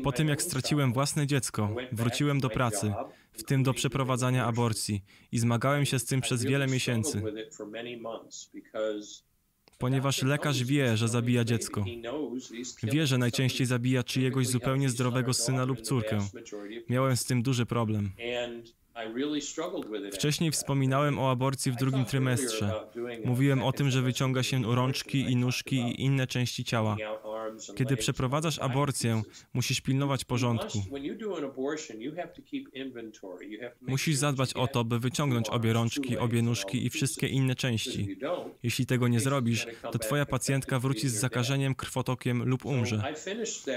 Po 0.02 0.12
tym, 0.12 0.28
jak 0.28 0.42
straciłem 0.42 0.92
własne 0.92 1.26
dziecko, 1.26 1.76
wróciłem 1.92 2.40
do 2.40 2.50
pracy, 2.50 2.92
w 3.32 3.42
tym 3.42 3.62
do 3.62 3.74
przeprowadzania 3.74 4.46
aborcji, 4.46 5.02
i 5.32 5.38
zmagałem 5.38 5.84
się 5.84 5.98
z 5.98 6.04
tym 6.04 6.20
przez 6.20 6.44
wiele 6.44 6.66
miesięcy. 6.66 7.22
Ponieważ 9.78 10.22
lekarz 10.22 10.64
wie, 10.64 10.96
że 10.96 11.08
zabija 11.08 11.44
dziecko. 11.44 11.84
Wie, 12.82 13.06
że 13.06 13.18
najczęściej 13.18 13.66
zabija 13.66 14.02
czyjegoś 14.02 14.46
zupełnie 14.46 14.88
zdrowego 14.88 15.34
syna 15.34 15.64
lub 15.64 15.80
córkę. 15.80 16.18
Miałem 16.88 17.16
z 17.16 17.24
tym 17.24 17.42
duży 17.42 17.66
problem. 17.66 18.12
Wcześniej 20.12 20.50
wspominałem 20.50 21.18
o 21.18 21.30
aborcji 21.30 21.72
w 21.72 21.76
drugim 21.76 22.04
trymestrze. 22.04 22.72
Mówiłem 23.24 23.62
o 23.62 23.72
tym, 23.72 23.90
że 23.90 24.02
wyciąga 24.02 24.42
się 24.42 24.74
rączki 24.74 25.20
i 25.20 25.36
nóżki 25.36 25.76
i 25.76 26.04
inne 26.04 26.26
części 26.26 26.64
ciała. 26.64 26.96
Kiedy 27.76 27.96
przeprowadzasz 27.96 28.58
aborcję, 28.58 29.22
musisz 29.54 29.80
pilnować 29.80 30.24
porządku. 30.24 30.78
Musisz 33.80 34.16
zadbać 34.16 34.54
o 34.54 34.66
to, 34.66 34.84
by 34.84 34.98
wyciągnąć 34.98 35.48
obie 35.48 35.72
rączki, 35.72 36.18
obie 36.18 36.42
nóżki 36.42 36.86
i 36.86 36.90
wszystkie 36.90 37.28
inne 37.28 37.54
części. 37.54 38.18
Jeśli 38.62 38.86
tego 38.86 39.08
nie 39.08 39.20
zrobisz, 39.20 39.66
to 39.92 39.98
twoja 39.98 40.26
pacjentka 40.26 40.78
wróci 40.78 41.08
z 41.08 41.14
zakażeniem, 41.14 41.74
krwotokiem 41.74 42.48
lub 42.48 42.66
umrze. 42.66 43.02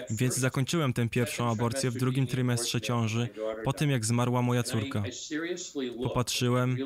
Więc 0.09 0.38
zakończyłem 0.38 0.93
tę 0.93 1.09
pierwszą 1.09 1.51
aborcję 1.51 1.91
w 1.91 1.97
drugim 1.97 2.28
trymestrze 2.28 2.82
ciąży, 2.82 3.30
po 3.63 3.74
tym 3.74 3.89
jak 3.89 4.05
zmarła 4.05 4.41
moja 4.41 4.63
córka. 4.63 5.03
Popatrzyłem, 6.03 6.78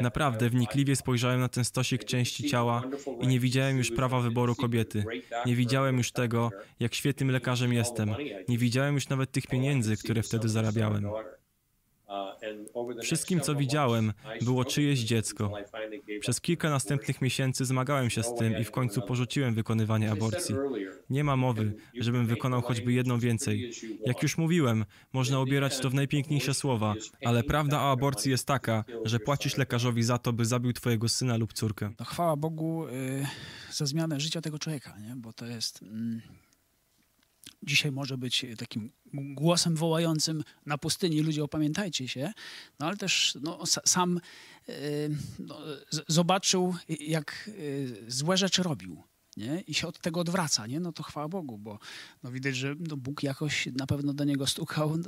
naprawdę 0.00 0.50
wnikliwie 0.50 0.96
spojrzałem 0.96 1.40
na 1.40 1.48
ten 1.48 1.64
stosik 1.64 2.04
części 2.04 2.48
ciała 2.48 2.82
i 3.20 3.26
nie 3.26 3.40
widziałem 3.40 3.78
już 3.78 3.90
prawa 3.90 4.20
wyboru 4.20 4.54
kobiety. 4.54 5.04
Nie 5.46 5.56
widziałem 5.56 5.98
już 6.02 6.12
tego, 6.12 6.50
jak 6.80 6.94
świetnym 6.94 7.30
lekarzem 7.30 7.72
jestem. 7.72 8.14
Nie 8.48 8.58
widziałem 8.58 8.94
już 8.94 9.08
nawet 9.08 9.32
tych 9.32 9.46
pieniędzy, 9.46 9.96
które 9.96 10.22
wtedy 10.22 10.48
zarabiałem. 10.48 11.06
Wszystkim, 13.02 13.40
co 13.40 13.54
widziałem, 13.54 14.12
było 14.42 14.64
czyjeś 14.64 15.00
dziecko. 15.00 15.52
Przez 16.20 16.40
kilka 16.40 16.70
następnych 16.70 17.22
miesięcy 17.22 17.64
zmagałem 17.64 18.10
się 18.10 18.22
z 18.22 18.34
tym 18.34 18.58
i 18.58 18.64
w 18.64 18.70
końcu 18.70 19.02
porzuciłem 19.02 19.54
wykonywanie 19.54 20.10
aborcji. 20.10 20.54
Nie 21.10 21.24
ma 21.24 21.36
mowy, 21.36 21.72
żebym 21.94 22.26
wykonał 22.26 22.62
choćby 22.62 22.92
jedną 22.92 23.18
więcej. 23.18 23.72
Jak 24.06 24.22
już 24.22 24.38
mówiłem, 24.38 24.84
można 25.12 25.40
ubierać 25.40 25.78
to 25.78 25.90
w 25.90 25.94
najpiękniejsze 25.94 26.54
słowa, 26.54 26.94
ale 27.24 27.42
prawda 27.42 27.80
o 27.80 27.90
aborcji 27.90 28.30
jest 28.30 28.46
taka, 28.46 28.84
że 29.04 29.18
płacisz 29.18 29.56
lekarzowi 29.56 30.02
za 30.02 30.18
to, 30.18 30.32
by 30.32 30.44
zabił 30.44 30.72
twojego 30.72 31.08
syna 31.08 31.36
lub 31.36 31.52
córkę. 31.52 31.92
No, 31.98 32.04
chwała 32.04 32.36
Bogu 32.36 32.86
yy, 32.88 33.26
za 33.70 33.86
zmianę 33.86 34.20
życia 34.20 34.40
tego 34.40 34.58
człowieka, 34.58 34.98
nie? 34.98 35.16
bo 35.16 35.32
to 35.32 35.46
jest... 35.46 35.82
Yy 35.82 36.42
dzisiaj 37.62 37.92
może 37.92 38.18
być 38.18 38.46
takim 38.58 38.90
głosem 39.14 39.76
wołającym 39.76 40.44
na 40.66 40.78
pustyni 40.78 41.20
ludzie 41.20 41.44
opamiętajcie 41.44 42.08
się, 42.08 42.32
no 42.78 42.86
ale 42.86 42.96
też 42.96 43.38
no, 43.42 43.66
sam 43.66 44.20
yy, 44.68 44.74
no, 45.38 45.58
zobaczył 46.08 46.74
jak 46.88 47.50
yy, 47.58 48.04
złe 48.08 48.36
rzeczy 48.36 48.62
robił. 48.62 49.02
Nie? 49.36 49.60
I 49.66 49.74
się 49.74 49.86
od 49.86 49.98
tego 49.98 50.20
odwraca, 50.20 50.66
nie? 50.66 50.80
no 50.80 50.92
to 50.92 51.02
chwała 51.02 51.28
Bogu, 51.28 51.58
bo 51.58 51.78
no 52.22 52.32
widać, 52.32 52.56
że 52.56 52.74
no 52.78 52.96
Bóg 52.96 53.22
jakoś 53.22 53.68
na 53.78 53.86
pewno 53.86 54.12
do 54.12 54.24
niego 54.24 54.46
stukał, 54.46 54.98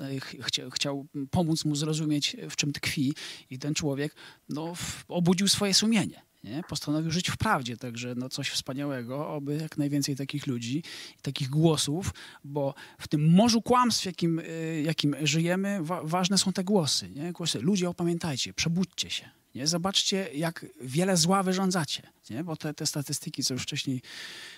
chciał, 0.41 0.71
chciał 0.71 1.07
pomóc 1.31 1.65
mu 1.65 1.77
zrozumieć, 1.77 2.37
w 2.51 2.57
czym 2.57 2.73
tkwi 2.73 3.15
i 3.51 3.59
ten 3.59 3.75
człowiek 3.75 4.15
no, 4.49 4.73
obudził 5.09 5.49
swoje 5.49 5.75
sumienie. 5.75 6.23
Nie? 6.45 6.63
postanowił 6.69 7.11
żyć 7.11 7.31
w 7.31 7.37
prawdzie, 7.37 7.77
także 7.77 8.15
no 8.17 8.29
coś 8.29 8.51
wspaniałego, 8.51 9.29
oby 9.29 9.57
jak 9.57 9.79
najwięcej 9.79 10.17
takich 10.17 10.47
ludzi, 10.47 10.83
takich 11.23 11.49
głosów, 11.49 12.15
bo 12.45 12.75
w 12.99 13.09
tym 13.09 13.35
morzu 13.35 13.63
kłamstw, 13.63 14.05
jakim, 14.05 14.39
y, 14.39 14.83
jakim 14.87 15.17
żyjemy, 15.23 15.79
wa 15.83 16.03
ważne 16.03 16.39
są 16.39 16.53
te 16.53 16.65
głosy. 16.65 17.11
Nie? 17.11 17.33
Głosy, 17.33 17.61
ludzie 17.61 17.89
opamiętajcie, 17.89 18.53
przebudźcie 18.53 19.11
się. 19.11 19.44
Nie? 19.55 19.67
Zobaczcie, 19.67 20.29
jak 20.35 20.67
wiele 20.81 21.17
zła 21.17 21.43
wyrządzacie, 21.43 22.03
nie? 22.31 22.45
bo 22.45 22.57
te, 22.57 22.75
te 22.75 22.87
statystyki, 22.87 23.45
co 23.45 23.55
już 23.55 23.63
wcześniej 23.63 24.03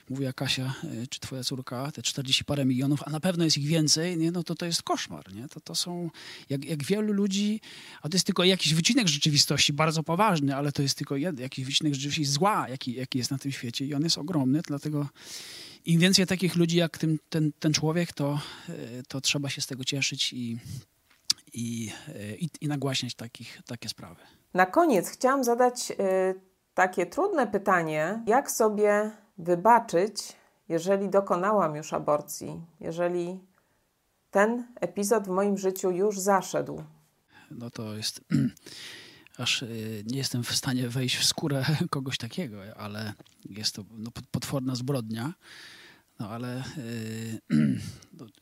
mówiła 0.08 0.32
Kasia, 0.32 0.74
e, 0.84 1.06
czy 1.06 1.20
twoja 1.20 1.44
córka, 1.44 1.92
te 1.92 2.02
40 2.02 2.44
parę 2.44 2.64
milionów, 2.64 3.00
a 3.06 3.10
na 3.10 3.20
pewno 3.20 3.44
jest 3.44 3.58
ich 3.58 3.66
więcej, 3.66 4.16
nie? 4.16 4.30
no 4.30 4.42
to 4.42 4.54
to 4.54 4.66
jest 4.66 4.82
koszmar. 4.82 5.32
Nie? 5.32 5.48
To, 5.48 5.60
to 5.60 5.74
są, 5.74 6.10
jak, 6.48 6.64
jak 6.64 6.84
wielu 6.84 7.12
ludzi, 7.12 7.60
a 8.02 8.08
to 8.08 8.16
jest 8.16 8.26
tylko 8.26 8.44
jakiś 8.44 8.74
wycinek 8.74 9.08
rzeczywistości, 9.08 9.72
bardzo 9.72 10.02
poważny, 10.02 10.56
ale 10.56 10.72
to 10.72 10.82
jest 10.82 10.98
tylko 10.98 11.16
jeden, 11.16 11.42
jakiś 11.42 11.64
wycinek 11.64 11.94
rzeczywistości 11.94 12.24
zła, 12.24 12.68
jaki, 12.68 12.94
jaki 12.94 13.18
jest 13.18 13.30
na 13.30 13.38
tym 13.38 13.52
świecie 13.52 13.86
i 13.86 13.94
on 13.94 14.02
jest 14.02 14.18
ogromny, 14.18 14.60
dlatego 14.66 15.08
im 15.86 16.00
więcej 16.00 16.26
takich 16.26 16.56
ludzi 16.56 16.76
jak 16.76 16.98
tym, 16.98 17.18
ten, 17.28 17.52
ten 17.58 17.72
człowiek, 17.72 18.12
to, 18.12 18.40
e, 18.68 19.02
to 19.08 19.20
trzeba 19.20 19.50
się 19.50 19.60
z 19.60 19.66
tego 19.66 19.84
cieszyć 19.84 20.32
i, 20.32 20.58
i, 21.52 21.90
e, 22.08 22.36
i, 22.36 22.50
i 22.60 22.68
nagłaśniać 22.68 23.14
takich, 23.14 23.60
takie 23.66 23.88
sprawy. 23.88 24.35
Na 24.56 24.66
koniec 24.66 25.08
chciałam 25.08 25.44
zadać 25.44 25.90
y, 25.90 25.94
takie 26.74 27.06
trudne 27.06 27.46
pytanie: 27.46 28.22
jak 28.26 28.50
sobie 28.50 29.10
wybaczyć, 29.38 30.32
jeżeli 30.68 31.08
dokonałam 31.08 31.76
już 31.76 31.92
aborcji, 31.92 32.60
jeżeli 32.80 33.40
ten 34.30 34.66
epizod 34.80 35.24
w 35.24 35.28
moim 35.30 35.58
życiu 35.58 35.90
już 35.90 36.18
zaszedł? 36.18 36.82
No 37.50 37.70
to 37.70 37.96
jest. 37.96 38.20
Aż 39.38 39.62
y, 39.62 40.04
nie 40.06 40.18
jestem 40.18 40.42
w 40.42 40.56
stanie 40.56 40.88
wejść 40.88 41.16
w 41.16 41.24
skórę 41.24 41.64
kogoś 41.90 42.18
takiego, 42.18 42.58
ale 42.76 43.12
jest 43.44 43.74
to 43.74 43.84
no, 43.90 44.10
potworna 44.30 44.74
zbrodnia. 44.74 45.32
No 46.20 46.28
ale 46.30 46.62
yy, 47.50 47.78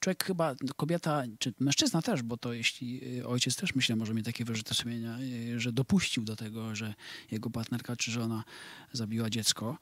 człowiek 0.00 0.24
chyba, 0.24 0.54
kobieta, 0.76 1.22
czy 1.38 1.54
mężczyzna 1.58 2.02
też, 2.02 2.22
bo 2.22 2.36
to 2.36 2.52
jeśli 2.52 3.18
y, 3.18 3.26
ojciec 3.26 3.56
też 3.56 3.74
myślę, 3.74 3.96
może 3.96 4.14
mieć 4.14 4.24
takie 4.24 4.44
wyrzuty 4.44 4.74
sumienia, 4.74 5.18
y, 5.20 5.60
że 5.60 5.72
dopuścił 5.72 6.24
do 6.24 6.36
tego, 6.36 6.74
że 6.74 6.94
jego 7.30 7.50
partnerka 7.50 7.96
czy 7.96 8.10
żona 8.10 8.44
zabiła 8.92 9.30
dziecko. 9.30 9.78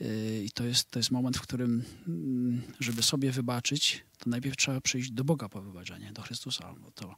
Y, 0.00 0.42
I 0.46 0.50
to 0.50 0.64
jest, 0.64 0.90
to 0.90 0.98
jest 0.98 1.10
moment, 1.10 1.36
w 1.36 1.40
którym, 1.40 1.84
mm, 2.08 2.62
żeby 2.80 3.02
sobie 3.02 3.30
wybaczyć, 3.30 4.04
to 4.18 4.30
najpierw 4.30 4.56
trzeba 4.56 4.80
przyjść 4.80 5.10
do 5.10 5.24
Boga 5.24 5.48
po 5.48 5.62
wybaczenie, 5.62 6.12
do 6.12 6.22
Chrystusa, 6.22 6.74
bo 6.80 6.90
to 6.90 7.16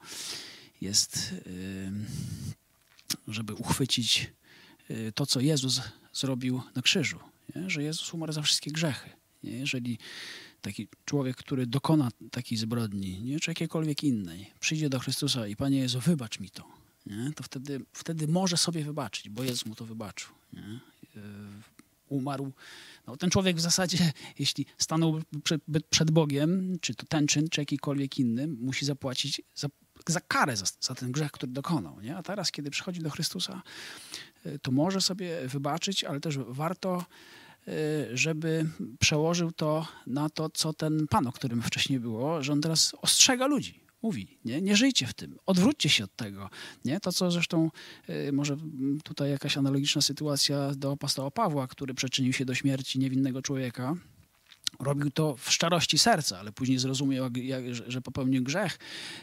jest, 0.80 1.34
żeby 3.28 3.54
uchwycić 3.54 4.32
to, 5.14 5.26
co 5.26 5.40
Jezus 5.40 5.80
zrobił 6.12 6.62
na 6.74 6.82
krzyżu, 6.82 7.20
nie? 7.56 7.70
że 7.70 7.82
Jezus 7.82 8.14
umarł 8.14 8.32
za 8.32 8.42
wszystkie 8.42 8.70
grzechy. 8.70 9.10
Nie? 9.42 9.52
Jeżeli 9.52 9.98
taki 10.60 10.88
człowiek, 11.04 11.36
który 11.36 11.66
dokona 11.66 12.08
takiej 12.30 12.58
zbrodni, 12.58 13.22
nie? 13.22 13.40
czy 13.40 13.50
jakiejkolwiek 13.50 14.04
innej, 14.04 14.50
przyjdzie 14.60 14.88
do 14.88 14.98
Chrystusa 14.98 15.46
i 15.46 15.56
Panie 15.56 15.78
Jezu, 15.78 16.00
wybacz 16.00 16.40
mi 16.40 16.50
to, 16.50 16.64
nie? 17.06 17.32
to 17.36 17.42
wtedy, 17.42 17.80
wtedy 17.92 18.28
może 18.28 18.56
sobie 18.56 18.84
wybaczyć, 18.84 19.28
bo 19.28 19.42
Jezus 19.42 19.66
mu 19.66 19.74
to 19.74 19.84
wybaczył. 19.84 20.30
Nie? 20.52 20.80
E, 21.16 21.20
umarł. 22.08 22.52
No, 23.06 23.16
ten 23.16 23.30
człowiek 23.30 23.56
w 23.56 23.60
zasadzie, 23.60 24.12
jeśli 24.38 24.66
stanął 24.78 25.20
przed, 25.44 25.62
przed 25.90 26.10
Bogiem, 26.10 26.78
czy 26.80 26.94
to 26.94 27.06
ten 27.06 27.26
czyn, 27.26 27.48
czy 27.48 27.60
jakikolwiek 27.60 28.18
inny, 28.18 28.48
musi 28.48 28.84
zapłacić 28.86 29.42
za, 29.54 29.68
za 30.06 30.20
karę 30.20 30.56
za, 30.56 30.66
za, 30.80 30.94
ten 30.94 31.12
grzech, 31.12 31.32
który 31.32 31.52
dokonał. 31.52 32.00
Nie? 32.00 32.16
A 32.16 32.22
teraz, 32.22 32.50
kiedy 32.50 32.70
przychodzi 32.70 33.00
do 33.00 33.10
Chrystusa, 33.10 33.62
e, 34.44 34.58
to 34.58 34.70
może 34.70 35.00
sobie 35.00 35.48
wybaczyć, 35.48 36.04
ale 36.04 36.20
też 36.20 36.38
warto 36.38 37.04
żeby 38.12 38.66
przełożył 38.98 39.52
to 39.52 39.86
na 40.06 40.30
to, 40.30 40.48
co 40.48 40.72
ten 40.72 41.06
pan, 41.06 41.26
o 41.26 41.32
którym 41.32 41.62
wcześniej 41.62 42.00
było, 42.00 42.42
że 42.42 42.52
on 42.52 42.60
teraz 42.60 42.94
ostrzega 43.02 43.46
ludzi. 43.46 43.80
Mówi, 44.02 44.38
nie, 44.44 44.60
nie 44.60 44.76
żyjcie 44.76 45.06
w 45.06 45.14
tym, 45.14 45.38
odwróćcie 45.46 45.88
się 45.88 46.04
od 46.04 46.16
tego. 46.16 46.50
Nie? 46.84 47.00
To, 47.00 47.12
co 47.12 47.30
zresztą 47.30 47.70
y, 48.08 48.32
może 48.32 48.56
tutaj 49.04 49.30
jakaś 49.30 49.56
analogiczna 49.56 50.02
sytuacja 50.02 50.74
do 50.74 50.92
apostoła 50.92 51.30
Pawła, 51.30 51.66
który 51.66 51.94
przyczynił 51.94 52.32
się 52.32 52.44
do 52.44 52.54
śmierci 52.54 52.98
niewinnego 52.98 53.42
człowieka, 53.42 53.96
Robił 54.78 55.10
to 55.10 55.36
w 55.36 55.52
szczerości 55.52 55.98
serca, 55.98 56.38
ale 56.38 56.52
później 56.52 56.78
zrozumiał, 56.78 57.24
jak, 57.24 57.36
jak, 57.36 57.74
że 57.74 58.00
popełnił 58.00 58.42
grzech, 58.42 58.78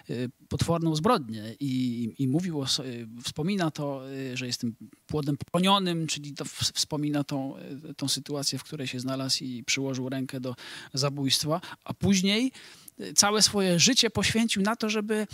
y, 0.10 0.30
potworną 0.50 0.96
zbrodnię 0.96 1.56
i, 1.60 2.14
i 2.18 2.28
mówił, 2.28 2.62
o, 2.62 2.66
wspomina 3.24 3.72
to, 3.72 4.12
y, 4.12 4.38
że 4.38 4.48
jestem 4.48 4.76
płodem 5.08 5.38
popełnionym, 5.38 6.08
czyli 6.08 6.34
to 6.34 6.46
wspomina 6.46 7.24
tą, 7.24 7.58
y, 7.90 7.94
tą 7.94 8.08
sytuację, 8.08 8.60
w 8.60 8.64
której 8.64 8.88
się 8.88 9.00
znalazł 9.00 9.44
i 9.44 9.64
przyłożył 9.64 10.10
rękę 10.10 10.40
do 10.40 10.56
zabójstwa, 10.94 11.62
a 11.84 11.94
później 11.94 12.52
całe 13.16 13.42
swoje 13.42 13.80
życie 13.80 14.10
poświęcił 14.10 14.62
na 14.62 14.76
to, 14.76 14.90
żeby 14.90 15.28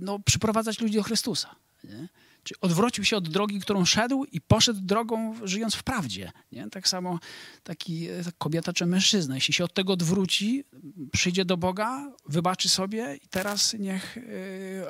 no, 0.00 0.18
przyprowadzać 0.18 0.80
ludzi 0.80 0.94
do 0.94 1.02
Chrystusa. 1.02 1.54
Nie? 1.84 2.08
Czyli 2.44 2.60
odwrócił 2.60 3.04
się 3.04 3.16
od 3.16 3.28
drogi, 3.28 3.60
którą 3.60 3.84
szedł 3.84 4.24
i 4.24 4.40
poszedł 4.40 4.80
drogą, 4.80 5.34
żyjąc 5.44 5.74
w 5.74 5.82
prawdzie. 5.82 6.32
Nie? 6.52 6.70
Tak 6.70 6.88
samo 6.88 7.18
taki 7.62 8.08
e, 8.08 8.22
kobieta 8.38 8.72
czy 8.72 8.86
mężczyzna. 8.86 9.34
Jeśli 9.34 9.54
się 9.54 9.64
od 9.64 9.74
tego 9.74 9.92
odwróci, 9.92 10.64
przyjdzie 11.12 11.44
do 11.44 11.56
Boga, 11.56 12.12
wybaczy 12.28 12.68
sobie 12.68 13.18
i 13.24 13.28
teraz 13.28 13.74
niech 13.74 14.16
y, 14.16 14.22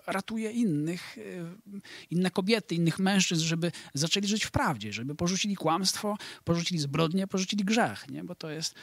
ratuje 0.07 0.51
innych, 0.51 1.19
y, 1.19 1.45
inne 2.11 2.31
kobiety, 2.31 2.75
innych 2.75 2.99
mężczyzn, 2.99 3.45
żeby 3.45 3.73
zaczęli 3.95 4.27
żyć 4.27 4.45
w 4.45 4.51
prawdzie, 4.51 4.93
żeby 4.93 5.15
porzucili 5.15 5.57
kłamstwo, 5.57 6.17
porzucili 6.45 6.81
zbrodnię, 6.81 7.27
porzucili 7.27 7.65
grzech. 7.65 8.09
Nie? 8.09 8.25
Bo 8.25 8.35
to 8.35 8.51
jest, 8.51 8.75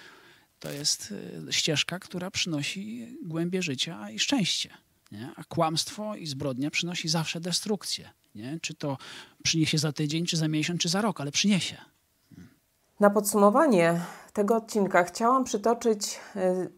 to 0.59 0.71
jest 0.71 1.13
ścieżka, 1.51 1.99
która 1.99 2.31
przynosi 2.31 3.17
głębie 3.23 3.61
życia 3.61 4.11
i 4.11 4.19
szczęście. 4.19 4.86
Nie? 5.11 5.31
A 5.35 5.43
kłamstwo 5.43 6.15
i 6.15 6.27
zbrodnia 6.27 6.71
przynosi 6.71 7.09
zawsze 7.09 7.39
destrukcję. 7.39 8.09
Nie? 8.35 8.59
Czy 8.61 8.73
to 8.73 8.97
przyniesie 9.43 9.77
za 9.77 9.91
tydzień, 9.91 10.25
czy 10.25 10.37
za 10.37 10.47
miesiąc, 10.47 10.81
czy 10.81 10.89
za 10.89 11.01
rok, 11.01 11.21
ale 11.21 11.31
przyniesie. 11.31 11.77
Na 12.99 13.09
podsumowanie 13.09 14.01
tego 14.33 14.55
odcinka 14.55 15.03
chciałam 15.03 15.43
przytoczyć 15.43 16.19
y, 16.35 16.71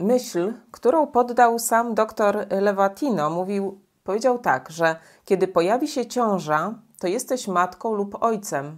myśl, 0.00 0.52
którą 0.70 1.06
poddał 1.06 1.58
sam 1.58 1.94
dr 1.94 2.46
Lewatino. 2.50 3.30
Mówił, 3.30 3.80
powiedział 4.04 4.38
tak, 4.38 4.70
że 4.70 4.96
kiedy 5.24 5.48
pojawi 5.48 5.88
się 5.88 6.06
ciąża, 6.06 6.74
to 6.98 7.06
jesteś 7.06 7.48
matką 7.48 7.94
lub 7.94 8.22
ojcem. 8.22 8.76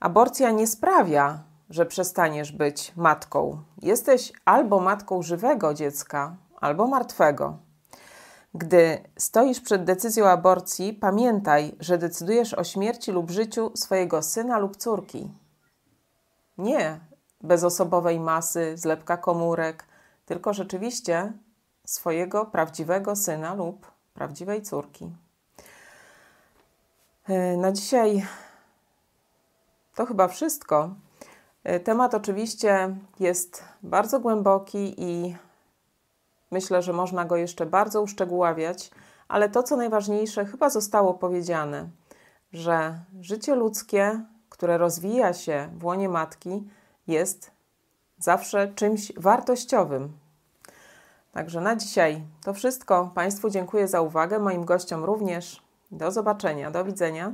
Aborcja 0.00 0.50
nie 0.50 0.66
sprawia, 0.66 1.42
że 1.70 1.86
przestaniesz 1.86 2.52
być 2.52 2.92
matką. 2.96 3.62
Jesteś 3.82 4.32
albo 4.44 4.80
matką 4.80 5.22
żywego 5.22 5.74
dziecka, 5.74 6.36
albo 6.60 6.86
martwego. 6.86 7.58
Gdy 8.54 9.02
stoisz 9.16 9.60
przed 9.60 9.84
decyzją 9.84 10.26
aborcji, 10.26 10.92
pamiętaj, 10.92 11.76
że 11.80 11.98
decydujesz 11.98 12.54
o 12.54 12.64
śmierci 12.64 13.12
lub 13.12 13.30
życiu 13.30 13.70
swojego 13.74 14.22
syna 14.22 14.58
lub 14.58 14.76
córki. 14.76 15.30
Nie 16.58 17.00
bezosobowej 17.40 18.20
masy, 18.20 18.76
zlepka 18.76 19.16
komórek, 19.16 19.84
tylko 20.26 20.54
rzeczywiście 20.54 21.32
swojego 21.84 22.46
prawdziwego 22.46 23.16
syna 23.16 23.54
lub 23.54 23.86
prawdziwej 24.14 24.62
córki. 24.62 25.10
E, 27.28 27.56
na 27.56 27.72
dzisiaj 27.72 28.26
to 29.94 30.06
chyba 30.06 30.28
wszystko. 30.28 30.90
E, 31.64 31.80
temat 31.80 32.14
oczywiście 32.14 32.96
jest 33.20 33.64
bardzo 33.82 34.20
głęboki 34.20 34.94
i 34.98 35.36
Myślę, 36.50 36.82
że 36.82 36.92
można 36.92 37.24
go 37.24 37.36
jeszcze 37.36 37.66
bardzo 37.66 38.02
uszczegóławiać, 38.02 38.90
ale 39.28 39.48
to, 39.48 39.62
co 39.62 39.76
najważniejsze, 39.76 40.46
chyba 40.46 40.70
zostało 40.70 41.14
powiedziane, 41.14 41.88
że 42.52 42.98
życie 43.20 43.54
ludzkie, 43.54 44.20
które 44.48 44.78
rozwija 44.78 45.32
się 45.32 45.68
w 45.78 45.84
łonie 45.84 46.08
matki, 46.08 46.68
jest 47.06 47.50
zawsze 48.18 48.72
czymś 48.74 49.12
wartościowym. 49.16 50.12
Także 51.32 51.60
na 51.60 51.76
dzisiaj 51.76 52.22
to 52.44 52.54
wszystko. 52.54 53.10
Państwu 53.14 53.50
dziękuję 53.50 53.88
za 53.88 54.00
uwagę, 54.00 54.38
moim 54.38 54.64
gościom 54.64 55.04
również. 55.04 55.62
Do 55.90 56.12
zobaczenia, 56.12 56.70
do 56.70 56.84
widzenia. 56.84 57.32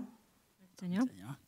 Do 0.80 0.86
widzenia. 0.86 1.43